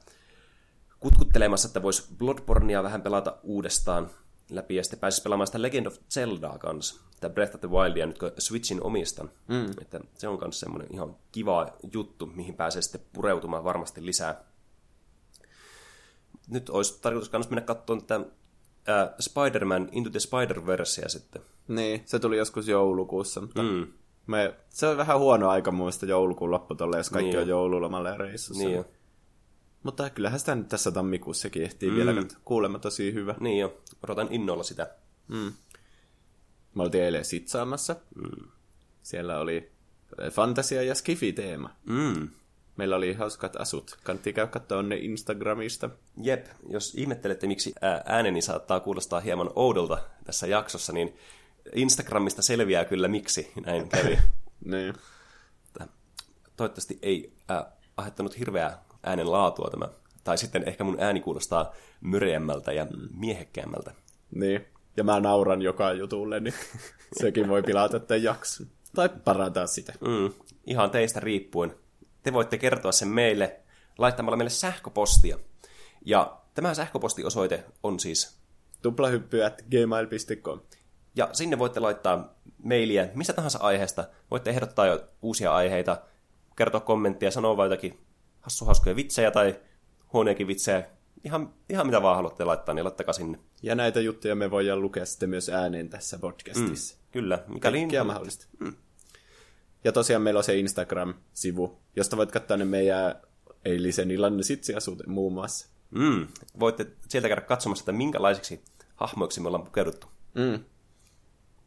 kutkuttelemassa, 1.00 1.68
että 1.68 1.82
voisi 1.82 2.08
Bloodbornea 2.18 2.82
vähän 2.82 3.02
pelata 3.02 3.36
uudestaan 3.42 4.10
läpi, 4.50 4.76
ja 4.76 4.82
sitten 4.84 4.98
pääsisi 4.98 5.22
pelaamaan 5.22 5.46
sitä 5.46 5.62
Legend 5.62 5.86
of 5.86 5.96
Zeldaa 6.10 6.58
kanssa, 6.58 7.00
tämä 7.20 7.34
Breath 7.34 7.54
of 7.54 7.60
the 7.60 7.70
Wildia 7.70 8.06
nyt 8.06 8.18
kun 8.18 8.32
Switchin 8.38 8.82
omistan. 8.82 9.30
Mm. 9.48 9.70
Että 9.80 10.00
se 10.18 10.28
on 10.28 10.38
myös 10.40 10.60
semmoinen 10.60 10.88
ihan 10.94 11.16
kiva 11.32 11.72
juttu, 11.92 12.26
mihin 12.26 12.54
pääsee 12.54 12.82
sitten 12.82 13.00
pureutumaan 13.12 13.64
varmasti 13.64 14.06
lisää. 14.06 14.44
Nyt 16.48 16.70
olisi 16.70 17.00
tarkoitus 17.02 17.32
myös 17.32 17.50
mennä 17.50 17.60
katsomaan 17.60 18.06
tätä 18.06 18.26
ää, 18.86 19.14
Spider-Man 19.20 19.88
Into 19.92 20.10
the 20.10 20.18
Spider-Verseä 20.18 21.08
sitten. 21.08 21.42
Niin, 21.68 22.02
se 22.06 22.18
tuli 22.18 22.36
joskus 22.36 22.68
joulukuussa, 22.68 23.40
mutta 23.40 23.62
mm. 23.62 23.86
me, 24.26 24.54
se 24.70 24.86
on 24.86 24.96
vähän 24.96 25.18
huono 25.18 25.48
aika 25.48 25.70
muista 25.70 26.06
joulukuun 26.06 26.50
loppu 26.50 26.74
tolle, 26.74 26.96
jos 26.96 27.10
kaikki 27.10 27.30
Niin 27.30 27.42
on 27.42 27.48
joululomalla 27.48 28.08
ja 28.08 28.16
reissussa. 28.16 28.64
Niin. 28.64 28.84
Mutta 29.82 30.10
kyllähän 30.10 30.38
sitä 30.40 30.54
nyt 30.54 30.68
tässä 30.68 30.90
tammikuussakin 30.90 31.62
ehtii 31.62 31.90
mm. 31.90 31.96
vielä. 31.96 32.12
Kuulemma 32.44 32.78
tosi 32.78 33.14
hyvä. 33.14 33.34
Niin 33.40 33.58
jo, 33.58 33.80
odotan 34.04 34.28
innolla 34.30 34.62
sitä. 34.62 34.90
Me 36.74 36.82
oltiin 36.82 37.04
eilen 37.04 37.24
sitsaamassa. 37.24 37.96
Mm. 38.14 38.48
Siellä 39.02 39.38
oli 39.38 39.72
fantasia- 40.30 40.82
ja 40.82 40.94
skifi-teema. 40.94 41.70
Mm. 41.86 42.28
Meillä 42.76 42.96
oli 42.96 43.12
hauskat 43.12 43.56
asut. 43.60 43.98
Kannattaa 44.02 44.32
käydä 44.32 44.50
katsoa 44.50 44.82
ne 44.82 44.96
Instagramista. 44.96 45.90
Jep, 46.22 46.46
jos 46.68 46.94
ihmettelette, 46.94 47.46
miksi 47.46 47.72
ää, 47.80 48.02
ääneni 48.06 48.42
saattaa 48.42 48.80
kuulostaa 48.80 49.20
hieman 49.20 49.50
oudolta 49.54 49.98
tässä 50.24 50.46
jaksossa, 50.46 50.92
niin 50.92 51.16
Instagramista 51.74 52.42
selviää 52.42 52.84
kyllä, 52.84 53.08
miksi 53.08 53.52
näin 53.66 53.88
kävi. 53.94 54.18
Niin. 54.64 54.94
Toivottavasti 56.56 56.98
ei 57.02 57.32
ää, 57.48 57.72
aiheuttanut 57.96 58.38
hirveää 58.38 58.84
äänen 59.02 59.32
laatua 59.32 59.70
tämä. 59.70 59.88
Tai 60.24 60.38
sitten 60.38 60.68
ehkä 60.68 60.84
mun 60.84 60.96
ääni 61.00 61.20
kuulostaa 61.20 61.72
myreämmältä 62.00 62.72
ja 62.72 62.86
miehekkäämmältä. 63.16 63.94
niin. 64.30 64.66
Ja 64.96 65.04
mä 65.04 65.20
nauran 65.20 65.62
joka 65.62 65.92
jutulle, 65.92 66.40
niin 66.40 66.54
sekin 67.20 67.48
voi 67.48 67.62
pilata 67.62 68.00
tämän 68.00 68.22
jakson. 68.22 68.66
Tai 68.94 69.08
parantaa 69.24 69.66
sitä. 69.66 69.92
Mm, 70.00 70.32
ihan 70.66 70.90
teistä 70.90 71.20
riippuen. 71.20 71.74
Te 72.24 72.32
voitte 72.32 72.58
kertoa 72.58 72.92
sen 72.92 73.08
meille 73.08 73.60
laittamalla 73.98 74.36
meille 74.36 74.50
sähköpostia. 74.50 75.38
Ja 76.04 76.40
tämä 76.54 76.74
sähköpostiosoite 76.74 77.64
on 77.82 78.00
siis 78.00 78.40
gmail.com. 79.70 80.60
Ja 81.16 81.28
sinne 81.32 81.58
voitte 81.58 81.80
laittaa 81.80 82.34
mailia 82.62 83.06
mistä 83.14 83.32
tahansa 83.32 83.58
aiheesta. 83.58 84.04
Voitte 84.30 84.50
ehdottaa 84.50 84.86
jo 84.86 85.08
uusia 85.22 85.54
aiheita, 85.54 86.02
kertoa 86.56 86.80
kommenttia, 86.80 87.30
sanoa 87.30 87.56
vai 87.56 87.66
jotakin 87.66 88.04
hassuhauskoja 88.40 88.96
vitsejä 88.96 89.30
tai 89.30 89.60
huoneekin 90.12 90.46
vitsejä 90.46 90.84
ihan, 91.24 91.54
ihan 91.68 91.86
mitä 91.86 92.02
vaan 92.02 92.16
haluatte 92.16 92.44
laittaa, 92.44 92.74
niin 92.74 92.84
laittakaa 92.84 93.12
sinne. 93.12 93.38
Ja 93.62 93.74
näitä 93.74 94.00
juttuja 94.00 94.34
me 94.34 94.50
voidaan 94.50 94.82
lukea 94.82 95.06
sitten 95.06 95.30
myös 95.30 95.48
ääneen 95.48 95.88
tässä 95.88 96.18
podcastissa. 96.18 96.96
Mm. 96.96 97.00
Kyllä, 97.10 97.44
mikäli... 97.48 97.78
Kaikkea 97.78 98.04
mahdollista. 98.04 98.46
Mm. 98.58 98.74
Ja 99.84 99.92
tosiaan 99.92 100.22
meillä 100.22 100.38
on 100.38 100.44
se 100.44 100.58
Instagram-sivu, 100.58 101.78
josta 101.96 102.16
voit 102.16 102.32
katsoa 102.32 102.56
ne 102.56 102.64
meidän 102.64 103.14
eilisen 103.64 104.10
illan 104.10 104.44
sitsiasut 104.44 105.06
muun 105.06 105.32
muassa. 105.32 105.68
Mm. 105.90 106.26
Voitte 106.60 106.86
sieltä 107.08 107.28
käydä 107.28 107.40
katsomassa, 107.40 107.82
että 107.82 107.92
minkälaisiksi 107.92 108.60
hahmoiksi 108.96 109.40
me 109.40 109.48
ollaan 109.48 109.64
pukeuduttu. 109.64 110.06
Mm. 110.34 110.64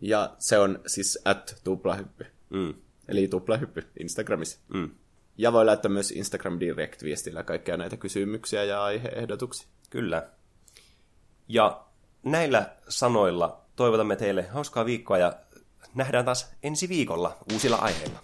Ja 0.02 0.35
se 0.39 0.60
on 0.60 0.80
siis 0.88 1.19
at 1.26 1.61
tuplahyppy. 1.64 2.26
Mm. 2.49 2.73
Eli 3.07 3.27
tuplahyppy 3.27 3.84
Instagramissa. 3.99 4.60
Mm. 4.73 4.89
Ja 5.38 5.53
voi 5.53 5.65
laittaa 5.65 5.91
myös 5.91 6.11
Instagram 6.11 6.60
Direct-viestillä 6.60 7.44
kaikkia 7.44 7.77
näitä 7.77 7.98
kysymyksiä 7.98 8.64
ja 8.64 8.84
aiheehdotuksia. 8.84 9.68
Kyllä. 9.89 10.30
Ja 11.48 11.85
näillä 12.23 12.76
sanoilla 12.89 13.61
toivotamme 13.76 14.15
teille 14.15 14.41
hauskaa 14.41 14.85
viikkoa 14.85 15.18
ja 15.18 15.34
nähdään 15.95 16.26
taas 16.26 16.47
ensi 16.64 16.89
viikolla 16.89 17.38
uusilla 17.53 17.76
aiheilla. 17.76 18.19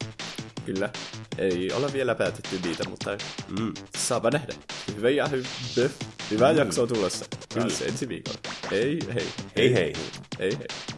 Kyllä. 0.65 0.89
Ei 1.37 1.71
ole 1.71 1.93
vielä 1.93 2.15
päätetty 2.15 2.59
niitä, 2.63 2.89
mutta 2.89 3.17
Mm. 3.59 3.73
saapa 3.97 4.29
nähdä. 4.31 4.53
Hyvä 4.95 5.09
ja 5.09 5.27
hyvä. 5.27 5.89
Hyvää 6.31 6.51
mm. 6.53 6.57
jaksoa 6.59 6.87
tulossa. 6.87 7.25
Taas 7.53 7.81
ensi 7.81 8.07
viikolla. 8.09 8.39
Hei 8.71 8.99
hei. 9.13 9.27
Hei 9.57 9.73
hei. 9.73 9.93
Hei 10.39 10.57
hei. 10.57 10.67
You. 10.91 10.92